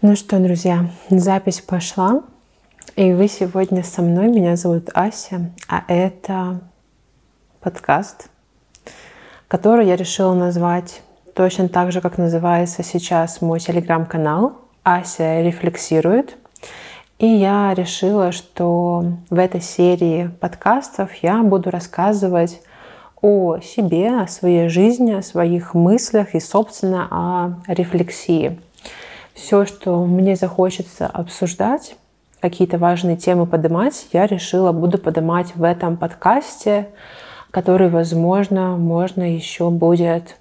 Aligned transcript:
Ну 0.00 0.14
что, 0.14 0.38
друзья, 0.38 0.88
запись 1.10 1.60
пошла. 1.60 2.22
И 2.94 3.12
вы 3.12 3.26
сегодня 3.26 3.82
со 3.82 4.00
мной. 4.00 4.28
Меня 4.28 4.54
зовут 4.54 4.90
Ася, 4.94 5.50
а 5.66 5.82
это 5.88 6.60
подкаст, 7.58 8.30
который 9.48 9.88
я 9.88 9.96
решила 9.96 10.34
назвать 10.34 11.02
точно 11.34 11.68
так 11.68 11.90
же, 11.90 12.00
как 12.00 12.16
называется 12.16 12.84
сейчас 12.84 13.40
мой 13.40 13.58
телеграм-канал 13.58 14.58
«Ася 14.84 15.40
рефлексирует». 15.42 16.36
И 17.18 17.26
я 17.26 17.74
решила, 17.74 18.30
что 18.30 19.04
в 19.30 19.36
этой 19.36 19.60
серии 19.60 20.30
подкастов 20.40 21.12
я 21.24 21.42
буду 21.42 21.70
рассказывать 21.70 22.62
о 23.20 23.58
себе, 23.58 24.20
о 24.20 24.28
своей 24.28 24.68
жизни, 24.68 25.14
о 25.14 25.22
своих 25.22 25.74
мыслях 25.74 26.36
и, 26.36 26.40
собственно, 26.40 27.08
о 27.10 27.72
рефлексии– 27.72 28.60
все, 29.38 29.64
что 29.64 30.04
мне 30.04 30.36
захочется 30.36 31.06
обсуждать, 31.06 31.96
какие-то 32.40 32.78
важные 32.78 33.16
темы 33.16 33.46
поднимать, 33.46 34.08
я 34.12 34.26
решила, 34.26 34.72
буду 34.72 34.98
поднимать 34.98 35.54
в 35.54 35.62
этом 35.62 35.96
подкасте, 35.96 36.88
который, 37.50 37.88
возможно, 37.88 38.76
можно 38.76 39.34
еще 39.34 39.70
будет 39.70 40.36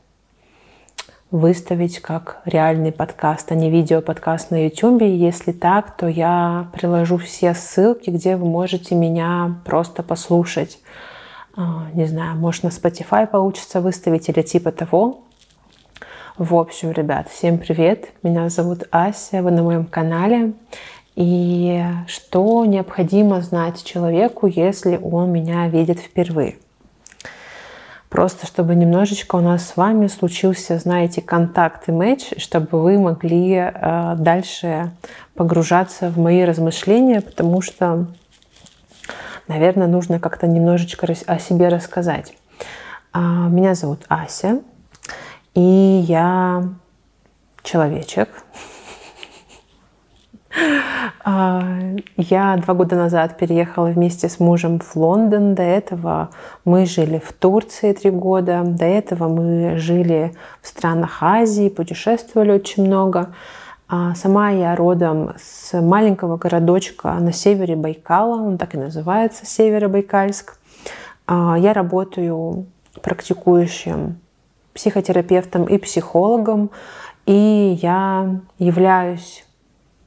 выставить 1.30 2.00
как 2.00 2.42
реальный 2.46 2.92
подкаст, 2.92 3.52
а 3.52 3.56
не 3.56 3.70
видео-подкаст 3.70 4.52
на 4.52 4.66
YouTube. 4.66 5.02
Если 5.02 5.52
так, 5.52 5.96
то 5.96 6.08
я 6.08 6.68
приложу 6.74 7.18
все 7.18 7.54
ссылки, 7.54 8.10
где 8.10 8.36
вы 8.36 8.48
можете 8.48 8.96
меня 8.96 9.58
просто 9.66 10.04
послушать. 10.04 10.80
А, 11.56 11.88
не 11.94 12.06
знаю, 12.06 12.38
может 12.38 12.64
на 12.64 12.70
Spotify 12.70 13.28
получится 13.28 13.82
выставить 13.82 14.30
или 14.30 14.42
типа 14.42 14.72
того. 14.72 15.27
В 16.38 16.56
общем, 16.56 16.92
ребят, 16.92 17.30
всем 17.30 17.58
привет! 17.58 18.10
Меня 18.22 18.48
зовут 18.50 18.84
Ася, 18.92 19.42
вы 19.42 19.50
на 19.50 19.64
моем 19.64 19.88
канале. 19.88 20.54
И 21.16 21.84
что 22.06 22.64
необходимо 22.66 23.42
знать 23.42 23.84
человеку, 23.84 24.46
если 24.46 24.98
он 24.98 25.32
меня 25.32 25.68
видит 25.68 25.98
впервые? 26.00 26.58
Просто 28.10 28.46
чтобы 28.46 28.76
немножечко 28.76 29.38
у 29.38 29.40
нас 29.40 29.68
с 29.68 29.78
вами 29.78 30.06
случился, 30.06 30.78
знаете, 30.78 31.24
контакт 31.24 31.90
и 31.90 31.92
матч, 31.92 32.34
чтобы 32.38 32.84
вы 32.84 33.00
могли 33.00 33.56
э, 33.56 34.16
дальше 34.20 34.92
погружаться 35.34 36.12
в 36.12 36.20
мои 36.20 36.44
размышления, 36.44 37.22
потому 37.22 37.62
что, 37.62 38.06
наверное, 39.48 39.88
нужно 39.88 40.20
как-то 40.20 40.46
немножечко 40.46 41.08
о 41.26 41.40
себе 41.40 41.70
рассказать. 41.70 42.36
А, 43.12 43.48
меня 43.50 43.74
зовут 43.74 44.06
Ася, 44.08 44.60
и 45.58 46.06
я 46.08 46.70
человечек. 47.64 48.30
А, 51.24 51.64
я 52.16 52.58
два 52.58 52.74
года 52.76 52.96
назад 52.96 53.38
переехала 53.38 53.88
вместе 53.88 54.30
с 54.30 54.40
мужем 54.40 54.80
в 54.80 54.96
Лондон. 54.96 55.56
До 55.56 55.64
этого 55.64 56.30
мы 56.64 56.86
жили 56.86 57.18
в 57.18 57.34
Турции 57.34 57.94
три 57.94 58.12
года. 58.12 58.62
До 58.66 58.86
этого 58.86 59.28
мы 59.28 59.78
жили 59.78 60.34
в 60.62 60.68
странах 60.68 61.22
Азии, 61.22 61.70
путешествовали 61.70 62.52
очень 62.52 62.86
много. 62.86 63.34
А 63.88 64.14
сама 64.14 64.52
я 64.52 64.76
родом 64.76 65.34
с 65.38 65.80
маленького 65.82 66.38
городочка 66.38 67.14
на 67.14 67.34
севере 67.34 67.76
Байкала, 67.76 68.42
он 68.42 68.58
так 68.60 68.76
и 68.76 68.78
называется, 68.78 69.46
Северобайкальск. 69.46 70.60
А, 71.26 71.56
я 71.58 71.74
работаю 71.74 72.68
практикующим 73.02 74.18
психотерапевтом 74.78 75.66
и 75.66 75.78
психологом, 75.80 76.70
и 77.26 77.78
я 77.82 78.40
являюсь 78.60 79.44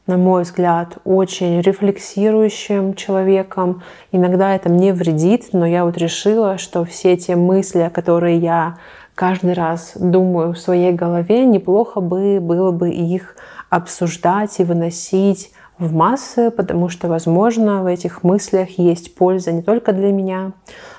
на 0.07 0.17
мой 0.17 0.43
взгляд, 0.43 0.99
очень 1.05 1.61
рефлексирующим 1.61 2.95
человеком. 2.95 3.85
Иногда 4.11 4.57
это 4.57 4.69
мне 4.69 4.93
вредит, 4.93 5.50
но 5.53 5.65
я 5.65 5.84
вот 5.84 5.97
решила, 5.99 6.59
что 6.59 6.84
все 6.84 7.17
те 7.17 7.37
мысли, 7.37 7.89
которые 7.94 8.39
я 8.39 8.78
каждый 9.15 9.53
раз 9.53 9.93
думаю 9.94 10.55
в 10.55 10.59
своей 10.59 10.91
голове, 10.93 11.44
неплохо 11.44 12.00
бы 12.00 12.41
было 12.41 12.73
бы 12.73 12.91
их 12.91 13.37
обсуждать 13.69 14.59
и 14.59 14.65
выносить 14.65 15.53
в 15.78 15.94
массы, 15.94 16.50
потому 16.50 16.89
что, 16.89 17.09
возможно, 17.09 17.83
в 17.83 17.87
этих 17.87 18.23
мыслях 18.23 18.78
есть 18.78 19.15
польза 19.15 19.53
не 19.53 19.62
только 19.62 19.93
для 19.93 20.12
меня, 20.12 20.53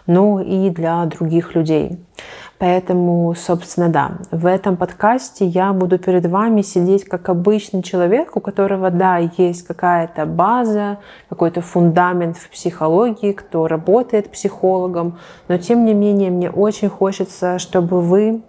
но 0.08 0.42
и 0.42 0.70
для 0.70 1.06
других 1.06 1.54
людей. 1.54 2.00
Поэтому, 2.62 3.34
собственно, 3.34 3.90
да, 3.90 4.12
в 4.30 4.46
этом 4.46 4.78
подкасте 4.78 5.48
я 5.48 5.74
буду 5.74 5.98
перед 5.98 6.28
вами 6.28 6.62
сидеть 6.62 7.06
как 7.06 7.28
обычный 7.28 7.82
человек, 7.82 8.38
у 8.38 8.40
которого, 8.40 8.92
да, 8.92 9.18
есть 9.18 9.66
какая-то 9.66 10.28
база, 10.28 11.00
какой-то 11.28 11.62
фундамент 11.62 12.38
в 12.38 12.52
психологии, 12.52 13.32
кто 13.32 13.66
работает 13.66 14.32
психологом, 14.32 15.18
но 15.48 15.58
тем 15.58 15.86
не 15.86 15.96
менее 15.96 16.30
мне 16.30 16.52
очень 16.52 16.88
хочется, 16.88 17.58
чтобы 17.58 18.00
вы 18.00 18.44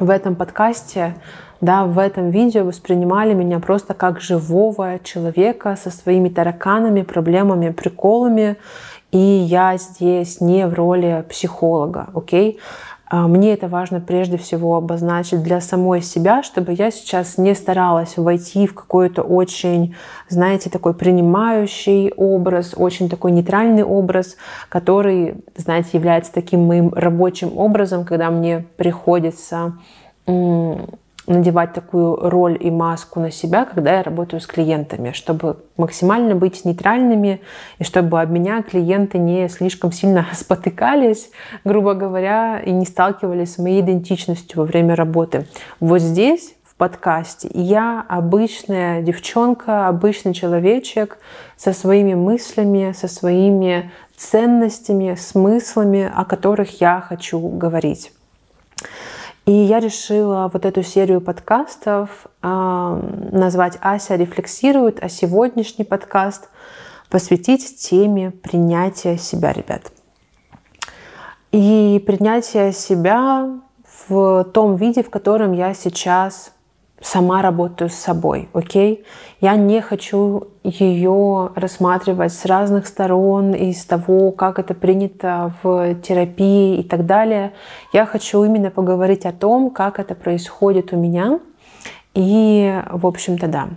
в 0.00 0.10
этом 0.10 0.34
подкасте 0.34 1.14
да, 1.60 1.84
в 1.84 2.00
этом 2.00 2.30
видео 2.30 2.64
воспринимали 2.64 3.34
меня 3.34 3.60
просто 3.60 3.94
как 3.94 4.20
живого 4.20 4.98
человека 5.04 5.78
со 5.80 5.90
своими 5.90 6.28
тараканами, 6.28 7.02
проблемами, 7.02 7.70
приколами. 7.70 8.56
И 9.12 9.16
я 9.16 9.76
здесь 9.78 10.40
не 10.40 10.66
в 10.66 10.74
роли 10.74 11.24
психолога, 11.30 12.08
окей? 12.14 12.58
А, 13.14 13.28
мне 13.28 13.52
это 13.52 13.68
важно 13.68 14.00
прежде 14.00 14.36
всего 14.38 14.74
обозначить 14.74 15.40
для 15.40 15.60
самой 15.60 16.02
себя, 16.02 16.42
чтобы 16.42 16.72
я 16.72 16.90
сейчас 16.90 17.38
не 17.38 17.54
старалась 17.54 18.16
войти 18.16 18.66
в 18.66 18.74
какой-то 18.74 19.22
очень, 19.22 19.94
знаете, 20.28 20.68
такой 20.68 20.94
принимающий 20.94 22.12
образ, 22.16 22.74
очень 22.76 23.08
такой 23.08 23.30
нейтральный 23.30 23.84
образ, 23.84 24.36
который, 24.68 25.36
знаете, 25.54 25.90
является 25.92 26.32
таким 26.32 26.66
моим 26.66 26.92
рабочим 26.92 27.56
образом, 27.56 28.04
когда 28.04 28.32
мне 28.32 28.66
приходится 28.76 29.74
надевать 31.26 31.72
такую 31.72 32.16
роль 32.16 32.58
и 32.60 32.70
маску 32.70 33.20
на 33.20 33.30
себя, 33.30 33.64
когда 33.64 33.96
я 33.96 34.02
работаю 34.02 34.40
с 34.40 34.46
клиентами, 34.46 35.12
чтобы 35.12 35.56
максимально 35.76 36.34
быть 36.34 36.64
нейтральными 36.64 37.40
и 37.78 37.84
чтобы 37.84 38.20
об 38.20 38.30
меня 38.30 38.62
клиенты 38.62 39.18
не 39.18 39.48
слишком 39.48 39.92
сильно 39.92 40.26
спотыкались, 40.32 41.30
грубо 41.64 41.94
говоря, 41.94 42.60
и 42.60 42.70
не 42.72 42.86
сталкивались 42.86 43.54
с 43.54 43.58
моей 43.58 43.80
идентичностью 43.80 44.60
во 44.60 44.64
время 44.64 44.94
работы. 44.94 45.46
Вот 45.80 46.00
здесь 46.00 46.54
в 46.64 46.76
подкасте. 46.76 47.48
Я 47.54 48.04
обычная 48.08 49.00
девчонка, 49.00 49.86
обычный 49.86 50.34
человечек 50.34 51.18
со 51.56 51.72
своими 51.72 52.14
мыслями, 52.14 52.92
со 52.92 53.06
своими 53.06 53.92
ценностями, 54.16 55.14
смыслами, 55.14 56.10
о 56.12 56.24
которых 56.24 56.80
я 56.80 57.00
хочу 57.00 57.38
говорить. 57.38 58.12
И 59.46 59.52
я 59.52 59.78
решила 59.78 60.50
вот 60.50 60.64
эту 60.64 60.82
серию 60.82 61.20
подкастов 61.20 62.26
назвать 62.40 63.76
«Ася 63.82 64.16
рефлексирует», 64.16 65.02
а 65.02 65.10
сегодняшний 65.10 65.84
подкаст 65.84 66.48
посвятить 67.10 67.76
теме 67.76 68.30
принятия 68.30 69.18
себя, 69.18 69.52
ребят. 69.52 69.92
И 71.52 72.02
принятие 72.06 72.72
себя 72.72 73.60
в 74.08 74.44
том 74.44 74.76
виде, 74.76 75.02
в 75.02 75.10
котором 75.10 75.52
я 75.52 75.74
сейчас 75.74 76.53
сама 77.04 77.42
работаю 77.42 77.90
с 77.90 77.94
собой, 77.94 78.48
окей? 78.54 79.04
Я 79.40 79.56
не 79.56 79.82
хочу 79.82 80.48
ее 80.62 81.50
рассматривать 81.54 82.32
с 82.32 82.46
разных 82.46 82.86
сторон, 82.86 83.52
из 83.52 83.84
того, 83.84 84.32
как 84.32 84.58
это 84.58 84.72
принято 84.72 85.52
в 85.62 85.96
терапии 85.96 86.78
и 86.78 86.82
так 86.82 87.04
далее. 87.04 87.52
Я 87.92 88.06
хочу 88.06 88.42
именно 88.42 88.70
поговорить 88.70 89.26
о 89.26 89.32
том, 89.32 89.70
как 89.70 90.00
это 90.00 90.14
происходит 90.14 90.94
у 90.94 90.96
меня. 90.96 91.40
И, 92.14 92.74
в 92.90 93.06
общем-то, 93.06 93.48
да. 93.48 93.68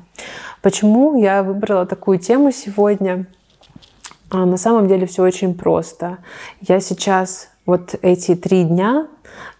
Почему 0.61 1.19
я 1.21 1.43
выбрала 1.43 1.85
такую 1.85 2.19
тему 2.19 2.51
сегодня? 2.51 3.25
А 4.29 4.45
на 4.45 4.57
самом 4.57 4.87
деле 4.87 5.05
все 5.05 5.23
очень 5.23 5.53
просто. 5.53 6.19
Я 6.61 6.79
сейчас 6.79 7.49
вот 7.65 7.95
эти 8.01 8.35
три 8.35 8.63
дня 8.63 9.07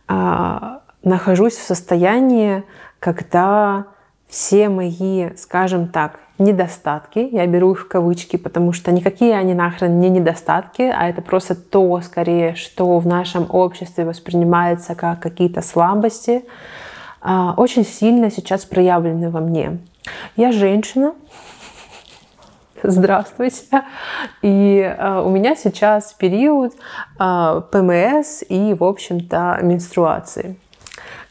а, 0.08 0.82
нахожусь 1.04 1.56
в 1.56 1.64
состоянии 1.64 2.64
когда 3.00 3.86
все 4.28 4.70
мои, 4.70 5.30
скажем 5.36 5.88
так, 5.88 6.20
недостатки, 6.38 7.28
я 7.32 7.48
беру 7.48 7.74
их 7.74 7.82
в 7.82 7.88
кавычки, 7.88 8.38
потому 8.38 8.74
что 8.74 8.92
никакие 8.92 9.36
они 9.36 9.54
нахрен 9.54 10.00
не 10.00 10.10
недостатки, 10.10 10.82
а 10.82 11.10
это 11.10 11.22
просто 11.22 11.56
то, 11.56 12.00
скорее, 12.02 12.56
что 12.56 13.00
в 13.00 13.08
нашем 13.08 13.48
обществе 13.50 14.06
воспринимается 14.06 14.94
как 14.94 15.20
какие-то 15.20 15.62
слабости, 15.62 16.46
а, 17.22 17.54
очень 17.58 17.86
сильно 17.86 18.30
сейчас 18.30 18.66
проявлены 18.66 19.30
во 19.32 19.40
мне. 19.40 19.80
Я 20.36 20.52
женщина, 20.52 21.14
Здравствуйте. 22.84 23.84
И 24.42 24.80
э, 24.80 25.22
у 25.22 25.30
меня 25.30 25.56
сейчас 25.56 26.14
период 26.14 26.74
э, 27.20 27.62
ПМС 27.72 28.44
и, 28.48 28.76
в 28.76 28.84
общем-то, 28.84 29.60
менструации. 29.64 30.58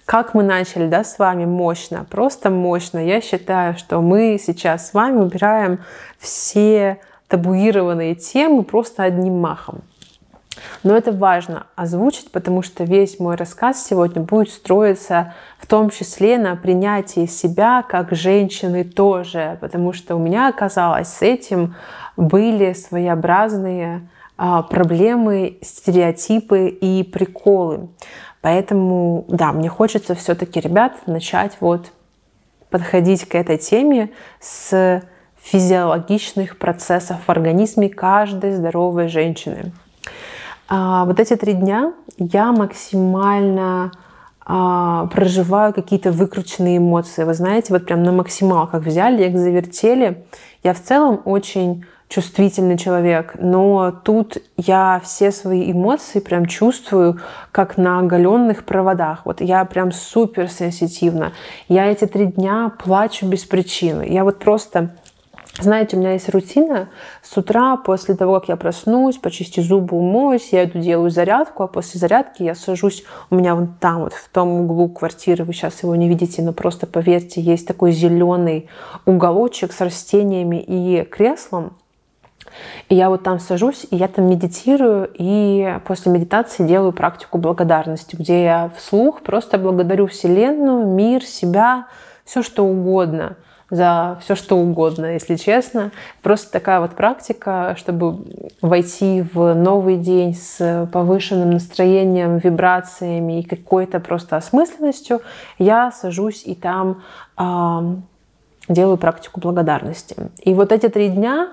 Как 0.07 0.35
мы 0.35 0.45
начали, 0.45 0.87
да, 0.87 1.03
с 1.03 1.19
вами 1.19 1.45
мощно, 1.45 2.07
просто 2.09 2.49
мощно. 2.49 2.99
Я 2.99 3.21
считаю, 3.21 3.77
что 3.77 4.01
мы 4.01 4.39
сейчас 4.41 4.89
с 4.89 4.95
вами 4.95 5.19
убираем 5.19 5.81
все 6.19 6.99
табуированные 7.29 8.15
темы 8.15 8.63
просто 8.63 9.03
одним 9.03 9.41
махом. 9.41 9.83
Но 10.85 10.97
это 10.97 11.13
важно 11.13 11.67
озвучить, 11.75 12.31
потому 12.31 12.63
что 12.63 12.85
весь 12.85 13.19
мой 13.19 13.35
рассказ 13.35 13.85
сегодня 13.85 14.23
будет 14.23 14.51
строиться 14.51 15.35
в 15.59 15.67
том 15.67 15.91
числе 15.91 16.39
на 16.39 16.55
принятии 16.55 17.27
себя 17.27 17.85
как 17.87 18.13
женщины 18.13 18.85
тоже, 18.85 19.59
потому 19.61 19.93
что 19.93 20.15
у 20.15 20.19
меня 20.19 20.49
оказалось 20.49 21.09
с 21.09 21.23
этим 21.23 21.75
были 22.17 22.73
своеобразные 22.73 24.09
а, 24.39 24.63
проблемы, 24.63 25.59
стереотипы 25.63 26.69
и 26.69 27.03
приколы. 27.03 27.89
Поэтому, 28.47 29.25
да, 29.27 29.51
мне 29.53 29.69
хочется 29.69 30.15
все-таки, 30.15 30.61
ребят, 30.61 31.09
начать 31.09 31.57
вот 31.59 31.91
подходить 32.71 33.25
к 33.25 33.35
этой 33.35 33.59
теме 33.59 34.11
с 34.39 35.03
физиологичных 35.43 36.57
процессов 36.57 37.17
в 37.27 37.29
организме 37.29 37.89
каждой 37.89 38.53
здоровой 38.53 39.09
женщины. 39.09 39.73
А, 40.69 41.07
вот 41.07 41.19
эти 41.19 41.35
три 41.35 41.55
дня 41.55 41.93
я 42.19 42.53
максимально 42.53 43.91
а, 44.49 45.07
проживаю 45.09 45.73
какие-то 45.73 46.13
выкрученные 46.13 46.79
эмоции. 46.79 47.25
Вы 47.25 47.35
знаете, 47.35 47.73
вот 47.73 47.85
прям 47.85 48.05
на 48.05 48.13
максималках 48.13 48.85
взяли, 48.85 49.25
их 49.25 49.37
завертели. 49.37 50.25
Я 50.63 50.73
в 50.73 50.81
целом 50.81 51.21
очень 51.25 51.85
чувствительный 52.09 52.79
человек, 52.79 53.35
но 53.41 53.91
тут 53.91 54.39
я 54.57 55.01
все 55.03 55.33
свои 55.33 55.73
эмоции 55.73 56.21
прям 56.21 56.47
чувствую 56.47 57.21
как 57.51 57.77
на 57.77 57.99
оголенных 57.99 58.65
проводах. 58.65 59.23
Вот 59.25 59.41
я 59.41 59.65
прям 59.65 59.91
супер 59.91 60.49
сенситивна. 60.49 61.33
Я 61.69 61.87
эти 61.87 62.07
три 62.07 62.27
дня 62.27 62.71
плачу 62.83 63.27
без 63.27 63.45
причины. 63.45 64.07
Я 64.09 64.23
вот 64.23 64.39
просто 64.39 64.95
знаете, 65.61 65.97
у 65.97 66.01
меня 66.01 66.13
есть 66.13 66.29
рутина. 66.29 66.91
С 67.23 67.37
утра, 67.37 67.77
после 67.77 68.15
того, 68.15 68.41
как 68.41 68.49
я 68.51 68.57
проснусь, 68.57 69.17
почисти 69.17 69.61
зубы, 69.61 69.97
умоюсь, 69.97 70.51
я 70.53 70.65
иду 70.65 70.79
делаю 70.79 71.11
зарядку, 71.11 71.63
а 71.63 71.67
после 71.67 71.99
зарядки 71.99 72.43
я 72.43 72.55
сажусь, 72.55 73.05
у 73.31 73.37
меня 73.37 73.55
вот 73.55 73.71
там, 73.81 74.01
вот 74.01 74.13
в 74.13 74.29
том 74.29 74.49
углу 74.61 74.89
квартиры, 74.89 75.45
вы 75.45 75.55
сейчас 75.55 75.83
его 75.83 75.97
не 75.97 76.09
видите, 76.09 76.43
но 76.43 76.53
просто 76.53 76.87
поверьте, 76.87 77.41
есть 77.41 77.67
такой 77.67 77.93
зеленый 77.93 78.69
уголочек 79.07 79.73
с 79.73 79.81
растениями 79.81 80.57
и 80.57 81.05
креслом. 81.05 81.73
И 82.89 82.95
я 82.95 83.09
вот 83.09 83.23
там 83.23 83.41
сажусь, 83.41 83.87
и 83.91 83.97
я 83.97 84.09
там 84.09 84.29
медитирую, 84.29 85.11
и 85.15 85.79
после 85.87 86.13
медитации 86.13 86.67
делаю 86.67 86.93
практику 86.93 87.39
благодарности, 87.39 88.15
где 88.15 88.45
я 88.45 88.71
вслух 88.77 89.23
просто 89.23 89.59
благодарю 89.59 90.07
Вселенную, 90.07 90.87
мир, 90.87 91.25
себя, 91.25 91.87
все 92.25 92.43
что 92.43 92.65
угодно 92.65 93.37
за 93.71 94.19
все 94.23 94.35
что 94.35 94.57
угодно, 94.57 95.15
если 95.15 95.37
честно. 95.37 95.91
Просто 96.23 96.53
такая 96.53 96.81
вот 96.81 96.93
практика, 96.93 97.75
чтобы 97.77 98.19
войти 98.63 99.23
в 99.23 99.55
новый 99.55 99.97
день 99.97 100.35
с 100.35 100.89
повышенным 100.93 101.51
настроением, 101.51 102.39
вибрациями 102.39 103.41
и 103.41 103.43
какой-то 103.43 103.99
просто 104.01 104.37
осмысленностью, 104.37 105.21
я 105.59 105.91
сажусь 105.91 106.45
и 106.45 106.55
там 106.55 107.03
э, 107.37 107.43
делаю 108.69 108.97
практику 108.99 109.41
благодарности. 109.41 110.17
И 110.43 110.55
вот 110.55 110.71
эти 110.73 110.89
три 110.89 111.09
дня 111.09 111.49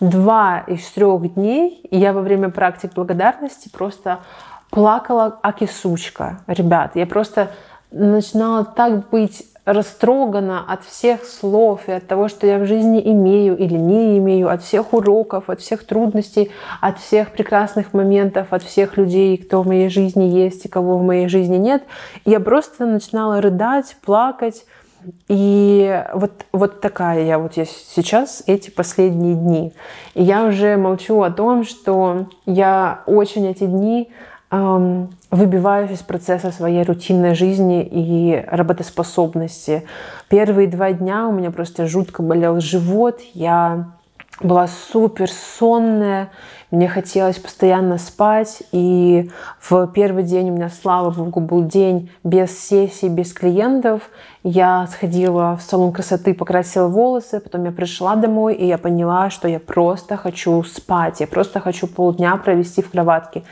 два 0.00 0.60
из 0.66 0.88
трех 0.90 1.34
дней 1.34 1.86
я 1.90 2.12
во 2.12 2.22
время 2.22 2.50
практик 2.50 2.92
благодарности 2.94 3.68
просто 3.68 4.20
плакала 4.70 5.38
аки 5.42 5.66
сучка. 5.66 6.40
Ребят, 6.46 6.92
я 6.94 7.06
просто 7.06 7.50
начинала 7.90 8.64
так 8.64 9.10
быть 9.10 9.44
растрогана 9.64 10.64
от 10.66 10.84
всех 10.84 11.24
слов 11.24 11.82
и 11.88 11.92
от 11.92 12.06
того, 12.06 12.28
что 12.28 12.46
я 12.46 12.58
в 12.58 12.66
жизни 12.66 13.00
имею 13.12 13.56
или 13.56 13.76
не 13.76 14.18
имею, 14.18 14.50
от 14.50 14.62
всех 14.62 14.92
уроков, 14.92 15.50
от 15.50 15.60
всех 15.60 15.84
трудностей, 15.84 16.50
от 16.80 16.98
всех 16.98 17.32
прекрасных 17.32 17.92
моментов, 17.92 18.48
от 18.50 18.62
всех 18.62 18.96
людей, 18.96 19.36
кто 19.36 19.62
в 19.62 19.66
моей 19.66 19.88
жизни 19.88 20.24
есть 20.24 20.64
и 20.64 20.68
кого 20.68 20.98
в 20.98 21.02
моей 21.02 21.28
жизни 21.28 21.56
нет. 21.56 21.82
я 22.24 22.40
просто 22.40 22.86
начинала 22.86 23.40
рыдать, 23.40 23.96
плакать, 24.02 24.64
и 25.28 26.04
вот, 26.12 26.32
вот 26.52 26.80
такая 26.80 27.24
я 27.24 27.38
вот 27.38 27.54
я 27.54 27.64
сейчас 27.64 28.42
эти 28.46 28.70
последние 28.70 29.34
дни. 29.34 29.72
И 30.14 30.22
я 30.22 30.44
уже 30.44 30.76
молчу 30.76 31.22
о 31.22 31.30
том, 31.30 31.64
что 31.64 32.26
я 32.44 33.02
очень 33.06 33.46
эти 33.46 33.64
дни 33.64 34.10
выбиваюсь 34.50 35.92
из 35.92 36.00
процесса 36.00 36.50
своей 36.50 36.82
рутинной 36.82 37.34
жизни 37.34 37.82
и 37.82 38.44
работоспособности. 38.48 39.84
Первые 40.28 40.66
два 40.66 40.92
дня 40.92 41.28
у 41.28 41.32
меня 41.32 41.50
просто 41.50 41.86
жутко 41.86 42.22
болел 42.22 42.60
живот. 42.60 43.20
Я 43.32 43.90
была 44.40 44.68
супер 44.68 45.28
сонная, 45.30 46.30
мне 46.70 46.88
хотелось 46.88 47.38
постоянно 47.38 47.98
спать, 47.98 48.62
и 48.72 49.30
в 49.60 49.88
первый 49.88 50.22
день 50.22 50.50
у 50.50 50.54
меня, 50.54 50.70
слава 50.70 51.10
богу, 51.10 51.40
был 51.40 51.64
день 51.64 52.10
без 52.24 52.58
сессий, 52.58 53.08
без 53.08 53.32
клиентов. 53.32 54.08
Я 54.42 54.86
сходила 54.86 55.56
в 55.56 55.62
салон 55.62 55.92
красоты, 55.92 56.32
покрасила 56.32 56.88
волосы, 56.88 57.40
потом 57.40 57.64
я 57.64 57.72
пришла 57.72 58.16
домой, 58.16 58.54
и 58.54 58.66
я 58.66 58.78
поняла, 58.78 59.30
что 59.30 59.48
я 59.48 59.58
просто 59.58 60.16
хочу 60.16 60.62
спать, 60.62 61.20
я 61.20 61.26
просто 61.26 61.60
хочу 61.60 61.86
полдня 61.86 62.36
провести 62.36 62.82
в 62.82 62.90
кроватке. 62.90 63.42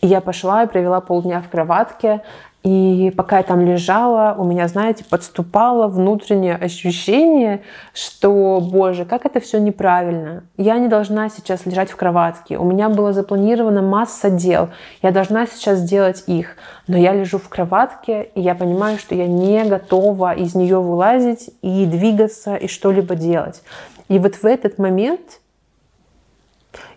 И 0.00 0.06
я 0.06 0.20
пошла 0.20 0.64
и 0.64 0.66
провела 0.66 1.00
полдня 1.00 1.40
в 1.40 1.48
кроватке, 1.48 2.22
и 2.66 3.12
пока 3.16 3.36
я 3.36 3.42
там 3.44 3.64
лежала, 3.64 4.34
у 4.36 4.42
меня, 4.42 4.66
знаете, 4.66 5.04
подступало 5.04 5.86
внутреннее 5.86 6.56
ощущение, 6.56 7.62
что, 7.94 8.60
боже, 8.60 9.04
как 9.04 9.24
это 9.24 9.38
все 9.38 9.60
неправильно. 9.60 10.42
Я 10.56 10.76
не 10.78 10.88
должна 10.88 11.28
сейчас 11.28 11.64
лежать 11.64 11.92
в 11.92 11.96
кроватке. 11.96 12.58
У 12.58 12.64
меня 12.64 12.88
была 12.88 13.12
запланирована 13.12 13.82
масса 13.82 14.30
дел. 14.30 14.70
Я 15.00 15.12
должна 15.12 15.46
сейчас 15.46 15.78
сделать 15.78 16.24
их. 16.26 16.56
Но 16.88 16.96
я 16.98 17.12
лежу 17.12 17.38
в 17.38 17.48
кроватке, 17.48 18.30
и 18.34 18.40
я 18.40 18.56
понимаю, 18.56 18.98
что 18.98 19.14
я 19.14 19.28
не 19.28 19.62
готова 19.64 20.34
из 20.34 20.56
нее 20.56 20.80
вылазить 20.80 21.50
и 21.62 21.86
двигаться, 21.86 22.56
и 22.56 22.66
что-либо 22.66 23.14
делать. 23.14 23.62
И 24.08 24.18
вот 24.18 24.34
в 24.34 24.44
этот 24.44 24.78
момент 24.78 25.38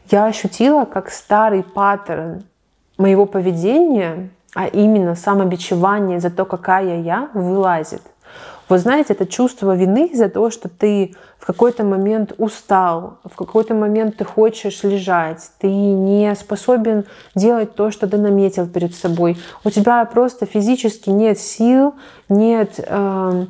я 0.10 0.26
ощутила, 0.26 0.86
как 0.86 1.12
старый 1.12 1.62
паттерн 1.62 2.46
моего 3.00 3.26
поведения 3.26 4.30
а 4.56 4.68
именно 4.68 5.16
самобичевание 5.16 6.20
за 6.20 6.30
то, 6.30 6.46
какая 6.46 7.02
я, 7.02 7.30
вылазит. 7.34 8.02
Вы 8.68 8.78
знаете, 8.78 9.14
это 9.14 9.26
чувство 9.26 9.76
вины 9.76 10.12
за 10.14 10.30
то, 10.30 10.52
что 10.52 10.70
ты 10.70 11.16
в 11.40 11.46
какой-то 11.46 11.84
момент 11.84 12.34
устал, 12.38 13.18
в 13.24 13.36
какой-то 13.36 13.74
момент 13.74 14.18
ты 14.18 14.26
хочешь 14.26 14.84
лежать, 14.84 15.50
ты 15.58 15.68
не 15.68 16.36
способен 16.36 17.06
делать 17.34 17.74
то, 17.74 17.90
что 17.90 18.08
ты 18.08 18.18
наметил 18.18 18.68
перед 18.68 18.94
собой. 18.94 19.38
У 19.64 19.72
тебя 19.72 20.06
просто 20.06 20.46
физически 20.46 21.10
нет 21.10 21.40
сил, 21.40 21.96
нет 22.28 22.76
э, 22.78 23.46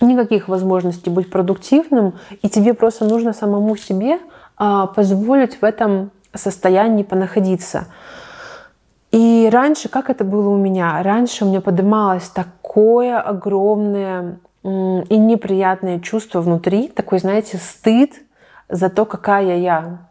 никаких 0.00 0.46
возможностей 0.46 1.10
быть 1.10 1.30
продуктивным, 1.30 2.14
и 2.42 2.48
тебе 2.48 2.74
просто 2.74 3.04
нужно 3.04 3.32
самому 3.32 3.76
себе 3.76 4.18
э, 4.58 4.86
позволить 4.94 5.60
в 5.60 5.64
этом 5.64 6.12
состоянии 6.32 7.02
понаходиться. 7.02 7.86
И 9.10 9.48
раньше, 9.52 9.88
как 9.88 10.08
это 10.08 10.24
было 10.24 10.48
у 10.50 10.56
меня? 10.56 11.02
Раньше 11.02 11.44
у 11.44 11.48
меня 11.48 11.60
поднималось 11.60 12.28
такое 12.28 13.20
огромное 13.20 14.38
и 14.62 14.66
неприятное 15.16 16.00
чувство 16.00 16.40
внутри, 16.40 16.88
такой, 16.88 17.18
знаете, 17.18 17.56
стыд 17.56 18.12
за 18.68 18.88
то, 18.88 19.04
какая 19.04 19.56
я. 19.58 20.06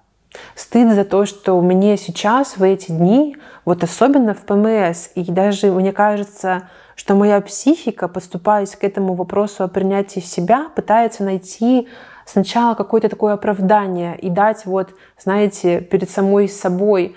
Стыд 0.55 0.93
за 0.93 1.05
то, 1.05 1.25
что 1.25 1.59
мне 1.61 1.97
сейчас 1.97 2.57
в 2.57 2.63
эти 2.63 2.91
дни, 2.91 3.37
вот 3.63 3.83
особенно 3.83 4.33
в 4.33 4.39
ПМС, 4.39 5.09
и 5.15 5.23
даже 5.31 5.71
мне 5.71 5.91
кажется, 5.91 6.69
что 6.95 7.15
моя 7.15 7.39
психика, 7.41 8.07
подступаясь 8.07 8.75
к 8.75 8.83
этому 8.83 9.13
вопросу 9.13 9.63
о 9.63 9.67
принятии 9.67 10.19
себя, 10.19 10.67
пытается 10.75 11.23
найти 11.23 11.87
сначала 12.25 12.75
какое-то 12.75 13.09
такое 13.09 13.33
оправдание 13.33 14.17
и 14.19 14.29
дать 14.29 14.65
вот, 14.65 14.89
знаете, 15.17 15.79
перед 15.79 16.09
самой 16.09 16.49
собой 16.49 17.15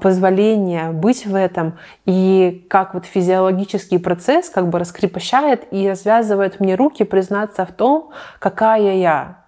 позволение 0.00 0.90
быть 0.92 1.26
в 1.26 1.34
этом 1.34 1.78
и 2.06 2.66
как 2.70 2.94
вот 2.94 3.04
физиологический 3.04 3.98
процесс 3.98 4.48
как 4.48 4.68
бы 4.68 4.78
раскрепощает 4.78 5.66
и 5.70 5.88
развязывает 5.88 6.58
мне 6.58 6.74
руки 6.74 7.04
признаться 7.04 7.66
в 7.66 7.72
том, 7.72 8.10
какая 8.38 8.96
я. 8.96 9.38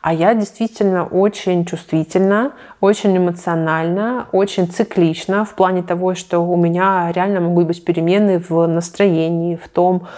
А 0.00 0.12
я 0.12 0.34
действительно 0.34 1.06
очень 1.06 1.64
чувствительна, 1.64 2.52
очень 2.80 3.16
эмоциональна, 3.16 4.26
очень 4.32 4.66
циклична 4.68 5.44
в 5.44 5.54
плане 5.54 5.82
того, 5.82 6.14
что 6.14 6.40
у 6.40 6.56
меня 6.56 7.10
реально 7.14 7.40
могут 7.40 7.66
быть 7.66 7.84
перемены 7.84 8.38
в 8.38 8.66
настроении, 8.66 9.56
в 9.56 9.68
том, 9.68 10.08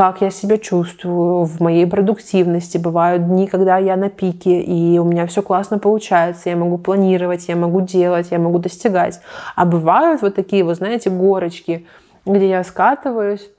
как 0.00 0.22
я 0.22 0.30
себя 0.30 0.56
чувствую, 0.56 1.44
в 1.44 1.60
моей 1.60 1.86
продуктивности. 1.86 2.78
Бывают 2.78 3.28
дни, 3.28 3.46
когда 3.46 3.76
я 3.76 3.96
на 3.96 4.08
пике, 4.08 4.62
и 4.62 4.98
у 4.98 5.04
меня 5.04 5.26
все 5.26 5.42
классно 5.42 5.78
получается, 5.78 6.48
я 6.48 6.56
могу 6.56 6.78
планировать, 6.78 7.48
я 7.48 7.56
могу 7.56 7.82
делать, 7.82 8.28
я 8.30 8.38
могу 8.38 8.58
достигать. 8.58 9.20
А 9.56 9.66
бывают 9.66 10.22
вот 10.22 10.34
такие, 10.34 10.64
вы 10.64 10.74
знаете, 10.74 11.10
горочки, 11.10 11.86
где 12.24 12.48
я 12.48 12.64
скатываюсь, 12.64 13.50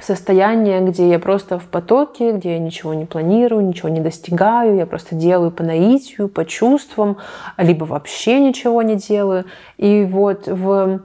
состояние, 0.00 0.80
где 0.80 1.06
я 1.06 1.18
просто 1.18 1.58
в 1.58 1.66
потоке, 1.66 2.32
где 2.32 2.54
я 2.54 2.58
ничего 2.58 2.94
не 2.94 3.04
планирую, 3.04 3.66
ничего 3.66 3.90
не 3.90 4.00
достигаю, 4.00 4.76
я 4.76 4.86
просто 4.86 5.14
делаю 5.14 5.50
по 5.50 5.62
наитию, 5.64 6.30
по 6.30 6.46
чувствам, 6.46 7.18
либо 7.58 7.84
вообще 7.84 8.40
ничего 8.40 8.80
не 8.80 8.96
делаю. 8.96 9.44
И 9.76 10.08
вот 10.10 10.46
в 10.46 11.02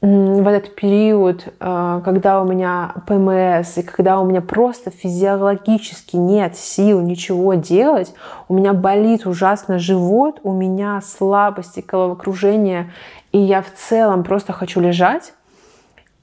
в 0.00 0.48
этот 0.48 0.74
период, 0.74 1.46
э, 1.60 2.00
когда 2.02 2.40
у 2.40 2.46
меня 2.46 2.94
ПМС, 3.06 3.76
и 3.76 3.82
когда 3.82 4.18
у 4.20 4.24
меня 4.24 4.40
просто 4.40 4.90
физиологически 4.90 6.16
нет 6.16 6.56
сил 6.56 7.02
ничего 7.02 7.54
делать, 7.54 8.14
у 8.48 8.54
меня 8.54 8.72
болит 8.72 9.26
ужасно 9.26 9.78
живот, 9.78 10.40
у 10.42 10.52
меня 10.52 11.02
слабость 11.02 11.76
и 11.76 11.82
головокружение, 11.82 12.90
и 13.32 13.38
я 13.38 13.60
в 13.60 13.72
целом 13.74 14.24
просто 14.24 14.54
хочу 14.54 14.80
лежать, 14.80 15.34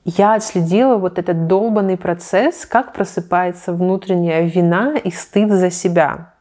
я 0.05 0.33
отследила 0.33 0.95
вот 0.95 1.19
этот 1.19 1.47
долбанный 1.47 1.97
процесс, 1.97 2.65
как 2.65 2.93
просыпается 2.93 3.73
внутренняя 3.73 4.43
вина 4.43 4.95
и 4.95 5.11
стыд 5.11 5.51
за 5.51 5.69
себя. 5.69 6.33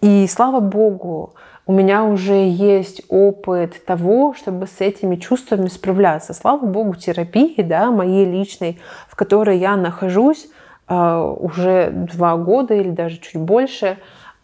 И 0.00 0.26
слава 0.26 0.60
богу, 0.60 1.34
у 1.70 1.72
меня 1.72 2.02
уже 2.02 2.48
есть 2.48 3.02
опыт 3.08 3.84
того, 3.84 4.34
чтобы 4.34 4.66
с 4.66 4.80
этими 4.80 5.14
чувствами 5.14 5.68
справляться. 5.68 6.34
Слава 6.34 6.66
богу, 6.66 6.96
терапии, 6.96 7.62
да, 7.62 7.92
моей 7.92 8.24
личной, 8.24 8.80
в 9.06 9.14
которой 9.14 9.56
я 9.58 9.76
нахожусь 9.76 10.48
э, 10.88 11.34
уже 11.38 11.90
два 11.92 12.36
года 12.36 12.74
или 12.74 12.90
даже 12.90 13.18
чуть 13.18 13.40
больше. 13.40 13.98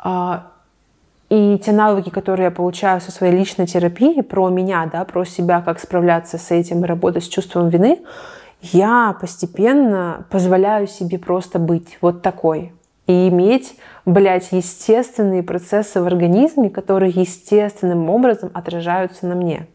Э, 0.04 0.38
и 1.28 1.58
те 1.58 1.72
навыки, 1.72 2.10
которые 2.10 2.44
я 2.44 2.50
получаю 2.52 3.00
со 3.00 3.10
своей 3.10 3.36
личной 3.36 3.66
терапией 3.66 4.22
про 4.22 4.48
меня, 4.48 4.88
да, 4.92 5.04
про 5.04 5.24
себя, 5.24 5.62
как 5.62 5.80
справляться 5.80 6.38
с 6.38 6.52
этим 6.52 6.84
и 6.84 6.86
работать 6.86 7.24
с 7.24 7.28
чувством 7.28 7.70
вины, 7.70 7.98
я 8.62 9.16
постепенно 9.20 10.26
позволяю 10.30 10.86
себе 10.86 11.18
просто 11.18 11.58
быть 11.58 11.98
вот 12.00 12.22
такой 12.22 12.72
и 13.06 13.28
иметь, 13.28 13.76
блядь, 14.04 14.52
естественные 14.52 15.42
процессы 15.42 16.00
в 16.00 16.06
организме, 16.06 16.70
которые 16.70 17.10
естественным 17.10 18.10
образом 18.10 18.50
отражаются 18.52 19.26
на 19.26 19.34
мне. 19.34 19.66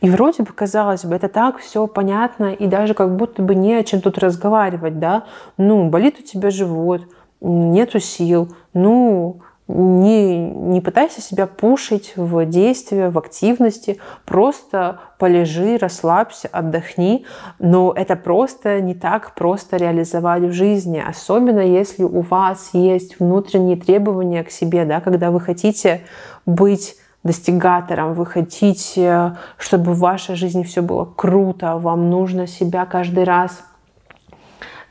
И 0.00 0.08
вроде 0.10 0.44
бы, 0.44 0.52
казалось 0.52 1.04
бы, 1.04 1.16
это 1.16 1.28
так 1.28 1.58
все 1.58 1.86
понятно, 1.86 2.52
и 2.52 2.66
даже 2.66 2.94
как 2.94 3.16
будто 3.16 3.42
бы 3.42 3.54
не 3.54 3.74
о 3.74 3.84
чем 3.84 4.00
тут 4.00 4.18
разговаривать, 4.18 4.98
да? 4.98 5.24
Ну, 5.56 5.88
болит 5.88 6.20
у 6.20 6.22
тебя 6.22 6.50
живот, 6.50 7.02
нету 7.40 7.98
сил, 7.98 8.54
ну, 8.74 9.40
не, 9.68 10.50
не 10.50 10.80
пытайся 10.80 11.20
себя 11.20 11.46
пушить 11.46 12.14
в 12.16 12.46
действии, 12.46 13.08
в 13.08 13.18
активности, 13.18 13.98
просто 14.24 15.00
полежи, 15.18 15.76
расслабься, 15.76 16.48
отдохни, 16.50 17.26
но 17.58 17.92
это 17.94 18.16
просто 18.16 18.80
не 18.80 18.94
так 18.94 19.34
просто 19.34 19.76
реализовать 19.76 20.42
в 20.44 20.52
жизни, 20.52 21.02
особенно 21.06 21.60
если 21.60 22.02
у 22.02 22.22
вас 22.22 22.70
есть 22.72 23.20
внутренние 23.20 23.76
требования 23.76 24.42
к 24.42 24.50
себе, 24.50 24.86
да, 24.86 25.00
когда 25.00 25.30
вы 25.30 25.40
хотите 25.40 26.00
быть 26.46 26.96
достигатором, 27.22 28.14
вы 28.14 28.24
хотите, 28.24 29.36
чтобы 29.58 29.92
в 29.92 29.98
вашей 29.98 30.34
жизни 30.34 30.62
все 30.62 30.80
было 30.80 31.04
круто, 31.04 31.76
вам 31.76 32.08
нужно 32.08 32.46
себя 32.46 32.86
каждый 32.86 33.24
раз 33.24 33.62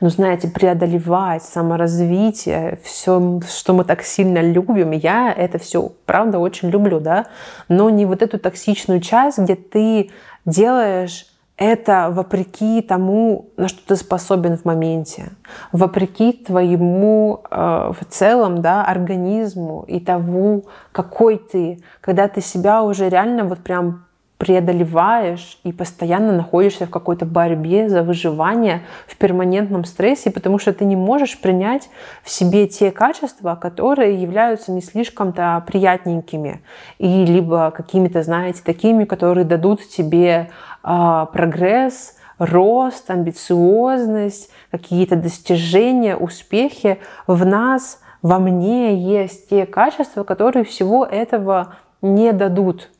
ну, 0.00 0.08
знаете, 0.10 0.48
преодолевать 0.48 1.42
саморазвитие, 1.42 2.78
все, 2.82 3.40
что 3.48 3.74
мы 3.74 3.84
так 3.84 4.02
сильно 4.02 4.40
любим. 4.40 4.92
Я 4.92 5.32
это 5.32 5.58
все, 5.58 5.92
правда, 6.06 6.38
очень 6.38 6.70
люблю, 6.70 7.00
да, 7.00 7.26
но 7.68 7.90
не 7.90 8.06
вот 8.06 8.22
эту 8.22 8.38
токсичную 8.38 9.00
часть, 9.00 9.38
где 9.38 9.56
ты 9.56 10.10
делаешь 10.44 11.26
это 11.58 12.10
вопреки 12.12 12.80
тому, 12.82 13.50
на 13.56 13.66
что 13.66 13.84
ты 13.84 13.96
способен 13.96 14.56
в 14.56 14.64
моменте, 14.64 15.32
вопреки 15.72 16.32
твоему 16.32 17.42
э, 17.50 17.92
в 17.98 18.04
целом 18.08 18.62
да, 18.62 18.84
организму 18.84 19.84
и 19.88 19.98
тому, 19.98 20.66
какой 20.92 21.36
ты, 21.36 21.82
когда 22.00 22.28
ты 22.28 22.40
себя 22.40 22.84
уже 22.84 23.08
реально 23.08 23.42
вот 23.42 23.58
прям 23.58 24.04
преодолеваешь 24.38 25.58
и 25.64 25.72
постоянно 25.72 26.32
находишься 26.32 26.86
в 26.86 26.90
какой-то 26.90 27.26
борьбе 27.26 27.88
за 27.88 28.04
выживание, 28.04 28.82
в 29.08 29.16
перманентном 29.16 29.84
стрессе, 29.84 30.30
потому 30.30 30.60
что 30.60 30.72
ты 30.72 30.84
не 30.84 30.94
можешь 30.94 31.40
принять 31.40 31.90
в 32.22 32.30
себе 32.30 32.68
те 32.68 32.92
качества, 32.92 33.58
которые 33.60 34.20
являются 34.20 34.70
не 34.70 34.80
слишком-то 34.80 35.64
приятненькими 35.66 36.62
и 36.98 37.26
либо 37.26 37.72
какими-то, 37.72 38.22
знаете, 38.22 38.62
такими, 38.64 39.04
которые 39.04 39.44
дадут 39.44 39.86
тебе 39.88 40.50
э, 40.84 41.26
прогресс, 41.32 42.14
рост, 42.38 43.10
амбициозность, 43.10 44.50
какие-то 44.70 45.16
достижения, 45.16 46.16
успехи. 46.16 46.98
В 47.26 47.44
нас, 47.44 48.00
во 48.22 48.38
мне 48.38 48.94
есть 48.94 49.48
те 49.48 49.66
качества, 49.66 50.22
которые 50.22 50.64
всего 50.64 51.04
этого 51.04 51.74
не 52.00 52.32
дадут 52.32 52.90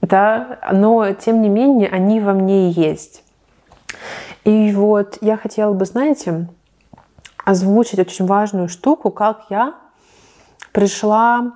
да, 0.00 0.58
но 0.72 1.12
тем 1.12 1.42
не 1.42 1.48
менее 1.48 1.88
они 1.88 2.20
во 2.20 2.32
мне 2.32 2.70
есть. 2.70 3.22
И 4.44 4.72
вот 4.72 5.18
я 5.20 5.36
хотела 5.36 5.72
бы, 5.72 5.84
знаете, 5.84 6.48
озвучить 7.44 7.98
очень 7.98 8.26
важную 8.26 8.68
штуку, 8.68 9.10
как 9.10 9.46
я 9.50 9.74
пришла 10.72 11.52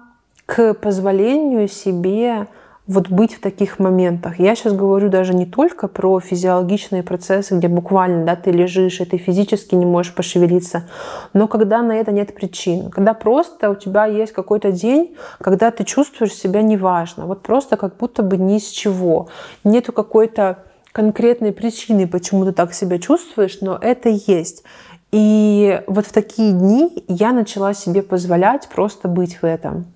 к 0.46 0.74
позволению 0.74 1.68
себе 1.68 2.46
вот 2.86 3.08
быть 3.08 3.34
в 3.34 3.40
таких 3.40 3.78
моментах. 3.78 4.38
Я 4.38 4.54
сейчас 4.54 4.74
говорю 4.74 5.08
даже 5.08 5.32
не 5.32 5.46
только 5.46 5.88
про 5.88 6.20
физиологичные 6.20 7.02
процессы, 7.02 7.56
где 7.56 7.68
буквально 7.68 8.26
да, 8.26 8.36
ты 8.36 8.50
лежишь, 8.50 9.00
и 9.00 9.04
ты 9.06 9.16
физически 9.16 9.74
не 9.74 9.86
можешь 9.86 10.14
пошевелиться, 10.14 10.88
но 11.32 11.48
когда 11.48 11.80
на 11.82 11.92
это 11.92 12.12
нет 12.12 12.34
причин. 12.34 12.90
Когда 12.90 13.14
просто 13.14 13.70
у 13.70 13.74
тебя 13.74 14.04
есть 14.04 14.32
какой-то 14.32 14.70
день, 14.70 15.16
когда 15.40 15.70
ты 15.70 15.84
чувствуешь 15.84 16.34
себя 16.34 16.60
неважно. 16.60 17.26
Вот 17.26 17.42
просто 17.42 17.76
как 17.78 17.96
будто 17.96 18.22
бы 18.22 18.36
ни 18.36 18.58
с 18.58 18.68
чего. 18.68 19.28
Нету 19.64 19.92
какой-то 19.92 20.58
конкретной 20.92 21.52
причины, 21.52 22.06
почему 22.06 22.44
ты 22.44 22.52
так 22.52 22.74
себя 22.74 22.98
чувствуешь, 22.98 23.58
но 23.62 23.78
это 23.80 24.10
есть. 24.10 24.62
И 25.10 25.80
вот 25.86 26.06
в 26.06 26.12
такие 26.12 26.52
дни 26.52 27.04
я 27.08 27.32
начала 27.32 27.72
себе 27.72 28.02
позволять 28.02 28.68
просто 28.68 29.08
быть 29.08 29.36
в 29.40 29.44
этом. 29.44 29.93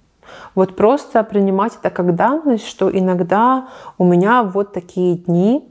Вот 0.54 0.76
просто 0.76 1.22
принимать 1.24 1.72
это 1.80 1.90
как 1.90 2.14
данность, 2.14 2.66
что 2.66 2.90
иногда 2.90 3.68
у 3.98 4.04
меня 4.04 4.42
вот 4.42 4.72
такие 4.72 5.16
дни, 5.16 5.68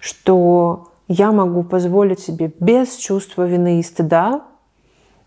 что 0.00 0.88
я 1.08 1.32
могу 1.32 1.62
позволить 1.62 2.20
себе 2.20 2.52
без 2.60 2.96
чувства 2.96 3.46
вины 3.46 3.80
и 3.80 3.82
стыда 3.82 4.42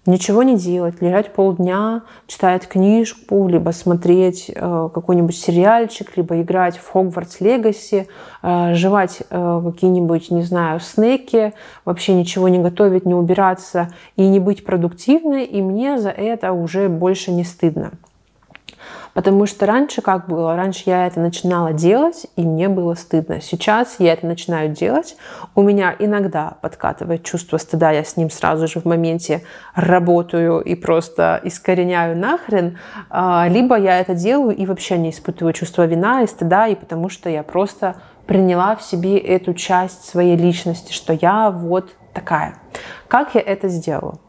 ничего 0.06 0.44
не 0.44 0.58
делать, 0.58 1.02
лежать 1.02 1.34
полдня, 1.34 2.04
читать 2.28 2.68
книжку, 2.68 3.48
либо 3.48 3.70
смотреть 3.72 4.50
э, 4.54 4.90
какой-нибудь 4.94 5.36
сериальчик, 5.36 6.18
либо 6.18 6.42
играть 6.42 6.78
в 6.78 6.90
Хогвартс 6.90 7.40
Легаси, 7.40 8.08
э, 8.42 8.74
жевать 8.74 9.22
э, 9.30 9.62
какие-нибудь, 9.64 10.32
не 10.32 10.42
знаю, 10.42 10.80
снеки, 10.80 11.54
вообще 11.86 12.14
ничего 12.14 12.48
не 12.50 12.60
готовить, 12.60 13.06
не 13.06 13.14
убираться 13.14 13.94
и 14.16 14.28
не 14.28 14.40
быть 14.40 14.66
продуктивной, 14.66 15.46
и 15.46 15.62
мне 15.62 16.00
за 16.00 16.10
это 16.10 16.52
уже 16.52 16.90
больше 16.90 17.32
не 17.32 17.44
стыдно. 17.44 17.92
Потому 19.14 19.46
что 19.46 19.66
раньше 19.66 20.02
как 20.02 20.28
было? 20.28 20.56
Раньше 20.56 20.84
я 20.86 21.08
это 21.08 21.20
начинала 21.20 21.74
делать, 21.74 22.28
и 22.36 22.42
мне 22.44 22.70
было 22.70 22.96
стыдно. 22.96 23.42
Сейчас 23.42 23.96
я 24.00 24.14
это 24.14 24.26
начинаю 24.26 24.70
делать. 24.70 25.18
У 25.54 25.62
меня 25.62 25.94
иногда 26.00 26.58
подкатывает 26.62 27.24
чувство 27.24 27.58
стыда, 27.58 27.92
я 27.92 28.04
с 28.04 28.16
ним 28.16 28.30
сразу 28.30 28.68
же 28.68 28.80
в 28.80 28.86
моменте 28.86 29.44
работаю 29.76 30.62
и 30.62 30.76
просто 30.76 31.42
искореняю 31.44 32.18
нахрен. 32.18 32.78
А, 33.10 33.48
либо 33.50 33.78
я 33.78 34.00
это 34.00 34.14
делаю 34.14 34.56
и 34.56 34.66
вообще 34.66 34.98
не 34.98 35.10
испытываю 35.10 35.54
чувство 35.54 35.86
вина 35.86 36.24
и 36.24 36.28
стыда, 36.28 36.68
и 36.68 36.76
потому 36.76 37.10
что 37.10 37.30
я 37.30 37.44
просто 37.44 37.96
приняла 38.28 38.78
в 38.78 38.82
себе 38.82 39.18
эту 39.18 39.54
часть 39.54 40.06
своей 40.06 40.38
личности, 40.38 40.94
что 40.94 41.12
я 41.12 41.52
вот 41.52 41.92
такая. 42.14 42.56
Как 43.08 43.36
я 43.36 43.42
это 43.42 43.68
сделала? 43.68 44.20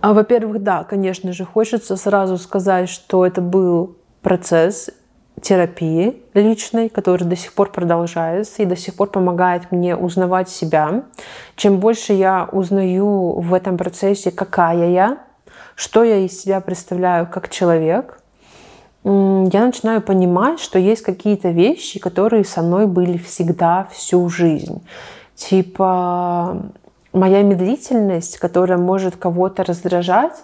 А, 0.00 0.12
во-первых, 0.12 0.62
да, 0.62 0.84
конечно 0.84 1.32
же, 1.32 1.44
хочется 1.44 1.96
сразу 1.96 2.38
сказать, 2.38 2.88
что 2.88 3.26
это 3.26 3.40
был 3.40 3.96
процесс 4.22 4.90
терапии 5.40 6.22
личной, 6.34 6.88
который 6.88 7.24
до 7.24 7.36
сих 7.36 7.52
пор 7.52 7.70
продолжается 7.70 8.62
и 8.62 8.66
до 8.66 8.76
сих 8.76 8.94
пор 8.94 9.10
помогает 9.10 9.70
мне 9.70 9.96
узнавать 9.96 10.48
себя. 10.48 11.04
Чем 11.56 11.78
больше 11.78 12.12
я 12.12 12.48
узнаю 12.50 13.40
в 13.40 13.54
этом 13.54 13.76
процессе, 13.76 14.30
какая 14.30 14.90
я, 14.90 15.18
что 15.74 16.04
я 16.04 16.18
из 16.18 16.40
себя 16.40 16.60
представляю 16.60 17.26
как 17.26 17.48
человек, 17.48 18.20
я 19.04 19.64
начинаю 19.64 20.02
понимать, 20.02 20.60
что 20.60 20.78
есть 20.78 21.02
какие-то 21.02 21.50
вещи, 21.50 21.98
которые 21.98 22.44
со 22.44 22.62
мной 22.62 22.86
были 22.86 23.16
всегда, 23.16 23.88
всю 23.92 24.28
жизнь. 24.28 24.82
Типа 25.34 26.62
моя 27.12 27.42
медлительность, 27.42 28.38
которая 28.38 28.78
может 28.78 29.16
кого-то 29.16 29.64
раздражать, 29.64 30.34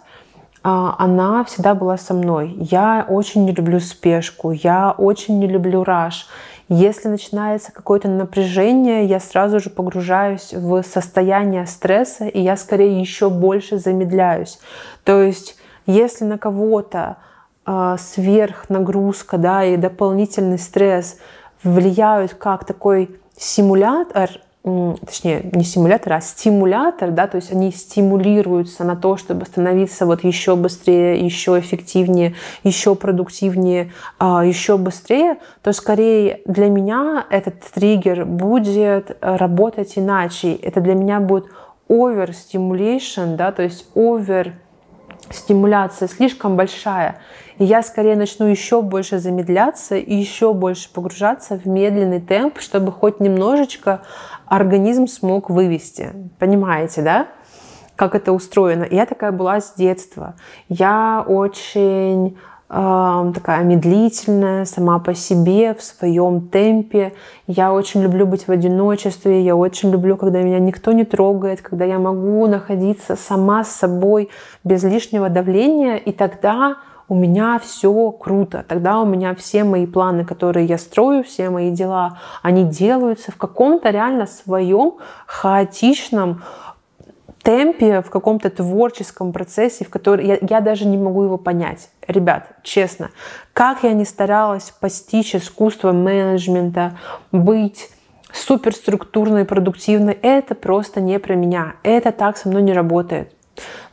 а, 0.63 0.97
она 0.99 1.45
всегда 1.45 1.75
была 1.75 1.99
со 1.99 2.15
мной. 2.15 2.57
Я 2.59 3.05
очень 3.09 3.45
не 3.45 3.53
люблю 3.53 3.81
спешку, 3.81 4.51
я 4.51 4.95
очень 4.97 5.39
не 5.39 5.47
люблю 5.47 5.85
раш. 5.85 6.27
Если 6.71 7.09
начинается 7.09 7.71
какое-то 7.73 8.09
напряжение, 8.09 9.05
я 9.05 9.21
сразу 9.21 9.61
же 9.61 9.69
погружаюсь 9.69 10.55
в 10.55 10.83
состояние 10.83 11.67
стресса, 11.67 12.25
и 12.25 12.41
я 12.41 12.57
скорее 12.57 12.99
еще 12.99 13.29
больше 13.29 13.79
замедляюсь. 13.79 14.59
То 15.05 15.21
есть, 15.21 15.59
если 15.85 16.25
на 16.25 16.39
кого-то 16.39 17.19
э, 17.67 17.97
сверхнагрузка 17.99 19.37
да, 19.37 19.65
и 19.65 19.77
дополнительный 19.77 20.59
стресс 20.59 21.19
влияют 21.63 22.33
как 22.33 22.65
такой 22.65 23.21
симулятор, 23.37 24.31
точнее, 24.65 25.51
не 25.53 25.63
симулятор, 25.63 26.15
а 26.15 26.21
стимулятор, 26.23 27.11
да, 27.11 27.27
то 27.27 27.37
есть 27.37 27.53
они 27.53 27.71
стимулируются 27.71 28.83
на 28.85 28.97
то, 28.97 29.19
чтобы 29.19 29.45
становиться 29.45 30.07
вот 30.07 30.25
еще 30.25 30.57
быстрее, 30.57 31.23
еще 31.23 31.59
эффективнее, 31.59 32.35
еще 32.63 32.95
продуктивнее, 32.95 33.93
а, 34.19 34.43
еще 34.43 34.79
быстрее, 34.79 35.37
то 35.63 35.73
скорее 35.75 36.41
для 36.47 36.71
меня 36.71 37.27
этот 37.29 37.61
триггер 37.61 38.25
будет 38.25 39.19
работать 39.21 39.99
иначе. 39.99 40.55
Это 40.55 40.81
для 40.81 40.95
меня 40.95 41.21
будет 41.21 41.45
overstimulation, 41.91 43.37
да, 43.37 43.53
то 43.53 43.63
есть 43.63 43.87
over 43.95 44.53
стимуляция 45.31 46.09
слишком 46.09 46.57
большая, 46.57 47.19
и 47.59 47.65
я 47.65 47.83
скорее 47.83 48.17
начну 48.17 48.47
еще 48.47 48.83
больше 48.83 49.19
замедляться 49.19 49.97
и 49.97 50.15
еще 50.15 50.53
больше 50.53 50.93
погружаться 50.93 51.57
в 51.57 51.67
медленный 51.67 52.21
темп, 52.21 52.59
чтобы 52.61 52.93
хоть 52.93 53.21
немножечко 53.21 54.03
организм 54.47 55.07
смог 55.07 55.51
вывести. 55.51 56.11
Понимаете, 56.39 57.03
да? 57.03 57.29
Как 57.97 58.15
это 58.15 58.33
устроено. 58.33 58.87
Я 58.91 59.07
такая 59.07 59.33
была 59.33 59.61
с 59.61 59.75
детства. 59.75 60.35
Я 60.69 61.25
очень 61.27 62.37
э, 62.69 63.33
такая 63.35 63.63
медлительная 63.63 64.65
сама 64.65 64.99
по 64.99 65.15
себе, 65.15 65.75
в 65.75 65.83
своем 65.83 66.49
темпе. 66.49 67.13
Я 67.47 67.73
очень 67.73 68.03
люблю 68.03 68.27
быть 68.27 68.49
в 68.49 68.51
одиночестве. 68.51 69.45
Я 69.45 69.55
очень 69.55 69.91
люблю, 69.91 70.17
когда 70.17 70.43
меня 70.43 70.59
никто 70.59 70.93
не 70.93 71.05
трогает, 71.05 71.63
когда 71.63 71.85
я 71.85 71.99
могу 71.99 72.47
находиться 72.47 73.15
сама 73.15 73.63
с 73.63 73.71
собой 73.71 74.29
без 74.65 74.83
лишнего 74.83 75.29
давления. 75.29 75.97
И 75.97 76.11
тогда 76.11 76.79
у 77.09 77.15
меня 77.15 77.59
все 77.59 78.11
круто. 78.13 78.65
Тогда 78.67 79.01
у 79.01 79.05
меня 79.05 79.35
все 79.35 79.65
мои 79.65 79.87
планы, 79.87 80.25
которые 80.25 80.67
я 80.67 80.79
строю, 80.79 81.23
все 81.25 81.51
мои 81.51 81.71
дела, 81.71 82.19
они 82.43 82.65
делаются 82.65 83.31
в 83.31 83.37
каком-то 83.37 83.91
реально 83.91 84.27
своем 84.27 84.95
хаотичном 85.27 86.43
темпе, 87.43 88.01
в 88.01 88.11
каком-то 88.11 88.49
творческом 88.49 89.33
процессе, 89.33 89.85
в 89.85 89.91
который 89.91 90.27
я, 90.27 90.39
я 90.41 90.61
даже 90.61 90.87
не 90.87 90.97
могу 90.97 91.25
его 91.25 91.37
понять. 91.37 91.91
Ребят, 92.09 92.49
честно, 92.63 93.11
как 93.53 93.85
я 93.85 93.93
не 93.93 94.07
старалась 94.07 94.71
постичь 94.71 95.35
искусство 95.35 95.93
менеджмента, 95.93 96.99
быть 97.31 97.91
суперструктурной, 98.33 99.45
продуктивной, 99.45 100.19
это 100.23 100.55
просто 100.55 101.01
не 101.01 101.19
про 101.19 101.35
меня. 101.35 101.75
Это 101.83 102.13
так 102.13 102.37
со 102.37 102.49
мной 102.49 102.63
не 102.63 102.73
работает. 102.73 103.33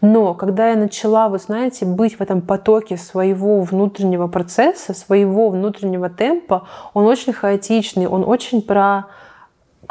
Но 0.02 0.34
когда 0.34 0.70
я 0.70 0.76
начала, 0.76 1.30
вы 1.30 1.38
знаете, 1.38 1.86
быть 1.86 2.18
в 2.18 2.22
этом 2.22 2.42
потоке 2.42 2.98
своего 2.98 3.62
внутреннего 3.62 4.28
процесса, 4.28 4.94
своего 4.94 5.50
внутреннего 5.50 6.10
темпа, 6.10 6.68
он 6.94 7.06
очень 7.06 7.34
хаотичный, 7.34 8.08
он 8.08 8.24
очень 8.28 8.62
про 8.62 9.06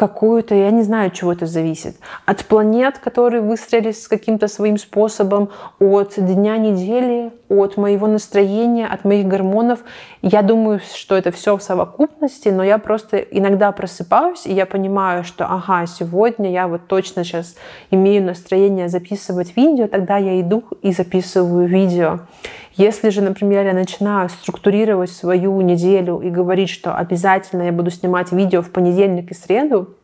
какую-то, 0.01 0.55
я 0.55 0.71
не 0.71 0.83
знаю, 0.83 1.09
от 1.09 1.13
чего 1.13 1.31
это 1.31 1.45
зависит. 1.45 1.95
От 2.25 2.47
планет, 2.47 2.97
которые 2.97 3.43
выстроились 3.43 4.03
с 4.03 4.09
каким-то 4.09 4.49
своим 4.49 4.79
способом, 4.79 5.51
от 5.79 6.15
дня 6.17 6.57
недели, 6.57 7.33
от 7.51 7.77
моего 7.77 8.07
настроения, 8.07 8.87
от 8.87 9.05
моих 9.05 9.29
гормонов. 9.29 9.81
Я 10.23 10.41
думаю, 10.41 10.81
что 10.95 11.17
это 11.17 11.31
все 11.33 11.55
в 11.59 11.63
совокупности, 11.63 12.49
но 12.49 12.65
я 12.65 12.79
просто 12.79 13.19
иногда 13.19 13.73
просыпаюсь, 13.73 14.47
и 14.47 14.55
я 14.55 14.65
понимаю, 14.65 15.23
что 15.23 15.45
ага, 15.45 15.85
сегодня 15.85 16.51
я 16.51 16.67
вот 16.67 16.87
точно 16.87 17.23
сейчас 17.23 17.57
имею 17.91 18.25
настроение 18.25 18.89
записывать 18.89 19.55
видео, 19.55 19.87
тогда 19.87 20.17
я 20.17 20.41
иду 20.41 20.65
и 20.81 20.93
записываю 20.93 21.69
видео. 21.69 22.21
Если 22.81 23.11
же, 23.11 23.21
например, 23.21 23.67
я 23.67 23.75
начинаю 23.75 24.31
структурировать 24.31 25.11
свою 25.11 25.61
неделю 25.61 26.21
и 26.21 26.31
говорить, 26.31 26.71
что 26.71 26.95
обязательно 26.95 27.65
я 27.65 27.73
буду 27.73 27.91
снимать 27.91 28.33
видео 28.33 28.63
в 28.63 28.71
понедельник 28.71 29.31
и 29.31 29.35
среду, 29.35 29.97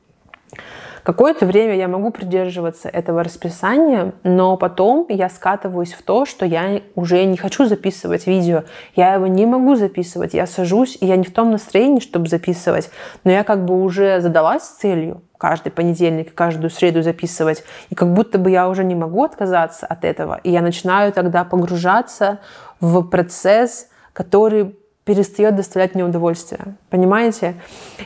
Какое-то 1.07 1.47
время 1.47 1.77
я 1.77 1.87
могу 1.87 2.11
придерживаться 2.11 2.89
этого 2.89 3.23
расписания, 3.23 4.13
но 4.25 4.57
потом 4.57 5.07
я 5.09 5.29
скатываюсь 5.29 5.93
в 5.93 6.03
то, 6.03 6.27
что 6.27 6.45
я 6.45 6.83
уже 6.97 7.25
не 7.27 7.37
хочу 7.37 7.67
записывать 7.67 8.27
видео. 8.27 8.65
Я 8.97 9.15
его 9.15 9.29
не 9.29 9.47
могу 9.47 9.77
записывать. 9.77 10.35
Я 10.35 10.49
сажусь, 10.49 10.99
и 11.01 11.07
я 11.07 11.15
не 11.15 11.23
в 11.23 11.33
том 11.33 11.53
настроении, 11.53 12.01
чтобы 12.01 12.29
записывать. 12.29 12.91
Но 13.23 13.31
я 13.31 13.45
как 13.45 13.65
бы 13.65 13.81
уже 13.85 14.21
задалась 14.21 14.65
целью 14.65 15.23
каждый 15.39 15.71
понедельник, 15.71 16.35
каждую 16.35 16.71
среду 16.71 17.03
записывать. 17.03 17.63
И 17.91 17.95
как 17.95 18.13
будто 18.13 18.39
бы 18.39 18.51
я 18.51 18.69
уже 18.69 18.83
не 18.83 18.97
могу 18.97 19.23
отказаться 19.23 19.87
от 19.87 20.05
этого. 20.05 20.41
И 20.43 20.51
я 20.51 20.61
начинаю 20.61 21.13
тогда 21.13 21.45
погружаться 21.45 22.41
в 22.81 23.05
процесс, 23.05 23.91
который 24.13 24.75
перестает 25.05 25.55
доставлять 25.55 25.95
мне 25.95 26.05
удовольствие. 26.05 26.75
Понимаете? 26.91 27.55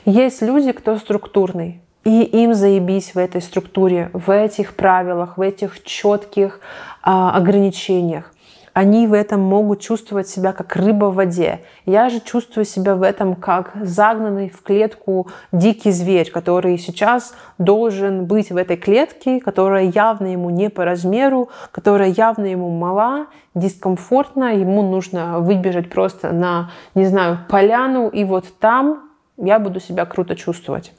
Есть 0.05 0.43
люди, 0.43 0.73
кто 0.73 0.99
структурный. 0.99 1.81
И 2.05 2.23
им 2.23 2.55
заебись 2.55 3.15
в 3.15 3.19
этой 3.19 3.43
структуре, 3.43 4.11
в 4.15 4.31
этих 4.35 4.75
правилах, 4.75 5.37
в 5.37 5.43
этих 5.43 5.83
четких 5.85 6.61
а, 7.03 7.37
ограничениях. 7.37 8.33
Они 8.73 9.07
в 9.07 9.13
этом 9.13 9.41
могут 9.41 9.81
чувствовать 9.81 10.29
себя 10.29 10.53
как 10.53 10.77
рыба 10.77 11.07
в 11.07 11.17
воде. 11.17 11.61
Я 11.87 12.09
же 12.09 12.21
чувствую 12.21 12.65
себя 12.65 12.95
в 12.95 13.03
этом 13.03 13.35
как 13.35 13.73
загнанный 13.83 14.49
в 14.49 14.63
клетку 14.63 15.29
дикий 15.53 15.91
зверь, 15.91 16.31
который 16.31 16.79
сейчас 16.79 17.35
должен 17.59 18.27
быть 18.27 18.51
в 18.51 18.57
этой 18.57 18.77
клетке, 18.77 19.41
которая 19.41 19.85
явно 19.85 20.29
ему 20.29 20.51
не 20.51 20.71
по 20.71 20.85
размеру, 20.85 21.51
которая 21.73 22.11
явно 22.11 22.47
ему 22.47 22.71
мала, 22.71 23.27
дискомфортно, 23.55 24.57
ему 24.57 24.83
нужно 24.83 25.41
выбежать 25.41 25.91
просто 25.91 26.33
на, 26.33 26.71
не 26.95 27.07
знаю, 27.07 27.41
поляну, 27.49 28.09
и 28.09 28.25
вот 28.25 28.47
там 28.61 29.11
я 29.37 29.59
буду 29.59 29.81
себя 29.81 30.07
круто 30.07 30.37
чувствовать. 30.37 30.93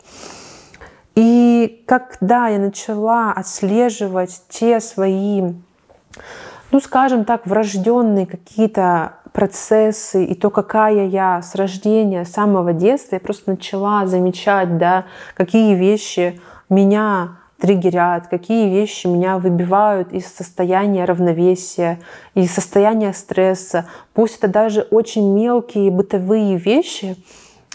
И 1.16 1.84
когда 1.88 2.48
я 2.48 2.60
начала 2.60 3.34
отслеживать 3.34 4.44
те 4.50 4.80
свои, 4.80 5.42
ну 6.72 6.80
скажем 6.80 7.26
так, 7.26 7.46
врожденные 7.46 8.26
какие-то 8.26 9.14
процессы 9.34 10.26
и 10.26 10.36
то, 10.36 10.50
какая 10.50 11.08
я 11.08 11.42
с 11.42 11.56
рождения, 11.56 12.26
с 12.26 12.32
самого 12.32 12.74
детства, 12.74 13.16
я 13.16 13.20
просто 13.20 13.52
начала 13.52 14.06
замечать, 14.06 14.78
да, 14.78 15.06
какие 15.36 15.76
вещи 15.76 16.40
меня 16.70 17.38
триггерят, 17.60 18.28
какие 18.28 18.70
вещи 18.70 19.08
меня 19.08 19.38
выбивают 19.38 20.12
из 20.12 20.26
состояния 20.28 21.06
равновесия, 21.06 22.00
из 22.34 22.52
состояния 22.52 23.14
стресса. 23.14 23.88
Пусть 24.14 24.40
это 24.40 24.48
даже 24.48 24.82
очень 24.90 25.32
мелкие 25.34 25.92
бытовые 25.92 26.58
вещи, 26.58 27.18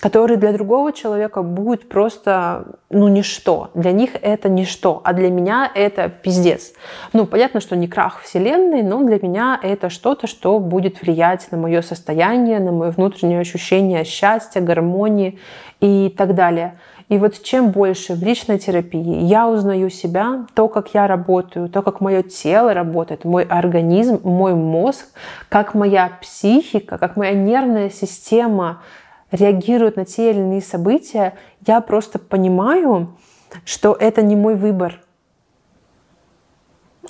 которые 0.01 0.37
для 0.37 0.53
другого 0.53 0.93
человека 0.93 1.43
будут 1.43 1.89
просто, 1.89 2.67
ну, 2.91 3.09
ничто. 3.09 3.71
Для 3.75 3.93
них 3.93 4.11
это 4.21 4.49
ничто, 4.49 5.01
а 5.05 5.15
для 5.15 5.31
меня 5.31 5.71
это 5.75 6.09
пиздец. 6.11 6.73
Ну, 7.15 7.27
понятно, 7.27 7.61
что 7.61 7.77
не 7.77 7.89
крах 7.89 8.21
Вселенной, 8.21 8.83
но 8.83 9.03
для 9.03 9.19
меня 9.21 9.59
это 9.63 9.89
что-то, 9.89 10.27
что 10.27 10.59
будет 10.59 11.01
влиять 11.01 11.51
на 11.51 11.57
мое 11.57 11.81
состояние, 11.81 12.61
на 12.61 12.73
мое 12.73 12.91
внутреннее 12.91 13.41
ощущение 13.41 14.05
счастья, 14.05 14.61
гармонии 14.61 15.39
и 15.81 16.15
так 16.17 16.35
далее. 16.35 16.79
И 17.09 17.19
вот 17.19 17.41
чем 17.43 17.71
больше 17.71 18.15
в 18.15 18.23
личной 18.23 18.59
терапии 18.59 19.23
я 19.23 19.49
узнаю 19.49 19.91
себя, 19.91 20.47
то, 20.55 20.69
как 20.69 20.93
я 20.93 21.07
работаю, 21.07 21.69
то, 21.69 21.81
как 21.81 22.01
мое 22.01 22.23
тело 22.23 22.75
работает, 22.75 23.25
мой 23.25 23.45
организм, 23.45 24.21
мой 24.25 24.55
мозг, 24.55 25.07
как 25.49 25.75
моя 25.75 26.11
психика, 26.21 26.99
как 26.99 27.17
моя 27.17 27.33
нервная 27.33 27.91
система 27.91 28.83
реагируют 29.31 29.97
на 29.97 30.05
те 30.05 30.31
или 30.31 30.39
иные 30.39 30.61
события, 30.61 31.35
я 31.67 31.81
просто 31.81 32.19
понимаю, 32.19 33.17
что 33.65 33.97
это 33.99 34.23
не 34.23 34.37
мой 34.37 34.55
выбор. 34.55 35.01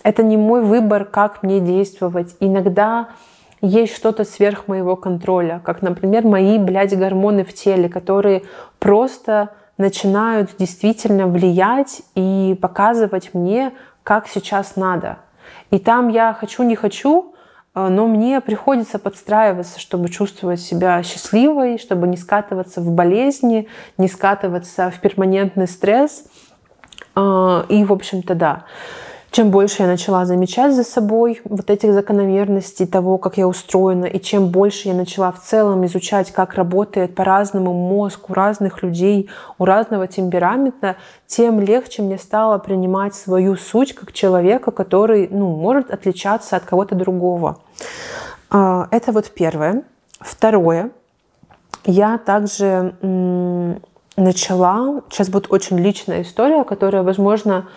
Это 0.02 0.22
не 0.22 0.36
мой 0.36 0.62
выбор, 0.62 1.04
как 1.04 1.42
мне 1.42 1.60
действовать. 1.60 2.36
Иногда 2.40 3.08
есть 3.60 3.94
что-то 3.96 4.24
сверх 4.24 4.68
моего 4.68 4.96
контроля, 4.96 5.60
как, 5.64 5.82
например, 5.82 6.24
мои, 6.26 6.58
блядь, 6.58 6.96
гормоны 6.96 7.44
в 7.44 7.52
теле, 7.54 7.88
которые 7.88 8.42
просто 8.78 9.50
начинают 9.78 10.56
действительно 10.58 11.26
влиять 11.26 12.02
и 12.14 12.58
показывать 12.60 13.34
мне, 13.34 13.72
как 14.02 14.28
сейчас 14.28 14.76
надо. 14.76 15.18
И 15.70 15.78
там 15.78 16.08
я 16.08 16.32
хочу, 16.32 16.62
не 16.62 16.76
хочу, 16.76 17.34
но 17.76 18.06
мне 18.06 18.40
приходится 18.40 18.98
подстраиваться, 18.98 19.78
чтобы 19.78 20.08
чувствовать 20.08 20.60
себя 20.60 21.02
счастливой, 21.02 21.76
чтобы 21.76 22.06
не 22.08 22.16
скатываться 22.16 22.80
в 22.80 22.90
болезни, 22.90 23.68
не 23.98 24.08
скатываться 24.08 24.90
в 24.90 24.98
перманентный 24.98 25.68
стресс. 25.68 26.24
А, 27.14 27.66
и, 27.68 27.84
в 27.84 27.92
общем-то, 27.92 28.34
да. 28.34 28.64
чем 29.30 29.50
больше 29.50 29.82
я 29.82 29.88
начала 29.88 30.24
замечать 30.24 30.74
за 30.74 30.84
собой 30.84 31.42
вот 31.44 31.68
этих 31.68 31.92
закономерностей 31.92 32.86
того, 32.86 33.18
как 33.18 33.36
я 33.36 33.46
устроена, 33.46 34.06
и 34.06 34.18
чем 34.22 34.48
больше 34.48 34.88
я 34.88 34.94
начала 34.94 35.30
в 35.30 35.42
целом 35.42 35.84
изучать, 35.84 36.32
как 36.32 36.54
работает 36.54 37.14
по-разному 37.14 37.74
мозг 37.74 38.30
у 38.30 38.32
разных 38.32 38.82
людей, 38.82 39.28
у 39.58 39.66
разного 39.66 40.06
темперамента, 40.06 40.96
тем 41.26 41.60
легче 41.60 42.00
мне 42.00 42.16
стало 42.16 42.56
принимать 42.56 43.14
свою 43.14 43.56
суть 43.56 43.94
как 43.94 44.14
человека, 44.14 44.70
который 44.70 45.28
ну, 45.30 45.54
может 45.54 45.90
отличаться 45.90 46.56
от 46.56 46.64
кого-то 46.64 46.94
другого. 46.94 47.58
А, 48.50 48.88
это 48.90 49.12
вот 49.12 49.30
первое. 49.30 49.82
Второе. 50.20 50.90
Я 51.84 52.18
также 52.18 52.94
начала, 54.16 55.02
сейчас 55.08 55.28
будет 55.28 55.52
очень 55.52 55.78
личная 55.78 56.22
история, 56.22 56.64
которая, 56.64 57.02
возможно, 57.02 57.68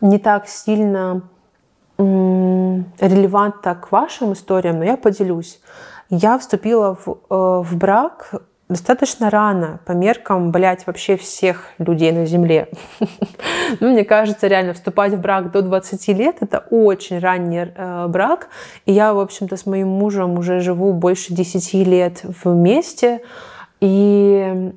не 0.00 0.18
так 0.18 0.48
сильно 0.48 1.22
релевантна 1.96 3.74
к 3.76 3.92
вашим 3.92 4.32
историям, 4.32 4.78
но 4.78 4.84
я 4.84 4.96
поделюсь. 4.96 5.60
Я 6.10 6.38
вступила 6.38 6.96
в, 6.96 7.08
э, 7.08 7.14
в 7.62 7.76
брак 7.76 8.34
достаточно 8.68 9.30
рано 9.30 9.80
по 9.84 9.92
меркам, 9.92 10.50
блядь, 10.50 10.86
вообще 10.86 11.16
всех 11.16 11.70
людей 11.78 12.12
на 12.12 12.26
Земле. 12.26 12.68
ну, 13.80 13.90
мне 13.90 14.04
кажется, 14.04 14.46
реально 14.46 14.72
вступать 14.72 15.12
в 15.12 15.20
брак 15.20 15.50
до 15.50 15.62
20 15.62 16.08
лет– 16.08 16.36
это 16.40 16.64
очень 16.70 17.18
ранний 17.18 17.66
э, 17.74 18.06
брак. 18.08 18.48
И 18.86 18.92
я, 18.92 19.12
в 19.12 19.18
общем-то, 19.18 19.56
с 19.56 19.66
моим 19.66 19.88
мужем 19.88 20.38
уже 20.38 20.60
живу 20.60 20.92
больше 20.92 21.34
10 21.34 21.74
лет 21.86 22.22
вместе. 22.44 23.20
И 23.80 24.72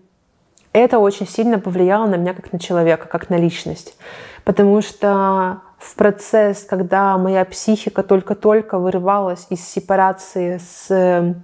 это 0.74 1.00
очень 1.00 1.28
сильно 1.28 1.60
повлияло 1.60 2.08
на 2.08 2.16
меня 2.16 2.34
как 2.34 2.52
на 2.52 2.60
человека, 2.60 3.08
как 3.08 3.30
на 3.30 3.36
личность. 3.36 3.98
Потому 4.44 4.82
что 4.82 5.62
в 5.78 5.96
процесс, 5.96 6.64
когда 6.64 7.18
моя 7.18 7.46
психика 7.46 8.04
только-только 8.04 8.80
вырывалась 8.80 9.48
из 9.50 9.68
сепарации 9.68 10.58
с 10.58 11.36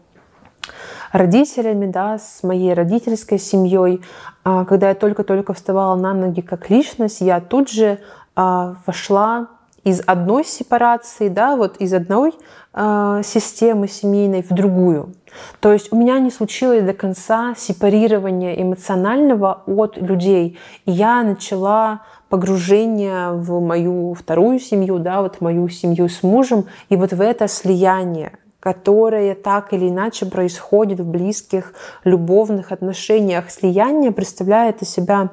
родителями, 1.13 1.85
да, 1.85 2.17
с 2.17 2.43
моей 2.43 2.73
родительской 2.73 3.39
семьей, 3.39 4.01
а, 4.43 4.65
когда 4.65 4.89
я 4.89 4.95
только-только 4.95 5.53
вставала 5.53 5.95
на 5.95 6.13
ноги 6.13 6.41
как 6.41 6.69
личность, 6.69 7.21
я 7.21 7.39
тут 7.39 7.69
же 7.69 7.99
а, 8.35 8.75
вошла 8.85 9.47
из 9.83 10.01
одной 10.05 10.43
сепарации, 10.43 11.29
да, 11.29 11.55
вот 11.55 11.77
из 11.77 11.93
одной 11.93 12.33
э, 12.73 13.21
системы 13.23 13.89
семейной 13.89 14.41
в 14.41 14.47
другую. 14.49 15.13
То 15.59 15.73
есть 15.73 15.91
у 15.91 15.97
меня 15.97 16.19
не 16.19 16.31
случилось 16.31 16.83
до 16.83 16.93
конца 16.93 17.53
сепарирования 17.57 18.53
эмоционального 18.53 19.63
от 19.65 19.97
людей. 19.97 20.57
Я 20.85 21.21
начала 21.23 22.03
погружение 22.29 23.31
в 23.31 23.59
мою 23.59 24.13
вторую 24.13 24.59
семью, 24.59 24.99
да, 24.99 25.21
вот 25.21 25.41
мою 25.41 25.67
семью 25.67 26.07
с 26.07 26.23
мужем, 26.23 26.65
и 26.87 26.95
вот 26.95 27.11
в 27.11 27.19
это 27.19 27.49
слияние 27.49 28.31
которое 28.63 29.35
так 29.35 29.73
или 29.73 29.89
иначе 29.89 30.25
происходит 30.25 31.01
в 31.01 31.05
близких 31.05 31.73
любовных 32.05 32.71
отношениях. 32.71 33.51
Слияние 33.51 34.13
представляет 34.13 34.81
из 34.81 34.89
себя 34.89 35.31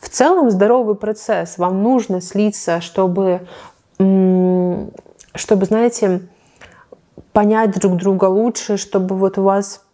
в 0.00 0.08
целом 0.08 0.50
здоровый 0.50 0.94
процесс. 0.94 1.58
Вам 1.58 1.82
нужно 1.82 2.22
слиться, 2.22 2.80
чтобы 2.80 3.42
чтобы, 3.98 5.66
знаете, 5.66 6.22
понять 7.34 7.78
друг 7.78 7.96
друга 7.96 8.24
лучше, 8.24 8.78
чтобы 8.78 9.14
вот 9.14 9.36
у 9.36 9.42
вас 9.42 9.84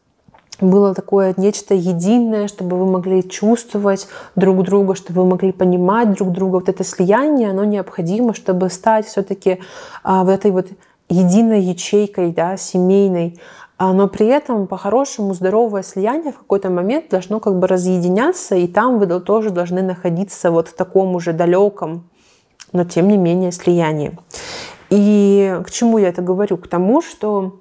было 0.61 0.95
такое 0.95 1.35
нечто 1.37 1.75
единое, 1.75 2.47
чтобы 2.47 2.79
вы 2.79 2.87
могли 2.87 3.29
чувствовать 3.29 4.07
друг 4.37 4.63
друга, 4.63 4.95
чтобы 4.95 5.23
вы 5.23 5.31
могли 5.31 5.51
понимать 5.51 6.13
друг 6.13 6.31
друга. 6.31 6.55
Вот 6.59 6.69
это 6.69 6.85
слияние, 6.85 7.51
оно 7.51 7.65
необходимо, 7.65 8.33
чтобы 8.33 8.71
стать 8.71 9.07
все-таки 9.07 9.59
а, 10.05 10.23
в 10.23 10.29
этой 10.29 10.53
вот 10.53 10.69
единой 11.09 11.61
ячейкой, 11.61 12.33
да, 12.33 12.57
семейной. 12.57 13.41
А, 13.79 13.93
но 13.93 14.09
при 14.09 14.27
этом, 14.27 14.67
по-хорошему, 14.67 15.35
здоровое 15.35 15.83
слияние 15.83 16.33
в 16.33 16.39
какой-то 16.39 16.71
момент 16.71 17.11
должно 17.11 17.41
как 17.41 17.59
бы 17.59 17.67
разъединяться, 17.67 18.57
и 18.57 18.67
там 18.67 18.99
вы 18.99 19.07
тоже 19.21 19.51
должны 19.51 19.83
находиться 19.83 20.51
вот 20.51 20.69
в 20.69 20.75
таком 20.75 21.15
уже 21.15 21.33
далеком 21.33 22.05
но 22.73 22.85
тем 22.85 23.09
не 23.09 23.17
менее 23.17 23.53
слияние. 23.53 24.19
И 24.91 25.61
к 25.65 25.71
чему 25.71 25.99
я 25.99 26.09
это 26.09 26.23
говорю? 26.23 26.57
К 26.57 26.69
тому, 26.69 27.03
что 27.03 27.61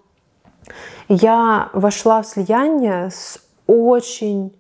я 1.08 1.70
вошла 1.74 2.22
в 2.22 2.28
слияние 2.28 3.10
с 3.10 3.40
очень 3.68 4.56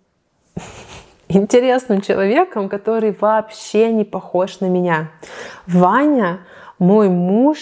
интересным 1.27 2.01
человеком, 2.01 2.69
который 2.69 3.15
вообще 3.19 3.91
не 3.91 4.03
похож 4.03 4.59
на 4.61 4.67
меня. 4.67 5.11
Ваня, 5.67 6.39
мой 6.79 7.09
муж, 7.09 7.57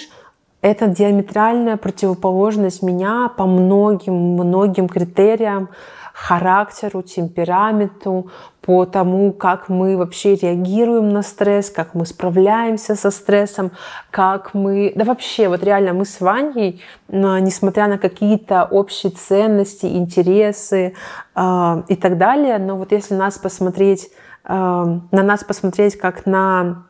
это 0.64 0.88
диаметральная 0.88 1.76
противоположность 1.76 2.82
меня 2.82 3.30
по 3.38 3.46
многим-многим 3.46 4.88
критериям, 4.88 5.70
характеру, 6.14 7.02
темпераменту, 7.02 8.32
по 8.62 8.86
тому, 8.86 9.34
как 9.34 9.68
мы 9.68 9.98
вообще 9.98 10.36
реагируем 10.36 11.10
на 11.10 11.22
стресс, 11.22 11.70
как 11.70 11.94
мы 11.96 12.06
справляемся 12.06 12.96
со 12.96 13.12
стрессом, 13.12 13.72
как 14.10 14.54
мы... 14.54 14.94
Да 14.96 15.04
вообще, 15.04 15.50
вот 15.50 15.64
реально 15.66 15.92
мы 15.92 16.06
с 16.06 16.22
Ваней, 16.22 16.82
несмотря 17.10 17.88
на 17.88 17.98
какие-то 17.98 18.64
общие 18.64 19.12
ценности, 19.12 19.86
интересы 19.86 20.94
э, 21.36 21.84
и 21.90 21.96
так 21.98 22.18
далее, 22.18 22.58
но 22.58 22.78
вот 22.78 22.94
если 22.94 23.16
нас 23.16 23.38
посмотреть, 23.38 24.10
э, 24.46 24.54
на 24.54 25.24
нас 25.24 25.44
посмотреть 25.44 25.98
как 25.98 26.26
на 26.26 26.86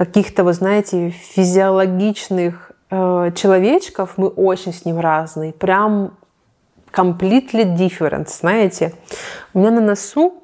каких-то, 0.00 0.44
вы 0.44 0.54
знаете, 0.54 1.10
физиологичных 1.10 2.72
э, 2.90 3.32
человечков, 3.34 4.14
мы 4.16 4.28
очень 4.28 4.72
с 4.72 4.86
ним 4.86 4.98
разные. 4.98 5.52
Прям 5.52 6.16
completely 6.90 7.76
different, 7.76 8.30
знаете. 8.30 8.94
У 9.52 9.58
меня 9.58 9.70
на 9.70 9.82
носу 9.82 10.42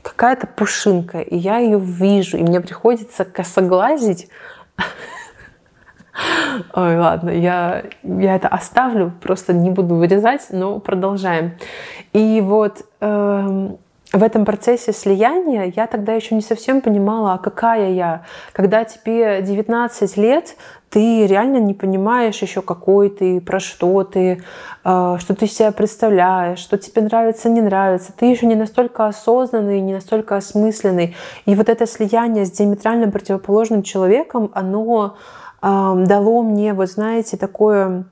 какая-то 0.00 0.46
пушинка, 0.46 1.20
и 1.20 1.36
я 1.36 1.58
ее 1.58 1.78
вижу, 1.78 2.38
и 2.38 2.42
мне 2.42 2.58
приходится 2.62 3.26
косоглазить. 3.26 4.30
Ой, 6.72 6.98
ладно, 6.98 7.28
я, 7.28 7.84
я 8.02 8.34
это 8.34 8.48
оставлю, 8.48 9.12
просто 9.20 9.52
не 9.52 9.68
буду 9.68 9.96
вырезать, 9.96 10.46
но 10.52 10.80
продолжаем. 10.80 11.58
И 12.14 12.40
вот 12.40 12.86
эм, 13.00 13.76
в 14.12 14.22
этом 14.22 14.44
процессе 14.44 14.92
слияния 14.92 15.72
я 15.74 15.86
тогда 15.86 16.14
еще 16.14 16.34
не 16.34 16.40
совсем 16.40 16.80
понимала, 16.80 17.34
а 17.34 17.38
какая 17.38 17.92
я. 17.92 18.24
Когда 18.52 18.84
тебе 18.84 19.40
19 19.40 20.16
лет, 20.16 20.56
ты 20.88 21.26
реально 21.26 21.58
не 21.58 21.74
понимаешь 21.74 22.42
еще, 22.42 22.62
какой 22.62 23.10
ты, 23.10 23.40
про 23.40 23.60
что 23.60 24.02
ты, 24.02 24.42
а, 24.82 25.18
что 25.18 25.36
ты 25.36 25.46
себя 25.46 25.70
представляешь, 25.70 26.58
что 26.58 26.76
тебе 26.76 27.02
нравится, 27.02 27.48
не 27.48 27.60
нравится. 27.60 28.12
Ты 28.16 28.26
еще 28.26 28.46
не 28.46 28.56
настолько 28.56 29.06
осознанный, 29.06 29.80
не 29.80 29.94
настолько 29.94 30.36
осмысленный. 30.36 31.14
И 31.46 31.54
вот 31.54 31.68
это 31.68 31.86
слияние 31.86 32.46
с 32.46 32.50
диаметрально 32.50 33.10
противоположным 33.10 33.82
человеком, 33.82 34.50
оно 34.54 35.16
дало 35.62 36.42
мне, 36.42 36.72
вот 36.72 36.88
знаете, 36.88 37.36
такое 37.36 38.06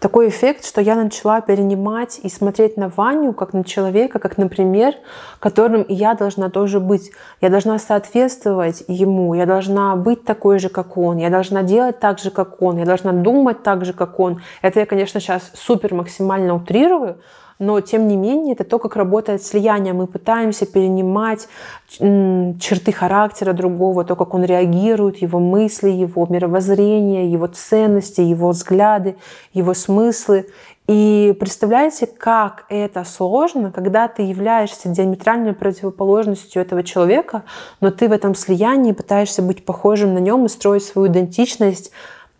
такой 0.00 0.28
эффект, 0.28 0.66
что 0.66 0.80
я 0.80 0.94
начала 0.94 1.40
перенимать 1.40 2.20
и 2.22 2.28
смотреть 2.28 2.76
на 2.76 2.88
Ваню 2.88 3.32
как 3.32 3.52
на 3.52 3.64
человека, 3.64 4.18
как 4.18 4.38
на 4.38 4.48
пример, 4.48 4.94
которым 5.38 5.84
я 5.88 6.14
должна 6.14 6.50
тоже 6.50 6.80
быть. 6.80 7.12
Я 7.40 7.50
должна 7.50 7.78
соответствовать 7.78 8.84
ему, 8.88 9.34
я 9.34 9.46
должна 9.46 9.96
быть 9.96 10.24
такой 10.24 10.58
же, 10.58 10.68
как 10.68 10.96
он, 10.96 11.18
я 11.18 11.30
должна 11.30 11.62
делать 11.62 12.00
так 12.00 12.18
же, 12.18 12.30
как 12.30 12.60
он, 12.62 12.78
я 12.78 12.84
должна 12.84 13.12
думать 13.12 13.62
так 13.62 13.84
же, 13.84 13.92
как 13.92 14.18
он. 14.20 14.42
Это 14.62 14.80
я, 14.80 14.86
конечно, 14.86 15.20
сейчас 15.20 15.50
супер 15.54 15.94
максимально 15.94 16.54
утрирую, 16.54 17.18
но 17.58 17.80
тем 17.80 18.08
не 18.08 18.16
менее 18.16 18.54
это 18.54 18.64
то, 18.64 18.78
как 18.78 18.96
работает 18.96 19.42
слияние. 19.42 19.92
Мы 19.92 20.06
пытаемся 20.06 20.66
перенимать 20.66 21.48
черты 21.88 22.92
характера 22.92 23.52
другого, 23.52 24.04
то, 24.04 24.16
как 24.16 24.34
он 24.34 24.44
реагирует, 24.44 25.18
его 25.18 25.38
мысли, 25.38 25.90
его 25.90 26.26
мировоззрение, 26.28 27.30
его 27.30 27.46
ценности, 27.46 28.20
его 28.20 28.50
взгляды, 28.50 29.16
его 29.52 29.74
смыслы. 29.74 30.46
И 30.88 31.34
представляете, 31.38 32.06
как 32.06 32.64
это 32.68 33.04
сложно, 33.04 33.70
когда 33.70 34.08
ты 34.08 34.22
являешься 34.22 34.88
диаметральной 34.88 35.52
противоположностью 35.52 36.60
этого 36.60 36.82
человека, 36.82 37.44
но 37.80 37.90
ты 37.90 38.08
в 38.08 38.12
этом 38.12 38.34
слиянии 38.34 38.92
пытаешься 38.92 39.42
быть 39.42 39.64
похожим 39.64 40.14
на 40.14 40.18
нем 40.18 40.46
и 40.46 40.48
строить 40.48 40.84
свою 40.84 41.06
идентичность 41.06 41.92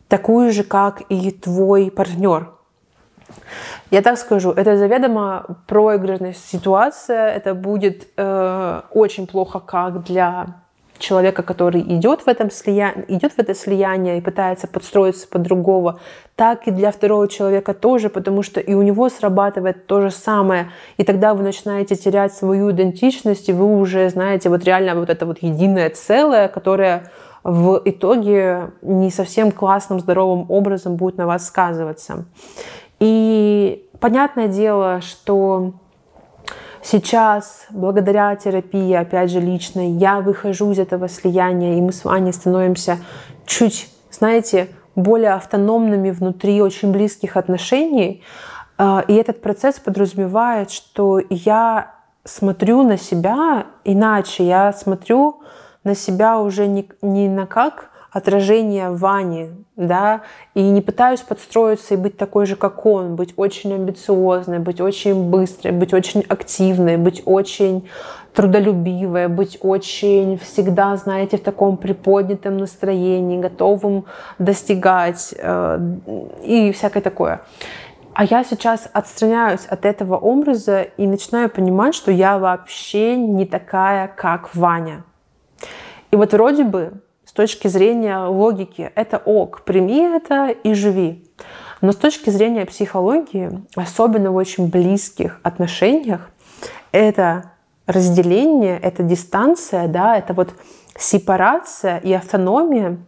такую 0.09 0.53
же, 0.53 0.65
как 0.65 1.03
и 1.09 1.31
твой 1.31 1.91
партнер. 1.91 2.51
Я 3.91 4.03
так 4.03 4.19
скажу, 4.19 4.53
это 4.53 4.77
заведомо 4.77 5.45
проигрышная 5.67 6.33
ситуация. 6.33 7.29
Это 7.29 7.55
будет 7.55 8.09
э, 8.17 8.81
очень 8.91 9.27
плохо 9.27 9.61
как 9.61 10.05
для 10.05 10.47
человека, 11.03 11.43
который 11.43 11.83
идет 11.83 12.23
в, 12.23 12.29
этом 12.29 12.51
слияние, 12.51 13.05
идет 13.09 13.33
в 13.33 13.39
это 13.39 13.55
слияние 13.55 14.19
и 14.19 14.21
пытается 14.21 14.67
подстроиться 14.67 15.29
под 15.29 15.43
другого, 15.43 16.01
так 16.37 16.67
и 16.67 16.71
для 16.71 16.91
второго 16.91 17.29
человека 17.29 17.75
тоже, 17.75 18.09
потому 18.09 18.43
что 18.43 18.61
и 18.61 18.75
у 18.75 18.83
него 18.83 19.09
срабатывает 19.09 19.87
то 19.87 20.01
же 20.01 20.11
самое. 20.11 20.71
И 20.97 21.05
тогда 21.05 21.35
вы 21.35 21.43
начинаете 21.43 21.97
терять 21.97 22.33
свою 22.33 22.71
идентичность, 22.71 23.49
и 23.49 23.53
вы 23.53 23.67
уже 23.79 24.09
знаете 24.09 24.49
вот 24.49 24.65
реально 24.65 24.95
вот 24.95 25.11
это 25.11 25.27
вот 25.27 25.39
единое 25.43 25.91
целое, 25.91 26.49
которое 26.49 27.11
в 27.45 27.83
итоге 27.85 28.71
не 28.83 29.11
совсем 29.11 29.51
классным, 29.51 29.99
здоровым 29.99 30.47
образом 30.49 30.95
будет 30.97 31.19
на 31.19 31.27
вас 31.27 31.49
сказываться. 31.49 32.25
И 33.03 33.91
понятное 33.99 34.47
дело, 34.47 35.01
что 35.01 35.73
сейчас, 36.83 37.67
благодаря 37.71 38.37
терапии, 38.37 38.93
опять 38.95 39.29
же, 39.29 39.41
личной, 39.41 39.89
я 39.89 40.21
выхожу 40.21 40.71
из 40.71 40.79
этого 40.79 41.09
слияния, 41.09 41.79
и 41.79 41.81
мы 41.81 41.93
с 41.93 42.05
вами 42.05 42.31
становимся 42.31 42.99
чуть, 43.45 43.91
знаете, 44.13 44.69
более 44.95 45.33
автономными 45.33 46.13
внутри 46.13 46.63
очень 46.63 46.93
близких 46.93 47.37
отношений. 47.37 48.23
А, 48.79 49.05
и 49.09 49.15
этот 49.15 49.43
процесс 49.43 49.81
подразумевает, 49.81 50.71
что 50.71 51.21
я 51.29 51.97
смотрю 52.23 52.85
на 52.85 52.97
себя 52.99 53.67
иначе. 53.83 54.47
Я 54.47 54.73
смотрю 54.73 55.41
на 55.83 55.97
себя 55.97 56.39
уже 56.39 56.69
не, 56.69 56.89
не 57.03 57.29
на 57.29 57.47
как 57.47 57.91
отражение 58.13 58.91
Вани, 58.91 59.51
да, 59.77 60.21
и 60.55 60.63
не 60.63 60.83
пытаюсь 60.83 61.21
подстроиться 61.21 61.95
и 61.95 61.97
быть 61.97 62.19
такой 62.19 62.45
же, 62.45 62.57
как 62.57 62.85
он, 62.85 63.17
быть 63.17 63.33
очень 63.37 63.75
амбициозной, 63.75 64.59
быть 64.59 64.81
очень 64.81 65.31
быстрой, 65.31 65.73
быть 65.73 65.95
очень 65.95 66.23
активной, 66.29 66.99
быть 66.99 67.23
очень 67.25 67.89
трудолюбивой, 68.35 69.29
быть 69.29 69.59
очень 69.63 70.39
всегда, 70.39 70.97
знаете, 70.97 71.39
в 71.39 71.43
таком 71.43 71.79
приподнятом 71.79 72.59
настроении, 72.59 73.41
готовым 73.41 74.05
достигать 74.39 75.35
э, 75.37 75.79
и 76.45 76.71
всякое 76.73 77.01
такое. 77.01 77.41
А 78.15 78.25
я 78.25 78.45
сейчас 78.45 78.91
отстраняюсь 78.93 79.65
от 79.65 79.87
этого 79.87 80.17
образа 80.17 80.83
и 80.83 81.07
начинаю 81.07 81.49
понимать, 81.49 81.95
что 81.95 82.11
я 82.11 82.39
вообще 82.39 83.17
не 83.17 83.47
такая, 83.47 84.07
как 84.07 84.55
Ваня. 84.55 85.05
И 86.11 86.17
вот 86.17 86.35
вроде 86.35 86.65
бы 86.65 86.93
с 87.33 87.35
точки 87.35 87.67
зрения 87.67 88.27
логики 88.27 88.93
это 88.95 89.17
ок, 89.17 89.63
прими 89.63 90.01
это 90.01 90.51
и 90.51 90.75
живи. 90.75 91.25
Но 91.81 91.93
с 91.93 91.97
точки 91.97 92.29
зрения 92.29 92.67
психологии, 92.67 93.65
особенно 93.75 94.33
в 94.33 94.37
очень 94.37 94.69
близких 94.69 95.41
отношениях, 95.43 96.29
это 96.93 97.53
разделение, 97.87 98.79
это 98.79 99.03
дистанция, 99.03 99.89
да, 99.89 100.19
это 100.19 100.35
вот 100.35 100.51
сепарация 100.95 101.97
и 101.97 102.13
автономия, 102.13 102.99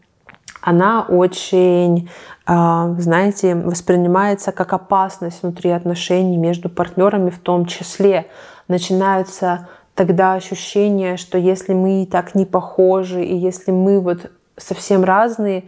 она 0.62 1.02
очень 1.02 2.08
а, 2.46 2.94
знаете, 2.96 3.54
воспринимается 3.54 4.52
как 4.52 4.72
опасность 4.72 5.42
внутри 5.42 5.68
отношений 5.68 6.38
между 6.38 6.70
партнерами 6.70 7.28
в 7.28 7.40
том 7.40 7.66
числе. 7.66 8.28
Начинаются 8.68 9.68
тогда 9.94 10.34
ощущения, 10.34 11.16
что 11.16 11.38
если 11.38 11.72
мы 11.72 12.06
так 12.10 12.34
не 12.34 12.44
похожи, 12.44 13.24
и 13.24 13.36
если 13.36 13.70
мы 13.70 14.00
вот 14.00 14.30
совсем 14.56 15.04
разные, 15.04 15.64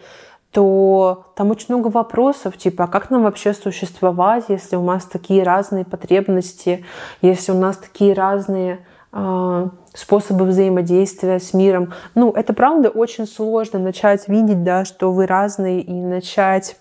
то 0.53 1.27
там 1.37 1.51
очень 1.51 1.67
много 1.69 1.89
вопросов, 1.89 2.57
типа, 2.57 2.85
а 2.85 2.87
как 2.87 3.11
нам 3.11 3.25
вообще 3.25 3.53
существовать, 3.53 4.45
если 4.49 4.77
у 4.77 4.83
нас 4.83 5.05
такие 5.05 5.43
разные 5.43 5.85
потребности, 5.85 6.85
если 7.21 7.53
у 7.53 7.59
нас 7.59 7.77
такие 7.77 8.15
разные 8.15 8.79
э, 9.13 9.69
способы 9.93 10.47
взаимодействия 10.47 11.41
с 11.41 11.53
миром. 11.53 11.93
Ну, 12.15 12.31
это 12.33 12.55
правда 12.55 12.89
очень 12.89 13.27
сложно 13.27 13.79
начать 13.79 14.29
видеть, 14.29 14.65
да, 14.65 14.85
что 14.85 15.13
вы 15.13 15.27
разные 15.27 15.81
и 15.81 15.93
начать 15.93 16.77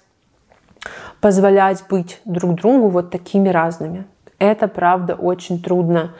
позволять 1.20 1.84
быть 1.90 2.22
друг 2.24 2.56
другу 2.56 2.90
вот 2.90 3.10
такими 3.10 3.50
разными. 3.50 4.06
Это 4.40 4.68
правда 4.68 5.16
очень 5.16 5.62
трудно. 5.62 6.14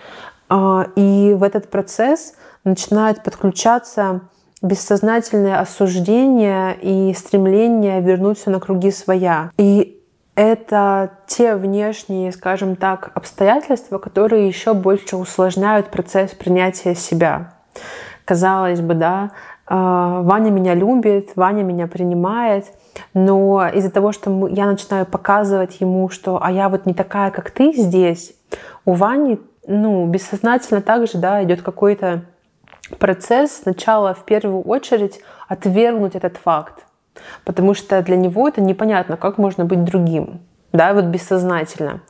А, 0.50 0.88
и 0.96 1.34
в 1.34 1.44
этот 1.44 1.70
процесс 1.70 2.34
начинает 2.64 3.24
подключаться 3.24 4.22
бессознательное 4.62 5.60
осуждение 5.60 6.76
и 6.82 7.14
стремление 7.14 8.02
вернуться 8.02 8.50
на 8.50 8.60
круги 8.60 8.92
своя. 8.92 9.52
И 9.58 10.02
это 10.36 11.12
те 11.28 11.56
внешние, 11.56 12.32
скажем 12.32 12.76
так, 12.76 13.12
обстоятельства, 13.14 14.00
которые 14.00 14.48
еще 14.48 14.74
больше 14.74 15.16
усложняют 15.16 15.88
процесс 15.88 16.32
принятия 16.32 16.96
себя. 16.96 17.54
Казалось 18.26 18.82
бы, 18.82 18.96
да, 18.96 19.32
а, 19.68 20.22
Ваня 20.22 20.52
меня 20.52 20.74
любит, 20.74 21.32
Ваня 21.36 21.64
меня 21.64 21.88
принимает, 21.88 22.66
но 23.14 23.68
из-за 23.68 23.92
того, 23.92 24.12
что 24.12 24.48
я 24.48 24.66
начинаю 24.66 25.06
показывать 25.06 25.80
ему, 25.80 26.10
что 26.10 26.40
а 26.42 26.52
я 26.52 26.70
вот 26.70 26.86
не 26.86 26.94
такая, 26.94 27.32
как 27.32 27.52
ты 27.52 27.72
здесь, 27.74 28.36
у 28.86 28.94
Вани, 28.94 29.40
ну, 29.68 30.06
бессознательно 30.08 30.82
также, 30.82 31.18
да, 31.18 31.44
идет 31.44 31.62
какой-то 31.62 32.22
процесс 33.00 33.62
сначала 33.64 34.14
в 34.14 34.26
первую 34.26 34.62
очередь 34.62 35.22
отвергнуть 35.48 36.16
этот 36.16 36.38
факт. 36.38 36.86
Потому 37.44 37.74
что 37.74 38.02
для 38.02 38.18
него 38.18 38.48
это 38.48 38.62
непонятно, 38.62 39.18
как 39.18 39.38
можно 39.38 39.66
быть 39.66 39.84
другим, 39.84 40.42
да, 40.74 40.94
вот 40.94 41.06
бессознательно. 41.06 42.02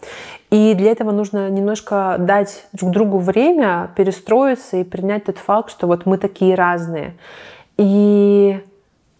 И 0.49 0.73
для 0.73 0.91
этого 0.91 1.11
нужно 1.11 1.49
немножко 1.49 2.15
дать 2.19 2.65
друг 2.73 2.91
другу 2.91 3.17
время 3.19 3.91
перестроиться 3.95 4.77
и 4.77 4.83
принять 4.83 5.25
тот 5.25 5.37
факт, 5.37 5.71
что 5.71 5.87
вот 5.87 6.05
мы 6.05 6.17
такие 6.17 6.55
разные. 6.55 7.15
И 7.77 8.63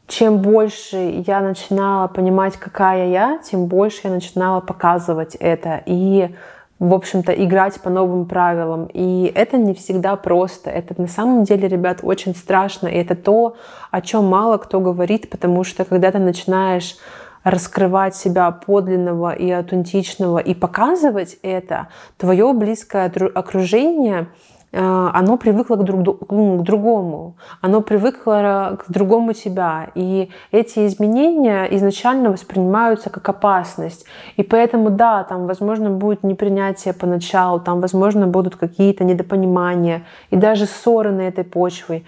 чем 0.07 0.37
больше 0.37 1.23
я 1.25 1.41
начинала 1.41 2.07
понимать, 2.07 2.57
какая 2.57 3.09
я, 3.09 3.39
тем 3.39 3.65
больше 3.65 4.01
я 4.03 4.11
начинала 4.11 4.61
показывать 4.61 5.35
это. 5.35 5.81
И 5.85 6.33
в 6.79 6.93
общем-то, 6.93 7.31
играть 7.31 7.79
по 7.81 7.89
новым 7.89 8.25
правилам. 8.25 8.89
И 8.93 9.31
это 9.33 9.57
не 9.57 9.73
всегда 9.73 10.15
просто. 10.15 10.69
Это 10.69 10.99
на 11.01 11.07
самом 11.07 11.43
деле, 11.43 11.67
ребят, 11.67 11.99
очень 12.03 12.35
страшно. 12.35 12.87
И 12.87 12.97
это 12.97 13.15
то, 13.15 13.55
о 13.91 14.01
чем 14.01 14.25
мало 14.25 14.57
кто 14.57 14.79
говорит, 14.79 15.29
потому 15.29 15.63
что 15.63 15.85
когда 15.85 16.11
ты 16.11 16.19
начинаешь 16.19 16.97
раскрывать 17.43 18.15
себя 18.15 18.49
подлинного 18.51 19.33
и 19.33 19.49
аутентичного 19.51 20.39
и 20.39 20.53
показывать 20.53 21.37
это, 21.43 21.89
твое 22.17 22.51
близкое 22.53 23.05
окружение— 23.05 24.27
оно 24.77 25.37
привыкло 25.37 25.77
к, 25.77 25.83
друг, 25.83 26.27
к 26.27 26.61
другому, 26.63 27.35
оно 27.61 27.81
привыкло 27.81 28.77
к 28.77 28.91
другому 28.91 29.33
тебя. 29.33 29.89
И 29.95 30.29
эти 30.51 30.85
изменения 30.85 31.65
изначально 31.75 32.31
воспринимаются 32.31 33.09
как 33.09 33.29
опасность. 33.29 34.05
И 34.35 34.43
поэтому, 34.43 34.89
да, 34.89 35.23
там, 35.23 35.47
возможно, 35.47 35.89
будет 35.89 36.23
непринятие 36.23 36.93
поначалу, 36.93 37.59
там, 37.59 37.79
возможно, 37.79 38.27
будут 38.27 38.57
какие-то 38.57 39.05
недопонимания 39.05 40.03
и 40.29 40.35
даже 40.35 40.65
ссоры 40.65 41.11
на 41.11 41.21
этой 41.21 41.45
почве. 41.45 42.03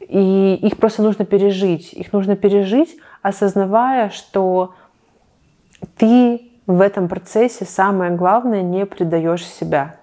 И 0.00 0.54
их 0.62 0.78
просто 0.78 1.02
нужно 1.02 1.26
пережить. 1.26 1.92
Их 1.92 2.14
нужно 2.14 2.36
пережить, 2.36 2.96
осознавая, 3.20 4.08
что 4.08 4.74
ты 5.98 6.50
в 6.66 6.80
этом 6.80 7.08
процессе 7.08 7.66
самое 7.66 8.12
главное 8.12 8.62
не 8.62 8.86
предаешь 8.86 9.44
себя. 9.44 9.97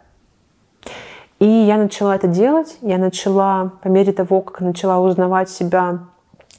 И 1.40 1.46
я 1.46 1.78
начала 1.78 2.16
это 2.16 2.28
делать. 2.28 2.78
Я 2.82 2.98
начала, 2.98 3.74
по 3.82 3.88
мере 3.88 4.14
того, 4.14 4.42
как 4.42 4.62
начала 4.62 5.00
узнавать 5.00 5.50
себя 5.50 6.00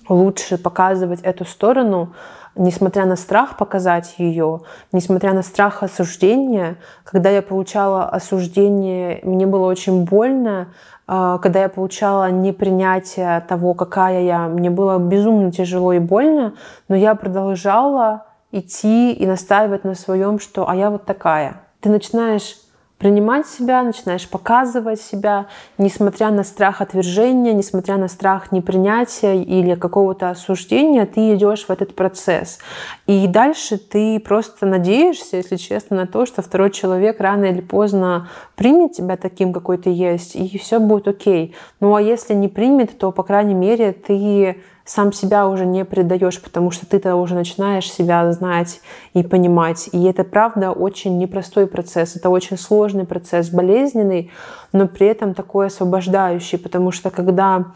лучше, 0.09 0.59
показывать 0.59 1.21
эту 1.23 1.45
сторону, 1.45 2.13
несмотря 2.55 3.05
на 3.07 3.17
страх 3.17 3.57
показать 3.57 4.15
ее, 4.19 4.61
несмотря 4.93 5.33
на 5.33 5.43
страх 5.43 5.83
осуждения. 5.83 6.77
Когда 7.05 7.31
я 7.31 7.43
получала 7.43 8.05
осуждение, 8.09 9.21
мне 9.23 9.47
было 9.47 9.67
очень 9.67 10.05
больно. 10.05 10.69
А, 11.07 11.39
когда 11.39 11.61
я 11.61 11.69
получала 11.69 12.31
непринятие 12.31 13.41
того, 13.49 13.75
какая 13.75 14.23
я, 14.23 14.49
мне 14.49 14.71
было 14.71 14.99
безумно 14.99 15.53
тяжело 15.53 15.93
и 15.93 15.99
больно, 15.99 16.55
но 16.89 16.97
я 16.97 17.15
продолжала 17.15 18.27
идти 18.53 19.13
и 19.13 19.27
настаивать 19.27 19.85
на 19.85 19.95
своем, 19.95 20.39
что 20.39 20.69
«а 20.69 20.75
я 20.75 20.91
вот 20.91 21.05
такая». 21.05 21.63
Ты 21.81 21.91
начинаешь 21.91 22.57
принимать 22.99 23.47
себя, 23.47 23.83
начинаешь 23.83 24.29
показывать 24.29 25.01
себя, 25.01 25.47
несмотря 25.77 26.31
на 26.31 26.45
страх 26.45 26.81
отвержения, 26.81 27.53
несмотря 27.53 27.99
на 27.99 28.09
страх 28.09 28.53
непринятия 28.53 29.35
или 29.35 29.75
какого-то 29.75 30.31
осуждения, 30.31 31.05
ты 31.05 31.35
идешь 31.35 31.67
в 31.67 31.71
этот 31.71 31.95
процесс. 31.95 32.59
И 33.07 33.27
дальше 33.27 33.77
ты 33.77 34.19
просто 34.19 34.65
надеешься, 34.65 35.37
если 35.37 35.57
честно, 35.57 35.97
на 35.97 36.07
то, 36.07 36.25
что 36.25 36.41
второй 36.41 36.71
человек 36.71 37.21
рано 37.21 37.45
или 37.45 37.61
поздно 37.61 38.29
примет 38.55 38.93
тебя 38.93 39.17
таким, 39.17 39.53
какой 39.53 39.77
ты 39.77 39.91
есть, 39.91 40.35
и 40.35 40.59
все 40.59 40.81
будет 40.81 41.09
окей. 41.09 41.55
Ну 41.81 41.95
а 41.95 42.01
если 42.01 42.33
не 42.33 42.49
примет, 42.49 42.99
то, 42.99 43.13
по 43.13 43.23
крайней 43.23 43.55
мере, 43.55 43.93
ты 43.93 44.57
сам 44.87 45.13
себя 45.13 45.49
уже 45.49 45.67
не 45.67 45.85
предаешь, 45.85 46.41
потому 46.41 46.71
что 46.71 46.87
ты-то 46.87 47.17
уже 47.17 47.35
начинаешь 47.35 47.93
себя 47.93 48.33
знать 48.33 48.81
и 49.15 49.23
понимать. 49.23 49.91
И 49.93 50.05
это, 50.05 50.23
правда, 50.23 50.71
очень 50.71 51.19
непростой 51.19 51.67
процесс. 51.67 52.17
Это 52.17 52.31
очень 52.31 52.57
сложный 52.57 53.05
процесс, 53.05 53.51
болезненный, 53.51 54.31
но 54.73 54.87
при 54.87 55.09
этом 55.09 55.35
такой 55.35 55.67
освобождающий, 55.67 56.59
потому 56.59 56.93
что 56.93 57.11
когда 57.11 57.73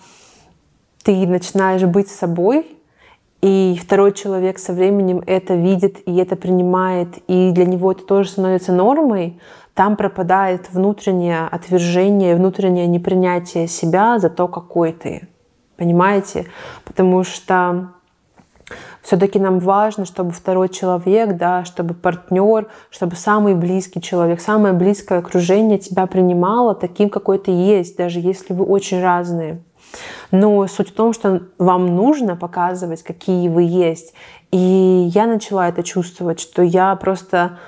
ты 1.03 1.27
начинаешь 1.27 1.83
быть 1.83 2.09
собой, 2.09 2.77
и 3.43 3.79
второй 3.83 4.13
человек 4.13 4.59
со 4.59 4.73
временем 4.73 5.23
это 5.27 5.55
видит 5.55 6.07
и 6.07 6.15
это 6.17 6.37
принимает, 6.37 7.09
и 7.27 7.51
для 7.53 7.65
него 7.65 7.93
это 7.93 8.05
тоже 8.05 8.29
становится 8.29 8.73
нормой, 8.73 9.41
там 9.75 9.97
пропадает 9.97 10.71
внутреннее 10.71 11.49
отвержение, 11.51 12.37
внутреннее 12.37 12.87
непринятие 12.87 13.67
себя 13.67 14.19
за 14.19 14.29
то, 14.29 14.47
какой 14.47 14.93
ты. 14.93 15.30
Понимаете? 15.81 16.47
Потому 16.85 17.25
что 17.25 17.89
все-таки 19.01 19.39
нам 19.41 19.59
важно, 19.61 20.05
чтобы 20.05 20.31
второй 20.31 20.69
человек, 20.69 21.39
да, 21.39 21.65
чтобы 21.65 21.95
партнер, 21.95 22.69
чтобы 22.91 23.17
самый 23.17 23.55
близкий 23.55 24.03
человек, 24.03 24.43
самое 24.43 24.75
близкое 24.75 25.21
окружение 25.21 25.79
тебя 25.79 26.07
принимало 26.07 26.75
таким, 26.75 27.09
какой 27.09 27.39
ты 27.39 27.51
есть, 27.51 27.97
даже 27.97 28.21
если 28.21 28.53
вы 28.53 28.67
очень 28.67 29.03
разные. 29.03 29.63
Но 30.31 30.67
суть 30.67 30.91
в 30.91 30.95
том, 30.95 31.15
что 31.15 31.41
вам 31.57 31.87
нужно 31.97 32.37
показывать, 32.37 33.03
какие 33.03 33.49
вы 33.49 33.63
есть. 33.63 34.13
И 34.53 34.59
я 35.15 35.27
начала 35.27 35.67
это 35.71 35.83
чувствовать, 35.83 36.41
что 36.41 36.61
я 36.61 36.95
просто 36.97 37.59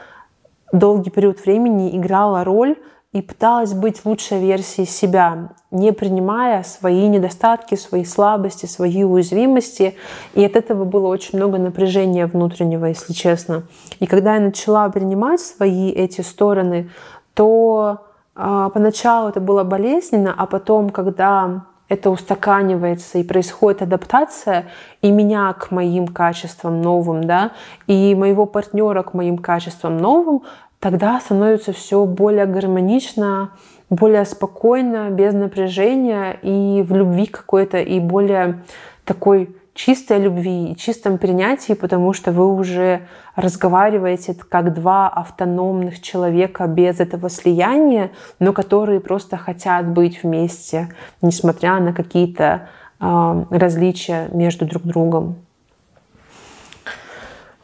долгий 0.70 1.10
период 1.10 1.42
времени 1.42 1.96
играла 1.96 2.44
роль 2.44 2.76
и 3.12 3.20
пыталась 3.20 3.74
быть 3.74 4.04
лучшей 4.06 4.40
версией 4.40 4.88
себя, 4.88 5.50
не 5.70 5.92
принимая 5.92 6.62
свои 6.62 7.08
недостатки, 7.08 7.74
свои 7.74 8.04
слабости, 8.04 8.64
свои 8.64 9.04
уязвимости. 9.04 9.96
И 10.34 10.44
от 10.44 10.56
этого 10.56 10.84
было 10.84 11.08
очень 11.08 11.38
много 11.38 11.58
напряжения 11.58 12.26
внутреннего, 12.26 12.86
если 12.86 13.12
честно. 13.12 13.64
И 14.00 14.06
когда 14.06 14.36
я 14.36 14.40
начала 14.40 14.88
принимать 14.88 15.40
свои 15.40 15.90
эти 15.90 16.22
стороны, 16.22 16.90
то 17.34 17.98
э, 18.34 18.70
поначалу 18.72 19.28
это 19.28 19.40
было 19.40 19.62
болезненно, 19.62 20.34
а 20.36 20.46
потом, 20.46 20.88
когда 20.88 21.66
это 21.90 22.08
устаканивается 22.08 23.18
и 23.18 23.22
происходит 23.24 23.82
адаптация 23.82 24.68
и 25.02 25.10
меня 25.10 25.52
к 25.52 25.70
моим 25.70 26.08
качествам 26.08 26.80
новым, 26.80 27.24
да, 27.24 27.50
и 27.86 28.14
моего 28.14 28.46
партнера 28.46 29.02
к 29.02 29.12
моим 29.12 29.36
качествам 29.36 29.98
новым, 29.98 30.42
тогда 30.82 31.20
становится 31.20 31.72
все 31.72 32.04
более 32.04 32.44
гармонично, 32.44 33.52
более 33.88 34.24
спокойно, 34.24 35.10
без 35.10 35.32
напряжения 35.32 36.32
и 36.42 36.82
в 36.82 36.92
любви 36.92 37.26
какой-то, 37.26 37.78
и 37.78 38.00
более 38.00 38.64
такой 39.04 39.54
чистой 39.74 40.18
любви 40.18 40.72
и 40.72 40.76
чистом 40.76 41.18
принятии, 41.18 41.74
потому 41.74 42.12
что 42.12 42.32
вы 42.32 42.52
уже 42.52 43.02
разговариваете 43.36 44.34
как 44.34 44.74
два 44.74 45.08
автономных 45.08 46.02
человека 46.02 46.66
без 46.66 46.98
этого 46.98 47.30
слияния, 47.30 48.10
но 48.40 48.52
которые 48.52 48.98
просто 48.98 49.36
хотят 49.36 49.86
быть 49.86 50.24
вместе, 50.24 50.88
несмотря 51.22 51.78
на 51.78 51.92
какие-то 51.92 52.68
э, 52.98 53.44
различия 53.50 54.28
между 54.32 54.66
друг 54.66 54.82
другом. 54.82 55.36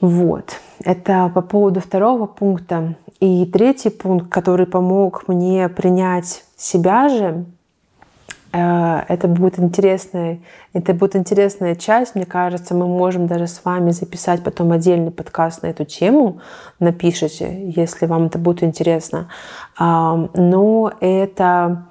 Вот. 0.00 0.60
Это 0.84 1.30
по 1.34 1.42
поводу 1.42 1.80
второго 1.80 2.26
пункта. 2.26 2.94
И 3.20 3.46
третий 3.46 3.90
пункт, 3.90 4.28
который 4.28 4.66
помог 4.66 5.26
мне 5.26 5.68
принять 5.68 6.44
себя 6.56 7.08
же, 7.08 7.46
э, 8.52 9.00
это 9.08 9.26
будет 9.26 9.58
интересная, 9.58 10.38
это 10.72 10.94
будет 10.94 11.16
интересная 11.16 11.74
часть. 11.74 12.14
Мне 12.14 12.26
кажется, 12.26 12.74
мы 12.74 12.86
можем 12.86 13.26
даже 13.26 13.48
с 13.48 13.64
вами 13.64 13.90
записать 13.90 14.44
потом 14.44 14.70
отдельный 14.70 15.10
подкаст 15.10 15.62
на 15.62 15.68
эту 15.68 15.84
тему. 15.84 16.40
Напишите, 16.78 17.72
если 17.74 18.06
вам 18.06 18.26
это 18.26 18.38
будет 18.38 18.62
интересно. 18.62 19.28
Но 19.78 20.92
это 21.00 21.88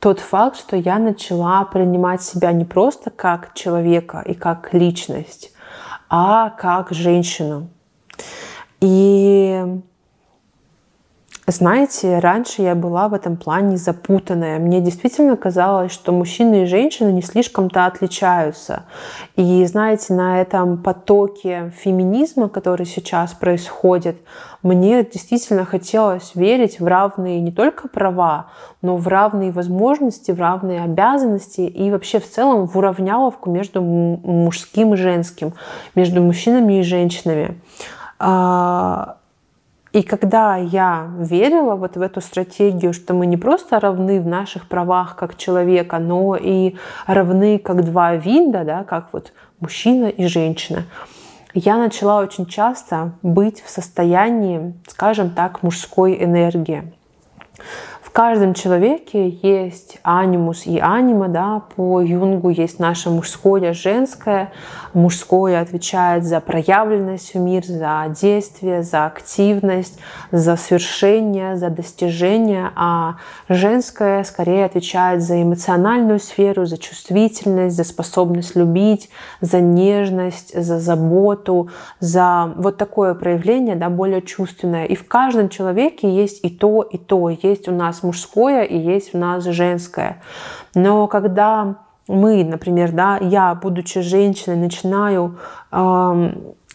тот 0.00 0.18
факт, 0.20 0.56
что 0.56 0.76
я 0.76 0.98
начала 0.98 1.64
принимать 1.64 2.22
себя 2.22 2.52
не 2.52 2.64
просто 2.64 3.10
как 3.10 3.54
человека 3.54 4.22
и 4.24 4.34
как 4.34 4.72
личность, 4.72 5.52
а 6.08 6.50
как 6.50 6.90
женщину. 6.90 7.68
И 8.80 9.82
знаете, 11.50 12.18
раньше 12.18 12.62
я 12.62 12.74
была 12.74 13.08
в 13.08 13.14
этом 13.14 13.36
плане 13.36 13.76
запутанная. 13.76 14.58
Мне 14.58 14.80
действительно 14.80 15.36
казалось, 15.36 15.92
что 15.92 16.12
мужчины 16.12 16.62
и 16.62 16.66
женщины 16.66 17.10
не 17.12 17.22
слишком-то 17.22 17.86
отличаются. 17.86 18.84
И 19.36 19.64
знаете, 19.64 20.14
на 20.14 20.40
этом 20.40 20.82
потоке 20.82 21.72
феминизма, 21.76 22.48
который 22.48 22.86
сейчас 22.86 23.32
происходит, 23.32 24.16
мне 24.62 25.02
действительно 25.02 25.64
хотелось 25.64 26.34
верить 26.34 26.80
в 26.80 26.86
равные 26.86 27.40
не 27.40 27.52
только 27.52 27.88
права, 27.88 28.48
но 28.82 28.96
в 28.96 29.08
равные 29.08 29.50
возможности, 29.50 30.32
в 30.32 30.40
равные 30.40 30.82
обязанности 30.82 31.62
и 31.62 31.90
вообще 31.90 32.20
в 32.20 32.28
целом 32.28 32.66
в 32.66 32.76
уравняловку 32.76 33.50
между 33.50 33.80
мужским 33.80 34.94
и 34.94 34.96
женским, 34.96 35.54
между 35.94 36.22
мужчинами 36.22 36.80
и 36.80 36.82
женщинами. 36.82 37.60
И 39.92 40.02
когда 40.02 40.56
я 40.56 41.10
верила 41.18 41.74
вот 41.74 41.96
в 41.96 42.00
эту 42.00 42.20
стратегию, 42.20 42.92
что 42.92 43.12
мы 43.12 43.26
не 43.26 43.36
просто 43.36 43.80
равны 43.80 44.20
в 44.20 44.26
наших 44.26 44.68
правах 44.68 45.16
как 45.16 45.36
человека, 45.36 45.98
но 45.98 46.36
и 46.36 46.76
равны 47.06 47.58
как 47.58 47.84
два 47.84 48.14
вида, 48.14 48.62
да, 48.64 48.84
как 48.84 49.08
вот 49.12 49.32
мужчина 49.58 50.06
и 50.06 50.26
женщина, 50.26 50.84
я 51.54 51.76
начала 51.76 52.20
очень 52.20 52.46
часто 52.46 53.12
быть 53.22 53.60
в 53.62 53.68
состоянии, 53.68 54.74
скажем 54.86 55.30
так, 55.30 55.64
мужской 55.64 56.22
энергии. 56.22 56.92
В 58.10 58.12
каждом 58.12 58.54
человеке 58.54 59.28
есть 59.28 59.98
анимус 60.02 60.66
и 60.66 60.80
анима, 60.80 61.28
да, 61.28 61.62
по 61.76 62.00
Юнгу 62.00 62.48
есть 62.48 62.80
наше 62.80 63.08
мужское, 63.08 63.72
женское. 63.72 64.50
Мужское 64.94 65.60
отвечает 65.60 66.24
за 66.24 66.40
проявленность 66.40 67.34
в 67.34 67.38
мир, 67.38 67.64
за 67.64 68.12
действие, 68.20 68.82
за 68.82 69.06
активность, 69.06 70.00
за 70.32 70.56
свершение, 70.56 71.54
за 71.54 71.70
достижение, 71.70 72.72
а 72.74 73.14
женское 73.48 74.24
скорее 74.24 74.64
отвечает 74.64 75.22
за 75.22 75.40
эмоциональную 75.40 76.18
сферу, 76.18 76.66
за 76.66 76.78
чувствительность, 76.78 77.76
за 77.76 77.84
способность 77.84 78.56
любить, 78.56 79.08
за 79.40 79.60
нежность, 79.60 80.60
за 80.60 80.80
заботу, 80.80 81.68
за 82.00 82.52
вот 82.56 82.76
такое 82.76 83.14
проявление, 83.14 83.76
да, 83.76 83.88
более 83.88 84.20
чувственное. 84.20 84.86
И 84.86 84.96
в 84.96 85.06
каждом 85.06 85.48
человеке 85.48 86.12
есть 86.12 86.44
и 86.44 86.50
то, 86.50 86.82
и 86.82 86.98
то. 86.98 87.28
Есть 87.28 87.68
у 87.68 87.72
нас 87.72 87.99
мужское 88.02 88.62
и 88.62 88.76
есть 88.76 89.12
в 89.12 89.18
нас 89.18 89.44
женское. 89.44 90.20
Но 90.74 91.06
когда 91.06 91.76
мы, 92.08 92.44
например, 92.44 92.92
да, 92.92 93.18
я, 93.20 93.54
будучи 93.54 94.00
женщиной, 94.00 94.56
начинаю 94.56 95.38
э, 95.70 96.32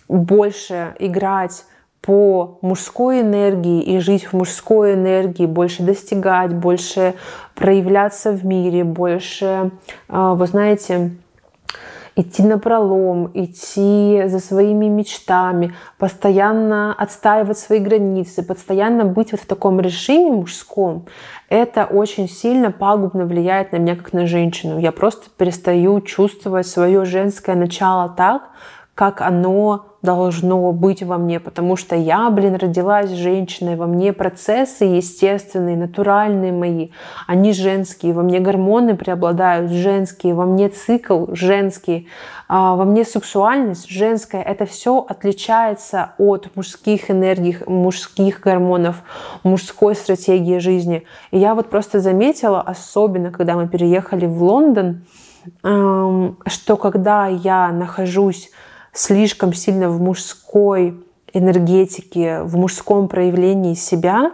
больше 0.08 0.96
играть 1.00 1.66
по 2.02 2.60
мужской 2.62 3.22
энергии 3.22 3.82
и 3.82 4.00
жить 4.00 4.26
в 4.26 4.34
мужской 4.34 4.94
энергии, 4.94 5.46
больше 5.46 5.84
достигать, 5.84 6.54
больше 6.54 7.16
проявляться 7.56 8.32
в 8.32 8.46
мире, 8.46 8.84
больше, 8.84 9.72
э, 10.08 10.34
вы 10.36 10.46
знаете, 10.46 11.12
идти 12.16 12.44
на 12.44 12.58
пролом, 12.58 13.30
идти 13.34 14.24
за 14.28 14.40
своими 14.40 14.86
мечтами, 14.86 15.74
постоянно 15.98 16.94
отстаивать 16.94 17.58
свои 17.58 17.80
границы, 17.80 18.44
постоянно 18.44 19.04
быть 19.06 19.32
вот 19.32 19.42
в 19.42 19.46
таком 19.46 19.80
режиме 19.80 20.32
мужском, 20.32 21.06
это 21.50 21.86
очень 21.86 22.30
сильно 22.30 22.72
пагубно 22.72 23.26
влияет 23.26 23.72
на 23.72 23.78
меня 23.78 23.96
как 23.96 24.14
на 24.14 24.28
женщину. 24.28 24.80
Я 24.80 24.92
просто 24.92 25.30
перестаю 25.38 26.00
чувствовать 26.02 26.68
свое 26.68 27.06
женское 27.06 27.56
начало 27.56 28.10
так, 28.10 28.44
как 28.96 29.22
оно 29.22 29.95
должно 30.06 30.72
быть 30.72 31.04
во 31.04 31.18
мне, 31.18 31.40
потому 31.40 31.76
что 31.76 31.96
я, 31.96 32.30
блин, 32.30 32.56
родилась 32.56 33.10
женщиной, 33.10 33.76
во 33.76 33.88
мне 33.88 34.14
процессы 34.14 34.86
естественные, 34.86 35.76
натуральные 35.76 36.54
мои, 36.54 36.90
они 37.28 37.52
женские, 37.52 38.14
во 38.14 38.22
мне 38.22 38.40
гормоны 38.40 38.96
преобладают 38.96 39.72
женские, 39.72 40.34
во 40.34 40.46
мне 40.46 40.70
цикл 40.70 41.26
женский, 41.32 42.08
а 42.48 42.76
во 42.76 42.86
мне 42.86 43.04
сексуальность 43.04 43.90
женская, 43.90 44.42
это 44.42 44.66
все 44.66 45.06
отличается 45.10 46.12
от 46.20 46.56
мужских 46.56 47.10
энергий, 47.10 47.58
мужских 47.66 48.40
гормонов, 48.40 49.02
мужской 49.44 49.96
стратегии 49.96 50.60
жизни. 50.60 51.04
И 51.32 51.40
я 51.40 51.56
вот 51.56 51.70
просто 51.70 52.00
заметила, 52.00 52.62
особенно 52.62 53.32
когда 53.32 53.56
мы 53.56 53.68
переехали 53.68 54.28
в 54.28 54.44
Лондон, 54.44 55.02
что 55.62 56.78
когда 56.78 57.28
я 57.28 57.72
нахожусь 57.72 58.52
слишком 58.96 59.54
сильно 59.54 59.90
в 59.90 60.02
мужской 60.02 61.00
энергетике, 61.34 62.42
в 62.42 62.56
мужском 62.56 63.08
проявлении 63.08 63.76
себя, 63.76 64.32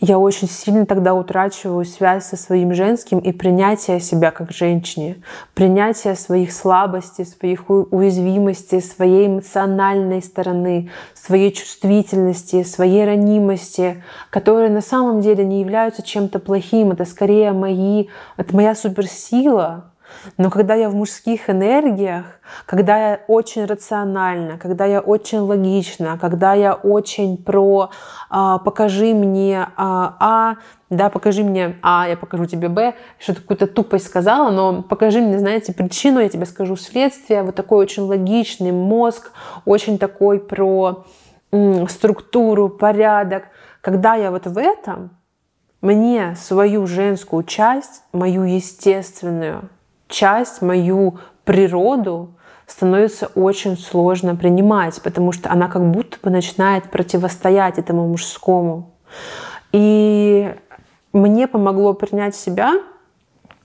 я 0.00 0.18
очень 0.18 0.48
сильно 0.48 0.86
тогда 0.86 1.14
утрачиваю 1.14 1.84
связь 1.84 2.24
со 2.24 2.36
своим 2.36 2.74
женским 2.74 3.20
и 3.20 3.32
принятие 3.32 4.00
себя 4.00 4.32
как 4.32 4.50
женщине, 4.50 5.22
принятие 5.54 6.16
своих 6.16 6.52
слабостей, 6.52 7.24
своих 7.24 7.70
уязвимостей, 7.70 8.82
своей 8.82 9.28
эмоциональной 9.28 10.20
стороны, 10.20 10.90
своей 11.14 11.52
чувствительности, 11.52 12.64
своей 12.64 13.04
ранимости, 13.04 14.02
которые 14.30 14.68
на 14.68 14.82
самом 14.82 15.20
деле 15.20 15.44
не 15.44 15.60
являются 15.60 16.02
чем-то 16.02 16.38
плохим. 16.38 16.90
Это 16.90 17.04
скорее 17.04 17.52
мои, 17.52 18.08
это 18.36 18.54
моя 18.54 18.74
суперсила, 18.74 19.93
Но 20.36 20.50
когда 20.50 20.74
я 20.74 20.88
в 20.88 20.94
мужских 20.94 21.50
энергиях, 21.50 22.24
когда 22.66 23.10
я 23.10 23.20
очень 23.28 23.64
рационально, 23.64 24.58
когда 24.58 24.84
я 24.84 25.00
очень 25.00 25.38
логично, 25.38 26.18
когда 26.20 26.54
я 26.54 26.74
очень 26.74 27.36
про 27.36 27.90
а, 28.30 28.58
покажи 28.58 29.14
мне 29.14 29.68
а, 29.76 30.16
а, 30.20 30.56
да, 30.90 31.10
покажи 31.10 31.42
мне 31.42 31.76
А, 31.82 32.06
я 32.08 32.16
покажу 32.16 32.46
тебе 32.46 32.68
Б, 32.68 32.94
что-то 33.18 33.40
какую-то 33.40 33.66
тупость 33.66 34.06
сказала, 34.06 34.50
но 34.50 34.82
покажи 34.82 35.20
мне, 35.20 35.38
знаете, 35.38 35.72
причину, 35.72 36.20
я 36.20 36.28
тебе 36.28 36.46
скажу 36.46 36.76
следствие, 36.76 37.42
вот 37.42 37.54
такой 37.54 37.78
очень 37.78 38.04
логичный 38.04 38.72
мозг, 38.72 39.32
очень 39.64 39.98
такой 39.98 40.40
про 40.40 41.04
м, 41.52 41.88
структуру, 41.88 42.68
порядок. 42.68 43.44
Когда 43.80 44.14
я 44.14 44.30
вот 44.30 44.46
в 44.46 44.56
этом, 44.58 45.10
мне 45.80 46.34
свою 46.36 46.86
женскую 46.86 47.42
часть, 47.42 48.02
мою 48.12 48.44
естественную 48.44 49.68
часть, 50.14 50.62
мою 50.62 51.18
природу 51.44 52.30
становится 52.66 53.26
очень 53.34 53.76
сложно 53.76 54.36
принимать, 54.36 55.02
потому 55.02 55.32
что 55.32 55.50
она 55.50 55.68
как 55.68 55.90
будто 55.90 56.16
бы 56.22 56.30
начинает 56.30 56.90
противостоять 56.90 57.78
этому 57.78 58.08
мужскому. 58.08 58.94
И 59.72 60.54
мне 61.12 61.46
помогло 61.46 61.92
принять 61.92 62.34
себя 62.34 62.74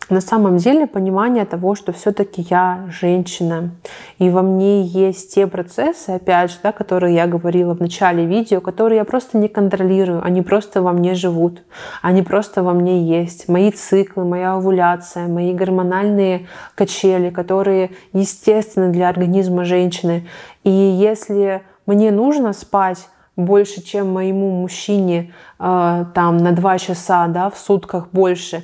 на 0.09 0.21
самом 0.21 0.57
деле 0.57 0.87
понимание 0.87 1.45
того, 1.45 1.75
что 1.75 1.93
все-таки 1.93 2.45
я 2.49 2.87
женщина, 2.89 3.71
и 4.17 4.29
во 4.29 4.41
мне 4.41 4.81
есть 4.81 5.35
те 5.35 5.45
процессы, 5.47 6.09
опять 6.09 6.51
же, 6.51 6.57
да, 6.63 6.71
которые 6.71 7.15
я 7.15 7.27
говорила 7.27 7.75
в 7.75 7.79
начале 7.79 8.25
видео, 8.25 8.59
которые 8.61 8.97
я 8.97 9.05
просто 9.05 9.37
не 9.37 9.47
контролирую, 9.47 10.23
они 10.23 10.41
просто 10.41 10.81
во 10.81 10.93
мне 10.93 11.13
живут, 11.13 11.61
они 12.01 12.23
просто 12.23 12.63
во 12.63 12.73
мне 12.73 13.03
есть. 13.03 13.47
Мои 13.47 13.71
циклы, 13.71 14.25
моя 14.25 14.53
овуляция, 14.53 15.27
мои 15.27 15.53
гормональные 15.53 16.47
качели, 16.75 17.29
которые 17.29 17.91
естественны 18.13 18.91
для 18.91 19.09
организма 19.09 19.63
женщины. 19.65 20.27
И 20.63 20.71
если 20.71 21.61
мне 21.85 22.11
нужно 22.11 22.53
спать 22.53 23.07
больше, 23.35 23.81
чем 23.81 24.11
моему 24.11 24.61
мужчине 24.61 25.33
э, 25.59 26.05
там 26.13 26.37
на 26.37 26.51
два 26.51 26.77
часа, 26.77 27.27
да, 27.27 27.49
в 27.49 27.57
сутках 27.57 28.09
больше, 28.11 28.63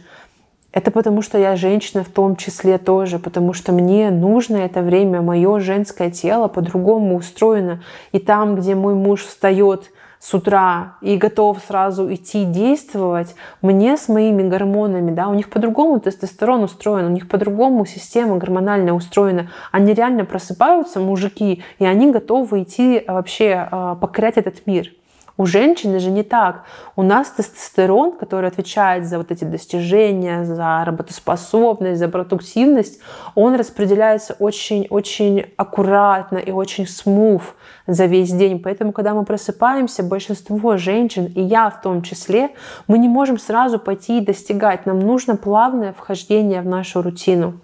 это 0.76 0.91
потому, 0.91 1.21
что 1.21 1.38
я 1.38 1.55
женщина 1.55 2.03
в 2.03 2.09
том 2.09 2.36
числе 2.36 2.78
тоже, 2.78 3.17
потому 3.17 3.53
что 3.53 3.71
мне 3.71 4.11
нужно 4.11 4.57
это 4.57 4.82
время, 4.82 5.21
мое 5.21 5.59
женское 5.61 6.11
тело 6.11 6.49
по-другому 6.49 7.15
устроено. 7.15 7.82
И 8.11 8.19
там, 8.19 8.57
где 8.57 8.76
мой 8.76 8.93
муж 8.93 9.23
встает 9.23 9.89
с 10.19 10.34
утра 10.34 10.97
и 10.99 11.15
готов 11.15 11.59
сразу 11.65 12.13
идти 12.13 12.43
действовать, 12.43 13.36
мне 13.61 13.95
с 13.95 14.09
моими 14.09 14.43
гормонами, 14.43 15.11
да, 15.11 15.30
у 15.30 15.34
них 15.34 15.49
по-другому 15.49 16.01
тестостерон 16.01 16.63
устроен, 16.63 17.05
у 17.05 17.09
них 17.09 17.30
по-другому 17.30 17.86
система 17.86 18.36
гормональная 18.36 18.91
устроена. 18.91 19.49
Они 19.71 19.93
реально 19.93 20.26
просыпаются, 20.26 20.99
мужики, 20.99 21.63
и 21.80 21.86
они 21.86 22.11
готовы 22.11 22.63
идти 22.63 23.01
вообще 23.07 23.65
а, 23.71 23.95
покорять 23.95 24.36
этот 24.36 24.67
мир. 24.67 24.91
У 25.38 25.45
женщины 25.45 25.99
же 25.99 26.11
не 26.11 26.23
так. 26.23 26.63
У 26.95 27.03
нас 27.03 27.29
тестостерон, 27.29 28.13
который 28.13 28.47
отвечает 28.47 29.05
за 29.05 29.17
вот 29.17 29.31
эти 29.31 29.43
достижения, 29.43 30.45
за 30.45 30.83
работоспособность, 30.86 31.99
за 31.99 32.07
продуктивность, 32.07 33.01
он 33.36 33.55
распределяется 33.55 34.36
очень-очень 34.39 35.45
аккуратно 35.57 36.38
и 36.38 36.51
очень 36.51 36.88
смув 36.88 37.55
за 37.86 38.05
весь 38.05 38.31
день. 38.31 38.59
Поэтому, 38.59 38.93
когда 38.93 39.13
мы 39.13 39.25
просыпаемся, 39.25 40.03
большинство 40.03 40.77
женщин, 40.77 41.25
и 41.25 41.41
я 41.41 41.69
в 41.69 41.81
том 41.81 42.01
числе, 42.01 42.51
мы 42.88 42.97
не 42.97 43.09
можем 43.09 43.38
сразу 43.38 43.77
пойти 43.77 44.19
и 44.19 44.25
достигать. 44.25 44.86
Нам 44.86 44.99
нужно 44.99 45.36
плавное 45.36 45.91
вхождение 45.91 46.61
в 46.61 46.65
нашу 46.65 47.01
рутину. 47.01 47.59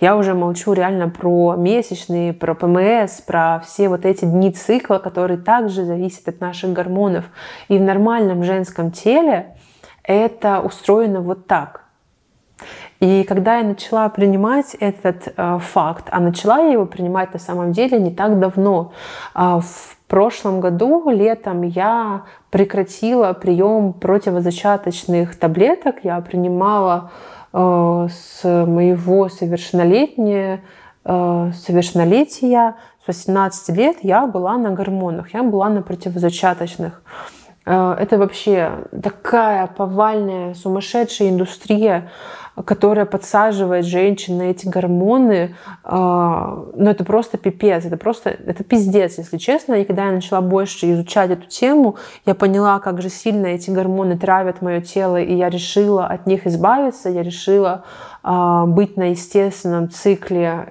Я 0.00 0.16
уже 0.16 0.34
молчу 0.34 0.72
реально 0.72 1.08
про 1.08 1.54
месячные, 1.56 2.32
про 2.32 2.54
ПМС, 2.54 3.20
про 3.20 3.60
все 3.64 3.88
вот 3.88 4.04
эти 4.04 4.24
дни 4.24 4.50
цикла, 4.50 4.98
которые 4.98 5.38
также 5.38 5.84
зависят 5.84 6.28
от 6.28 6.40
наших 6.40 6.72
гормонов. 6.72 7.24
И 7.68 7.78
в 7.78 7.82
нормальном 7.82 8.44
женском 8.44 8.90
теле 8.90 9.56
это 10.02 10.60
устроено 10.60 11.20
вот 11.20 11.46
так. 11.46 11.82
И 13.00 13.24
когда 13.24 13.58
я 13.58 13.64
начала 13.64 14.08
принимать 14.08 14.76
этот 14.78 15.32
э, 15.36 15.58
факт, 15.60 16.04
а 16.12 16.20
начала 16.20 16.60
я 16.60 16.72
его 16.74 16.86
принимать 16.86 17.32
на 17.32 17.40
самом 17.40 17.72
деле 17.72 17.98
не 17.98 18.12
так 18.12 18.38
давно, 18.38 18.92
э, 19.34 19.40
в 19.60 19.96
прошлом 20.06 20.60
году 20.60 21.10
летом 21.10 21.62
я 21.62 22.22
прекратила 22.50 23.32
прием 23.32 23.92
противозачаточных 23.92 25.36
таблеток, 25.36 25.96
я 26.04 26.20
принимала 26.20 27.10
с 27.52 28.40
моего 28.44 29.28
совершеннолетия, 29.28 30.62
э, 31.04 31.52
совершеннолетия, 31.54 32.76
с 33.04 33.06
18 33.08 33.76
лет 33.76 33.96
я 34.02 34.26
была 34.26 34.56
на 34.56 34.70
гормонах, 34.70 35.34
я 35.34 35.42
была 35.42 35.68
на 35.68 35.82
противозачаточных. 35.82 37.02
Э, 37.66 37.96
это 37.98 38.18
вообще 38.18 38.84
такая 39.02 39.66
повальная, 39.66 40.54
сумасшедшая 40.54 41.30
индустрия 41.30 42.10
которая 42.64 43.06
подсаживает 43.06 43.86
женщин 43.86 44.38
на 44.38 44.42
эти 44.42 44.68
гормоны, 44.68 45.56
а, 45.84 46.66
ну 46.74 46.90
это 46.90 47.02
просто 47.04 47.38
пипец, 47.38 47.84
это 47.86 47.96
просто, 47.96 48.30
это 48.30 48.62
пиздец, 48.62 49.16
если 49.16 49.38
честно. 49.38 49.74
И 49.74 49.84
когда 49.84 50.06
я 50.06 50.12
начала 50.12 50.42
больше 50.42 50.92
изучать 50.92 51.30
эту 51.30 51.46
тему, 51.46 51.96
я 52.26 52.34
поняла, 52.34 52.78
как 52.78 53.00
же 53.00 53.08
сильно 53.08 53.46
эти 53.46 53.70
гормоны 53.70 54.18
травят 54.18 54.60
мое 54.60 54.82
тело, 54.82 55.20
и 55.20 55.34
я 55.34 55.48
решила 55.48 56.06
от 56.06 56.26
них 56.26 56.46
избавиться, 56.46 57.08
я 57.08 57.22
решила 57.22 57.84
а, 58.22 58.66
быть 58.66 58.96
на 58.98 59.10
естественном 59.10 59.90
цикле 59.90 60.66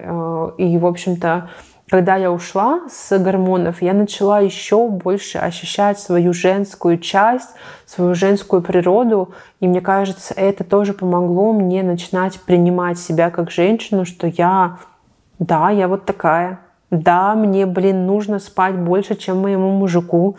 и, 0.58 0.78
в 0.78 0.86
общем-то, 0.86 1.50
когда 1.92 2.16
я 2.16 2.32
ушла 2.32 2.84
с 2.90 3.20
гормонов, 3.20 3.82
я 3.82 3.94
начала 3.94 4.40
еще 4.40 4.88
больше 4.88 5.40
ощущать 5.40 6.00
свою 6.00 6.32
женскую 6.32 6.98
часть, 6.98 7.50
свою 7.86 8.16
женскую 8.16 8.62
природу. 8.62 9.34
И 9.60 9.68
мне 9.68 9.82
кажется, 9.82 10.34
это 10.34 10.64
тоже 10.64 10.94
помогло 10.94 11.52
мне 11.52 11.84
начинать 11.84 12.40
принимать 12.40 12.98
себя 12.98 13.30
как 13.30 13.52
женщину, 13.52 14.06
что 14.06 14.28
я, 14.28 14.78
да, 15.38 15.70
я 15.70 15.90
вот 15.90 16.06
такая. 16.06 16.62
Да, 16.92 17.36
мне, 17.36 17.66
блин, 17.66 18.08
нужно 18.08 18.40
спать 18.40 18.76
больше, 18.76 19.16
чем 19.16 19.42
моему 19.42 19.72
мужику. 19.72 20.38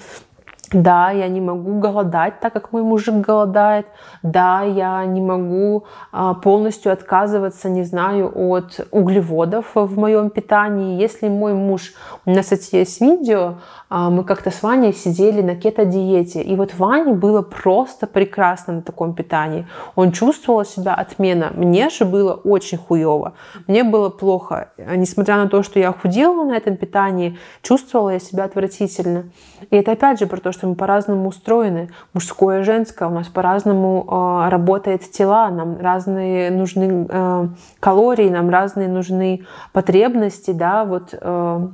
Да, 0.72 1.10
я 1.10 1.28
не 1.28 1.40
могу 1.40 1.78
голодать 1.78 2.40
так, 2.40 2.52
как 2.52 2.72
мой 2.72 2.82
мужик 2.82 3.14
голодает. 3.16 3.86
Да, 4.22 4.62
я 4.62 5.04
не 5.04 5.20
могу 5.20 5.84
а, 6.12 6.34
полностью 6.34 6.92
отказываться, 6.92 7.68
не 7.68 7.84
знаю, 7.84 8.32
от 8.34 8.86
углеводов 8.90 9.66
в 9.74 9.98
моем 9.98 10.30
питании. 10.30 11.00
Если 11.00 11.28
мой 11.28 11.52
муж, 11.52 11.92
у 12.24 12.30
нас, 12.30 12.44
кстати, 12.44 12.76
есть 12.76 13.00
видео, 13.00 13.56
а, 13.90 14.08
мы 14.08 14.24
как-то 14.24 14.50
с 14.50 14.62
Ваней 14.62 14.94
сидели 14.94 15.42
на 15.42 15.54
кето-диете, 15.54 16.40
и 16.40 16.56
вот 16.56 16.74
Ване 16.74 17.12
было 17.12 17.42
просто 17.42 18.06
прекрасно 18.06 18.74
на 18.74 18.82
таком 18.82 19.14
питании. 19.14 19.66
Он 19.96 20.12
чувствовал 20.12 20.64
себя 20.64 20.94
отмена. 20.94 21.52
Мне 21.54 21.90
же 21.90 22.06
было 22.06 22.32
очень 22.32 22.78
хуево. 22.78 23.34
Мне 23.66 23.84
было 23.84 24.08
плохо. 24.08 24.70
Несмотря 24.78 25.36
на 25.36 25.48
то, 25.48 25.62
что 25.62 25.78
я 25.78 25.92
худела 25.92 26.44
на 26.44 26.56
этом 26.56 26.78
питании, 26.78 27.38
чувствовала 27.60 28.10
я 28.10 28.18
себя 28.18 28.44
отвратительно. 28.44 29.24
И 29.70 29.76
это 29.76 29.92
опять 29.92 30.18
же 30.18 30.26
про 30.26 30.40
то, 30.40 30.52
что 30.52 30.61
мы 30.66 30.74
по-разному 30.74 31.28
устроены. 31.28 31.90
Мужское 32.14 32.60
и 32.60 32.62
женское. 32.64 33.08
У 33.08 33.12
нас 33.12 33.28
по-разному 33.28 34.06
э, 34.06 34.48
работает 34.48 35.10
тела. 35.10 35.50
Нам 35.50 35.78
разные 35.80 36.50
нужны 36.50 37.06
э, 37.08 37.48
калории, 37.80 38.28
нам 38.28 38.50
разные 38.50 38.88
нужны 38.88 39.46
потребности, 39.72 40.50
да, 40.52 40.84
вот 40.84 41.10
э, 41.12 41.68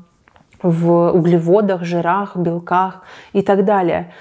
в 0.62 1.10
углеводах, 1.12 1.84
жирах, 1.84 2.36
белках 2.36 3.02
и 3.32 3.42
так 3.42 3.64
далее. 3.64 4.12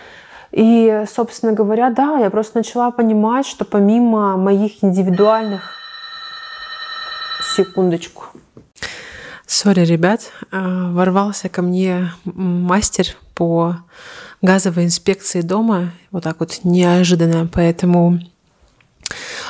И, 0.51 1.03
собственно 1.13 1.53
говоря, 1.53 1.89
да, 1.89 2.17
я 2.17 2.29
просто 2.29 2.59
начала 2.59 2.91
понимать, 2.91 3.45
что 3.45 3.65
помимо 3.65 4.37
моих 4.37 4.83
индивидуальных... 4.83 5.73
Секундочку. 7.55 8.25
Сори, 9.45 9.79
ребят, 9.81 10.31
ворвался 10.51 11.47
ко 11.47 11.61
мне 11.61 12.11
мастер 12.25 13.15
по 13.33 13.77
газовой 14.41 14.85
инспекции 14.85 15.41
дома, 15.41 15.93
вот 16.11 16.23
так 16.23 16.39
вот 16.39 16.59
неожиданно, 16.63 17.49
поэтому 17.51 18.19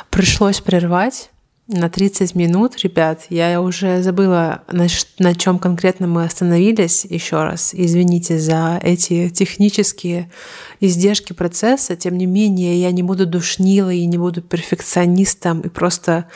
пришлось 0.10 0.62
прервать 0.62 1.30
на 1.68 1.90
30 1.90 2.34
минут, 2.36 2.78
ребят. 2.78 3.26
Я 3.30 3.60
уже 3.62 4.02
забыла, 4.02 4.64
на, 4.72 4.88
на 5.20 5.36
чем 5.36 5.60
конкретно 5.60 6.08
мы 6.08 6.24
остановились. 6.24 7.04
Еще 7.04 7.44
раз 7.44 7.74
извините 7.74 8.40
за 8.40 8.80
эти 8.82 9.30
технические 9.30 10.32
издержки 10.80 11.34
процесса. 11.34 11.98
Тем 11.98 12.18
не 12.18 12.26
менее, 12.26 12.80
я 12.82 12.92
не 12.92 13.04
буду 13.04 13.26
душнилой 13.26 14.06
не 14.06 14.18
буду 14.18 14.42
перфекционистом 14.42 15.62
и 15.62 15.70
просто 15.70 16.28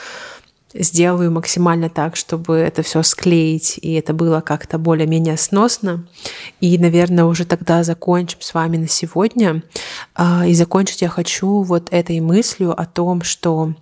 сделаю 0.73 1.31
максимально 1.31 1.89
так, 1.89 2.15
чтобы 2.15 2.57
это 2.57 2.81
все 2.83 3.03
склеить, 3.03 3.79
и 3.81 3.93
это 3.93 4.13
было 4.13 4.41
как-то 4.41 4.77
более-менее 4.77 5.37
сносно. 5.37 6.07
И, 6.59 6.77
наверное, 6.77 7.25
уже 7.25 7.45
тогда 7.45 7.83
закончим 7.83 8.39
с 8.41 8.53
вами 8.53 8.77
на 8.77 8.87
сегодня. 8.87 9.63
А, 10.15 10.45
и 10.45 10.53
закончить 10.53 11.01
я 11.01 11.09
хочу 11.09 11.61
вот 11.61 11.89
этой 11.91 12.19
мыслью 12.19 12.79
о 12.79 12.85
том, 12.85 13.21
что 13.21 13.73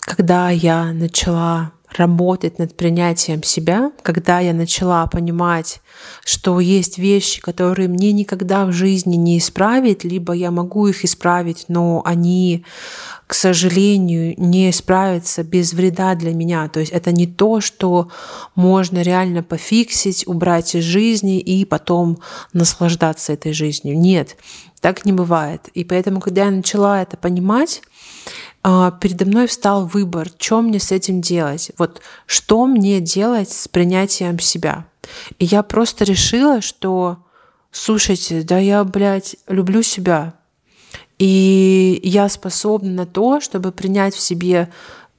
когда 0.00 0.50
я 0.50 0.92
начала 0.92 1.72
работать 1.96 2.58
над 2.58 2.76
принятием 2.76 3.42
себя, 3.42 3.92
когда 4.02 4.40
я 4.40 4.52
начала 4.52 5.06
понимать, 5.06 5.80
что 6.24 6.60
есть 6.60 6.98
вещи, 6.98 7.40
которые 7.40 7.88
мне 7.88 8.12
никогда 8.12 8.66
в 8.66 8.72
жизни 8.72 9.16
не 9.16 9.38
исправить, 9.38 10.04
либо 10.04 10.32
я 10.32 10.50
могу 10.50 10.86
их 10.86 11.04
исправить, 11.04 11.64
но 11.68 12.02
они, 12.04 12.64
к 13.28 13.34
сожалению, 13.34 14.34
не 14.38 14.70
исправятся 14.70 15.44
без 15.44 15.74
вреда 15.74 16.14
для 16.14 16.32
меня. 16.32 16.66
То 16.68 16.80
есть 16.80 16.90
это 16.90 17.12
не 17.12 17.26
то, 17.26 17.60
что 17.60 18.10
можно 18.54 19.02
реально 19.02 19.42
пофиксить, 19.42 20.26
убрать 20.26 20.74
из 20.74 20.84
жизни 20.84 21.38
и 21.38 21.66
потом 21.66 22.20
наслаждаться 22.54 23.34
этой 23.34 23.52
жизнью. 23.52 23.98
Нет, 23.98 24.38
так 24.80 25.04
не 25.04 25.12
бывает. 25.12 25.68
И 25.74 25.84
поэтому, 25.84 26.20
когда 26.20 26.46
я 26.46 26.50
начала 26.50 27.02
это 27.02 27.18
понимать, 27.18 27.82
а, 28.62 28.92
передо 28.92 29.26
мной 29.26 29.46
встал 29.46 29.84
выбор, 29.84 30.30
что 30.38 30.62
мне 30.62 30.80
с 30.80 30.90
этим 30.90 31.20
делать. 31.20 31.70
Вот 31.76 32.00
что 32.24 32.66
мне 32.66 32.98
делать 33.00 33.50
с 33.50 33.68
принятием 33.68 34.38
себя. 34.38 34.86
И 35.38 35.44
я 35.44 35.62
просто 35.62 36.04
решила, 36.04 36.62
что, 36.62 37.18
слушайте, 37.72 38.40
да 38.40 38.58
я, 38.58 38.84
блядь, 38.84 39.36
люблю 39.48 39.82
себя. 39.82 40.37
И 41.18 42.00
я 42.04 42.28
способна 42.28 42.90
на 42.90 43.06
то, 43.06 43.40
чтобы 43.40 43.72
принять 43.72 44.14
в 44.14 44.20
себе 44.20 44.70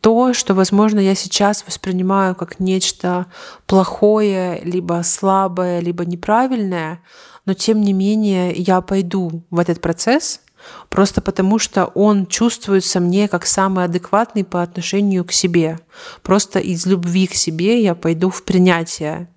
то, 0.01 0.33
что, 0.33 0.53
возможно, 0.53 0.99
я 0.99 1.13
сейчас 1.13 1.65
воспринимаю 1.67 2.35
как 2.35 2.59
нечто 2.59 3.25
плохое, 3.65 4.61
либо 4.63 5.01
слабое, 5.03 5.81
либо 5.81 6.05
неправильное, 6.05 7.01
но 7.45 7.53
тем 7.53 7.81
не 7.81 7.91
менее 7.91 8.53
я 8.53 8.79
пойду 8.79 9.43
в 9.49 9.59
этот 9.59 9.81
процесс, 9.81 10.41
Просто 10.89 11.21
потому, 11.21 11.59
что 11.59 11.85
он 11.85 12.25
чувствуется 12.25 12.99
мне 12.99 13.27
как 13.27 13.45
самый 13.45 13.85
адекватный 13.85 14.43
по 14.43 14.61
отношению 14.61 15.23
к 15.23 15.31
себе. 15.31 15.79
Просто 16.21 16.59
из 16.59 16.85
любви 16.85 17.27
к 17.27 17.33
себе 17.33 17.81
я 17.81 17.95
пойду 17.95 18.29
в 18.29 18.43
принятие 18.43 19.29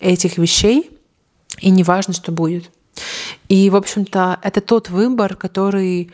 этих 0.00 0.38
вещей, 0.38 0.90
и 1.60 1.70
неважно, 1.70 2.14
что 2.14 2.32
будет. 2.32 2.70
И, 3.48 3.70
в 3.70 3.76
общем-то, 3.76 4.38
это 4.42 4.60
тот 4.60 4.88
выбор, 4.90 5.36
который 5.36 6.12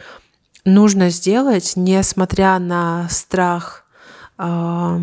нужно 0.64 1.10
сделать, 1.10 1.72
несмотря 1.76 2.58
на 2.58 3.08
страх 3.08 3.84
э, 4.38 4.98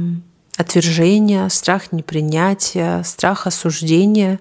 отвержения, 0.58 1.50
страх 1.50 1.92
непринятия, 1.92 3.04
страх 3.04 3.48
осуждения 3.48 4.40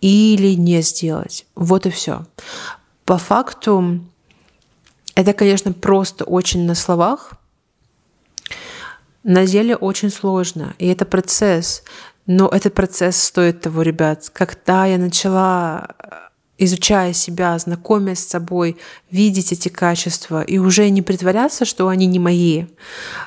или 0.00 0.54
не 0.54 0.82
сделать. 0.82 1.46
Вот 1.54 1.86
и 1.86 1.90
все. 1.90 2.26
По 3.04 3.18
факту 3.18 4.00
это, 5.14 5.32
конечно, 5.32 5.72
просто 5.72 6.24
очень 6.24 6.64
на 6.66 6.74
словах. 6.74 7.32
На 9.22 9.44
деле 9.44 9.76
очень 9.76 10.10
сложно, 10.10 10.74
и 10.78 10.86
это 10.86 11.04
процесс. 11.04 11.82
Но 12.26 12.48
этот 12.48 12.72
процесс 12.74 13.22
стоит 13.22 13.60
того, 13.60 13.82
ребят. 13.82 14.30
Когда 14.32 14.86
я 14.86 14.96
начала 14.96 15.88
изучая 16.60 17.14
себя, 17.14 17.58
знакомясь 17.58 18.20
с 18.20 18.28
собой, 18.28 18.76
видеть 19.10 19.50
эти 19.50 19.68
качества 19.68 20.42
и 20.42 20.58
уже 20.58 20.90
не 20.90 21.00
притворяться, 21.00 21.64
что 21.64 21.88
они 21.88 22.06
не 22.06 22.18
мои, 22.18 22.66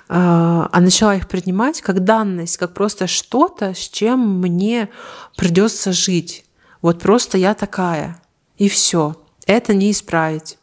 а, 0.07 0.69
а 0.71 0.79
начала 0.79 1.15
их 1.15 1.27
принимать 1.27 1.81
как 1.81 2.03
данность, 2.03 2.57
как 2.57 2.73
просто 2.73 3.07
что-то, 3.07 3.73
с 3.73 3.89
чем 3.89 4.39
мне 4.39 4.89
придется 5.35 5.91
жить. 5.91 6.45
Вот 6.81 6.99
просто 6.99 7.37
я 7.39 7.55
такая. 7.55 8.21
И 8.57 8.69
все. 8.69 9.15
Это 9.47 9.73
не 9.73 9.91
исправить. 9.91 10.59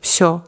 Все. 0.00 0.44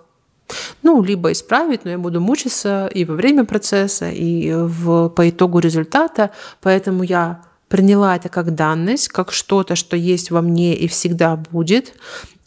Ну, 0.82 1.02
либо 1.02 1.30
исправить, 1.30 1.84
но 1.84 1.92
я 1.92 1.98
буду 1.98 2.20
мучиться 2.20 2.90
и 2.92 3.04
во 3.04 3.14
время 3.14 3.44
процесса, 3.44 4.10
и 4.10 4.52
в, 4.52 5.10
по 5.10 5.30
итогу 5.30 5.60
результата. 5.60 6.32
Поэтому 6.60 7.04
я 7.04 7.42
приняла 7.72 8.16
это 8.16 8.28
как 8.28 8.54
данность, 8.54 9.08
как 9.08 9.32
что-то, 9.32 9.76
что 9.76 9.96
есть 9.96 10.30
во 10.30 10.42
мне 10.42 10.76
и 10.76 10.86
всегда 10.88 11.36
будет, 11.36 11.94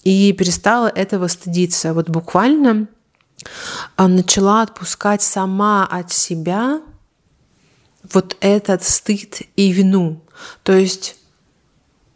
и 0.03 0.31
перестала 0.33 0.85
этого 0.85 1.25
стыдиться. 1.25 1.95
Вот 1.95 2.11
буквально 2.11 2.87
а, 3.95 4.07
начала 4.07 4.61
отпускать 4.61 5.23
сама 5.23 5.83
от 5.87 6.13
себя 6.13 6.79
вот 8.13 8.37
этот 8.39 8.83
стыд 8.83 9.41
и 9.55 9.71
вину. 9.71 10.21
То 10.61 10.73
есть 10.73 11.15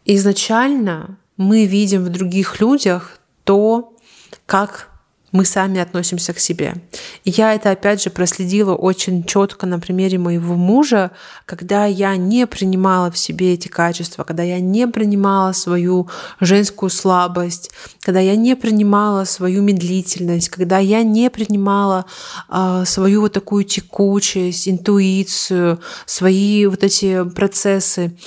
изначально 0.05 1.17
мы 1.35 1.65
видим 1.65 2.05
в 2.05 2.09
других 2.09 2.61
людях 2.61 3.17
то, 3.43 3.97
как 4.45 4.88
мы 5.31 5.45
сами 5.45 5.79
относимся 5.79 6.33
к 6.33 6.39
себе. 6.39 6.75
И 7.23 7.29
я 7.29 7.53
это, 7.53 7.71
опять 7.71 8.01
же, 8.01 8.09
проследила 8.09 8.75
очень 8.75 9.23
четко 9.23 9.65
на 9.65 9.79
примере 9.79 10.17
моего 10.17 10.55
мужа, 10.55 11.11
когда 11.45 11.85
я 11.85 12.15
не 12.15 12.47
принимала 12.47 13.11
в 13.11 13.17
себе 13.17 13.53
эти 13.53 13.67
качества, 13.67 14.23
когда 14.23 14.43
я 14.43 14.59
не 14.59 14.87
принимала 14.87 15.51
свою 15.51 16.09
женскую 16.39 16.89
слабость, 16.89 17.71
когда 18.01 18.19
я 18.19 18.35
не 18.35 18.55
принимала 18.55 19.25
свою 19.25 19.61
медлительность, 19.61 20.49
когда 20.49 20.79
я 20.79 21.03
не 21.03 21.29
принимала 21.29 22.05
э, 22.49 22.83
свою 22.85 23.21
вот 23.21 23.33
такую 23.33 23.63
текучесть, 23.63 24.67
интуицию, 24.67 25.79
свои 26.05 26.65
вот 26.65 26.83
эти 26.83 27.23
процессы. 27.29 28.17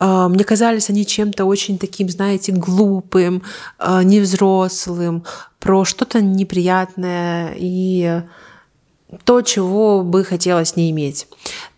Э, 0.00 0.28
мне 0.28 0.44
казались 0.44 0.90
они 0.90 1.06
чем-то 1.06 1.44
очень 1.44 1.78
таким, 1.78 2.08
знаете, 2.08 2.52
глупым, 2.52 3.42
э, 3.78 4.02
невзрослым, 4.02 5.24
про 5.66 5.84
что-то 5.84 6.20
неприятное 6.20 7.52
и 7.58 8.22
то, 9.24 9.42
чего 9.42 10.04
бы 10.04 10.22
хотелось 10.22 10.76
не 10.76 10.92
иметь. 10.92 11.26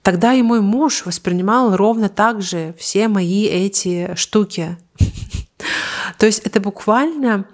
Тогда 0.03 0.35
и 0.35 0.43
мой 0.43 0.61
муж 0.61 1.07
воспринимал 1.07 1.75
ровно 1.75 2.11
так 2.11 2.43
же 2.43 2.75
все 2.79 3.09
мои 3.09 3.47
эти 3.47 4.15
штуки. 4.15 4.77
То 6.19 6.27
есть 6.27 6.41
это 6.41 6.61
буквально 6.61 7.47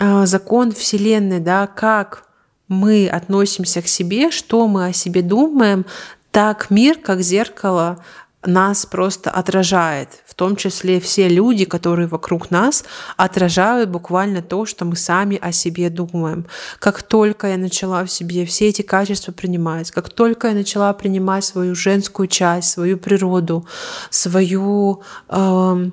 а, 0.00 0.26
закон 0.26 0.72
Вселенной, 0.72 1.38
да, 1.38 1.68
как 1.68 2.24
мы 2.66 3.08
относимся 3.08 3.80
к 3.80 3.86
себе, 3.86 4.32
что 4.32 4.66
мы 4.66 4.86
о 4.86 4.92
себе 4.92 5.22
думаем, 5.22 5.86
так 6.32 6.70
мир, 6.70 6.98
как 6.98 7.20
зеркало, 7.20 8.04
нас 8.46 8.86
просто 8.86 9.30
отражает. 9.30 10.22
В 10.26 10.34
том 10.34 10.56
числе 10.56 10.98
все 11.00 11.28
люди, 11.28 11.66
которые 11.66 12.08
вокруг 12.08 12.50
нас, 12.50 12.84
отражают 13.16 13.90
буквально 13.90 14.40
то, 14.40 14.64
что 14.64 14.84
мы 14.84 14.96
сами 14.96 15.38
о 15.40 15.52
себе 15.52 15.90
думаем. 15.90 16.46
Как 16.78 17.02
только 17.02 17.48
я 17.48 17.58
начала 17.58 18.02
в 18.04 18.10
себе 18.10 18.46
все 18.46 18.68
эти 18.68 18.80
качества 18.82 19.32
принимать, 19.32 19.90
как 19.90 20.08
только 20.08 20.48
я 20.48 20.54
начала 20.54 20.92
принимать 20.94 21.44
свою 21.44 21.74
женскую 21.74 22.28
часть, 22.28 22.70
свою 22.70 22.96
природу, 22.96 23.66
свою 24.08 25.02
э, 25.28 25.90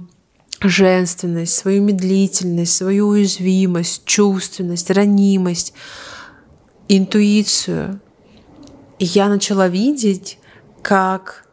женственность, 0.62 1.54
свою 1.54 1.84
медлительность, 1.84 2.78
свою 2.78 3.10
уязвимость, 3.10 4.06
чувственность, 4.06 4.90
ранимость, 4.90 5.74
интуицию, 6.88 8.00
я 9.00 9.28
начала 9.28 9.68
видеть, 9.68 10.40
как 10.82 11.47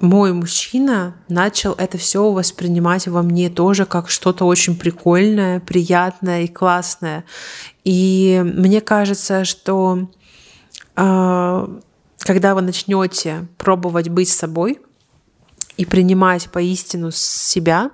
мой 0.00 0.32
мужчина 0.32 1.16
начал 1.28 1.72
это 1.72 1.98
все 1.98 2.30
воспринимать 2.30 3.08
во 3.08 3.22
мне 3.22 3.48
тоже 3.48 3.86
как 3.86 4.10
что-то 4.10 4.44
очень 4.44 4.76
прикольное, 4.76 5.60
приятное 5.60 6.42
и 6.42 6.48
классное. 6.48 7.24
И 7.84 8.42
мне 8.44 8.80
кажется, 8.80 9.44
что 9.44 10.08
э, 10.96 11.78
когда 12.18 12.54
вы 12.54 12.60
начнете 12.62 13.46
пробовать 13.56 14.08
быть 14.08 14.28
собой 14.28 14.80
и 15.76 15.84
принимать 15.84 16.50
поистину 16.50 17.10
себя, 17.10 17.90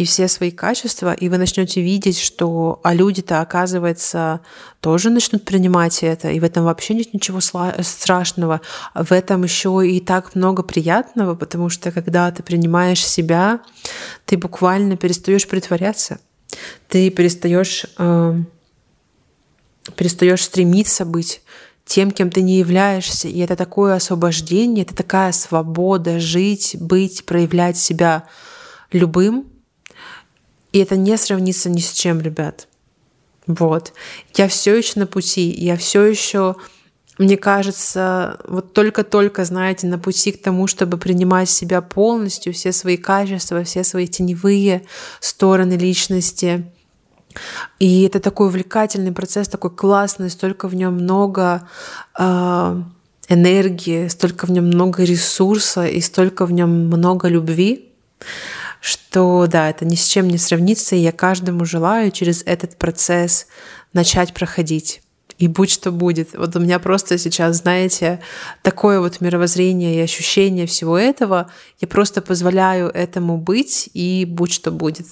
и 0.00 0.04
все 0.04 0.28
свои 0.28 0.50
качества, 0.50 1.12
и 1.12 1.28
вы 1.28 1.36
начнете 1.36 1.82
видеть, 1.82 2.18
что 2.18 2.80
а 2.82 2.94
люди-то, 2.94 3.42
оказывается, 3.42 4.40
тоже 4.80 5.10
начнут 5.10 5.44
принимать 5.44 6.02
это, 6.02 6.30
и 6.30 6.40
в 6.40 6.44
этом 6.44 6.64
вообще 6.64 6.94
нет 6.94 7.12
ничего 7.12 7.40
страшного. 7.40 8.62
В 8.94 9.12
этом 9.12 9.42
еще 9.42 9.86
и 9.86 10.00
так 10.00 10.34
много 10.34 10.62
приятного, 10.62 11.34
потому 11.34 11.68
что 11.68 11.92
когда 11.92 12.30
ты 12.30 12.42
принимаешь 12.42 13.06
себя, 13.06 13.60
ты 14.24 14.38
буквально 14.38 14.96
перестаешь 14.96 15.46
притворяться, 15.46 16.18
ты 16.88 17.10
перестаешь 17.10 17.84
э, 17.98 18.42
перестаешь 19.96 20.44
стремиться 20.44 21.04
быть 21.04 21.42
тем, 21.84 22.10
кем 22.10 22.30
ты 22.30 22.40
не 22.40 22.58
являешься. 22.58 23.28
И 23.28 23.38
это 23.40 23.54
такое 23.54 23.96
освобождение, 23.96 24.84
это 24.84 24.94
такая 24.94 25.32
свобода 25.32 26.20
жить, 26.20 26.76
быть, 26.80 27.26
проявлять 27.26 27.76
себя 27.76 28.24
любым, 28.92 29.46
и 30.72 30.78
это 30.78 30.96
не 30.96 31.16
сравнится 31.16 31.68
ни 31.70 31.80
с 31.80 31.92
чем, 31.92 32.20
ребят. 32.20 32.68
Вот. 33.46 33.92
Я 34.34 34.48
все 34.48 34.76
еще 34.76 35.00
на 35.00 35.06
пути, 35.06 35.50
я 35.50 35.76
все 35.76 36.04
еще, 36.04 36.56
мне 37.18 37.36
кажется, 37.36 38.38
вот 38.46 38.72
только-только, 38.72 39.44
знаете, 39.44 39.86
на 39.86 39.98
пути 39.98 40.32
к 40.32 40.42
тому, 40.42 40.66
чтобы 40.66 40.98
принимать 40.98 41.50
себя 41.50 41.80
полностью, 41.80 42.52
все 42.52 42.72
свои 42.72 42.96
качества, 42.96 43.64
все 43.64 43.82
свои 43.82 44.06
теневые 44.06 44.86
стороны 45.20 45.74
личности. 45.74 46.70
И 47.78 48.02
это 48.02 48.20
такой 48.20 48.48
увлекательный 48.48 49.12
процесс, 49.12 49.48
такой 49.48 49.70
классный, 49.70 50.30
столько 50.30 50.68
в 50.68 50.74
нем 50.74 50.94
много 50.94 51.68
э, 52.18 52.82
энергии, 53.28 54.08
столько 54.08 54.46
в 54.46 54.50
нем 54.50 54.66
много 54.66 55.04
ресурса 55.04 55.86
и 55.86 56.00
столько 56.00 56.44
в 56.44 56.52
нем 56.52 56.86
много 56.86 57.28
любви, 57.28 57.88
что 58.80 59.46
да, 59.46 59.70
это 59.70 59.84
ни 59.84 59.94
с 59.94 60.06
чем 60.06 60.28
не 60.28 60.38
сравнится, 60.38 60.96
и 60.96 61.00
я 61.00 61.12
каждому 61.12 61.64
желаю 61.64 62.10
через 62.10 62.42
этот 62.44 62.76
процесс 62.76 63.46
начать 63.92 64.34
проходить. 64.34 65.02
И 65.38 65.48
будь 65.48 65.70
что 65.70 65.90
будет. 65.90 66.34
Вот 66.34 66.54
у 66.54 66.60
меня 66.60 66.78
просто 66.78 67.16
сейчас, 67.16 67.56
знаете, 67.56 68.20
такое 68.62 69.00
вот 69.00 69.22
мировоззрение 69.22 69.96
и 69.96 70.00
ощущение 70.00 70.66
всего 70.66 70.98
этого. 70.98 71.50
Я 71.80 71.88
просто 71.88 72.20
позволяю 72.20 72.90
этому 72.90 73.38
быть, 73.38 73.88
и 73.94 74.26
будь 74.26 74.52
что 74.52 74.70
будет. 74.70 75.06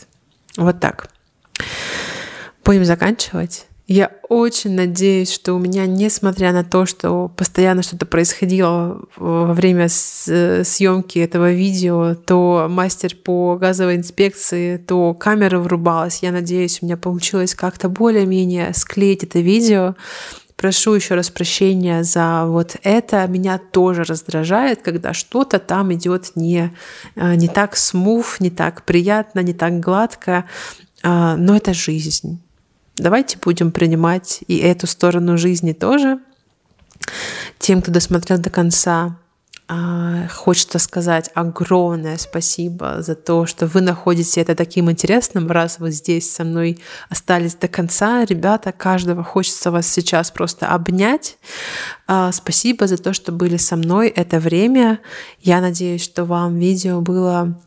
Вот 0.58 0.80
так. 0.80 1.08
Будем 2.62 2.84
заканчивать. 2.84 3.67
Я 3.90 4.12
очень 4.28 4.72
надеюсь, 4.74 5.32
что 5.32 5.54
у 5.54 5.58
меня, 5.58 5.86
несмотря 5.86 6.52
на 6.52 6.62
то, 6.62 6.84
что 6.84 7.32
постоянно 7.34 7.82
что-то 7.82 8.04
происходило 8.04 9.00
во 9.16 9.54
время 9.54 9.88
съемки 9.88 11.18
этого 11.18 11.52
видео, 11.52 12.14
то 12.14 12.66
мастер 12.68 13.16
по 13.16 13.56
газовой 13.56 13.96
инспекции, 13.96 14.76
то 14.76 15.14
камера 15.14 15.58
врубалась. 15.58 16.22
Я 16.22 16.32
надеюсь, 16.32 16.82
у 16.82 16.84
меня 16.84 16.98
получилось 16.98 17.54
как-то 17.54 17.88
более-менее 17.88 18.74
склеить 18.74 19.24
это 19.24 19.38
видео. 19.38 19.96
Прошу 20.56 20.92
еще 20.92 21.14
раз 21.14 21.30
прощения 21.30 22.04
за 22.04 22.44
вот 22.44 22.76
это. 22.82 23.26
Меня 23.26 23.56
тоже 23.56 24.04
раздражает, 24.04 24.82
когда 24.82 25.14
что-то 25.14 25.58
там 25.58 25.94
идет 25.94 26.32
не, 26.34 26.74
э, 27.16 27.34
не 27.36 27.48
так 27.48 27.74
смув, 27.74 28.38
не 28.38 28.50
так 28.50 28.84
приятно, 28.84 29.40
не 29.40 29.54
так 29.54 29.80
гладко. 29.80 30.44
А, 31.02 31.36
но 31.36 31.56
это 31.56 31.72
жизнь 31.72 32.42
Давайте 32.98 33.38
будем 33.38 33.72
принимать 33.72 34.40
и 34.46 34.58
эту 34.58 34.86
сторону 34.86 35.38
жизни 35.38 35.72
тоже. 35.72 36.18
Тем, 37.58 37.80
кто 37.80 37.92
досмотрел 37.92 38.38
до 38.38 38.50
конца, 38.50 39.16
а, 39.70 40.26
хочется 40.28 40.78
сказать 40.78 41.30
огромное 41.34 42.16
спасибо 42.16 43.02
за 43.02 43.14
то, 43.14 43.44
что 43.44 43.66
вы 43.66 43.82
находите 43.82 44.40
это 44.40 44.54
таким 44.54 44.90
интересным, 44.90 45.50
раз 45.50 45.78
вы 45.78 45.90
здесь 45.90 46.32
со 46.32 46.42
мной 46.42 46.78
остались 47.10 47.54
до 47.54 47.68
конца. 47.68 48.24
Ребята, 48.24 48.72
каждого 48.72 49.22
хочется 49.22 49.70
вас 49.70 49.86
сейчас 49.86 50.30
просто 50.30 50.68
обнять. 50.68 51.36
А, 52.06 52.32
спасибо 52.32 52.86
за 52.86 52.96
то, 52.96 53.12
что 53.12 53.30
были 53.30 53.58
со 53.58 53.76
мной 53.76 54.08
это 54.08 54.40
время. 54.40 55.00
Я 55.42 55.60
надеюсь, 55.60 56.02
что 56.02 56.24
вам 56.24 56.58
видео 56.58 57.02
было 57.02 57.60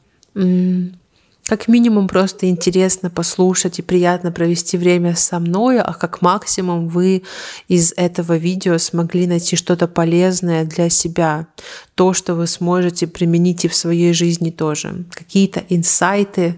как 1.51 1.67
минимум 1.67 2.07
просто 2.07 2.47
интересно 2.47 3.09
послушать 3.09 3.79
и 3.79 3.81
приятно 3.81 4.31
провести 4.31 4.77
время 4.77 5.17
со 5.17 5.37
мной, 5.37 5.81
а 5.81 5.91
как 5.93 6.21
максимум 6.21 6.87
вы 6.87 7.23
из 7.67 7.93
этого 7.97 8.37
видео 8.37 8.77
смогли 8.77 9.27
найти 9.27 9.57
что-то 9.57 9.89
полезное 9.89 10.63
для 10.63 10.89
себя, 10.89 11.47
то, 11.95 12.13
что 12.13 12.35
вы 12.35 12.47
сможете 12.47 13.05
применить 13.05 13.65
и 13.65 13.67
в 13.67 13.75
своей 13.75 14.13
жизни 14.13 14.49
тоже, 14.49 15.03
какие-то 15.11 15.61
инсайты, 15.67 16.55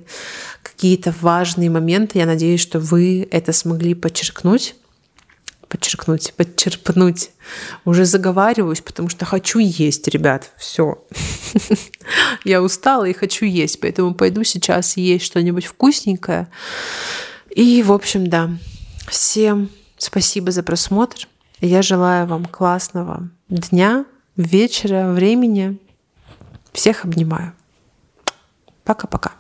какие-то 0.62 1.12
важные 1.22 1.72
моменты. 1.72 2.20
Я 2.20 2.28
надеюсь, 2.28 2.62
что 2.62 2.80
вы 2.80 3.28
это 3.32 3.52
смогли 3.52 3.96
подчеркнуть 3.96 4.76
подчеркнуть, 5.74 6.36
подчерпнуть. 6.38 7.32
Уже 7.84 8.06
заговариваюсь, 8.06 8.82
потому 8.82 9.10
что 9.10 9.26
хочу 9.26 9.58
есть, 9.58 10.08
ребят. 10.08 10.52
Все. 10.56 11.04
Я 12.44 12.62
устала 12.62 13.06
и 13.06 13.14
хочу 13.14 13.46
есть, 13.46 13.80
поэтому 13.80 14.14
пойду 14.14 14.44
сейчас 14.44 14.98
есть 14.98 15.26
что-нибудь 15.26 15.66
вкусненькое. 15.66 16.48
И, 17.50 17.82
в 17.82 17.92
общем, 17.92 18.28
да. 18.28 18.52
Всем 19.08 19.72
спасибо 19.98 20.52
за 20.52 20.62
просмотр. 20.62 21.28
Я 21.60 21.82
желаю 21.82 22.28
вам 22.28 22.46
классного 22.46 23.30
дня, 23.50 24.06
вечера, 24.38 25.12
времени. 25.12 25.80
Всех 26.72 27.04
обнимаю. 27.04 27.54
Пока-пока. 28.84 29.32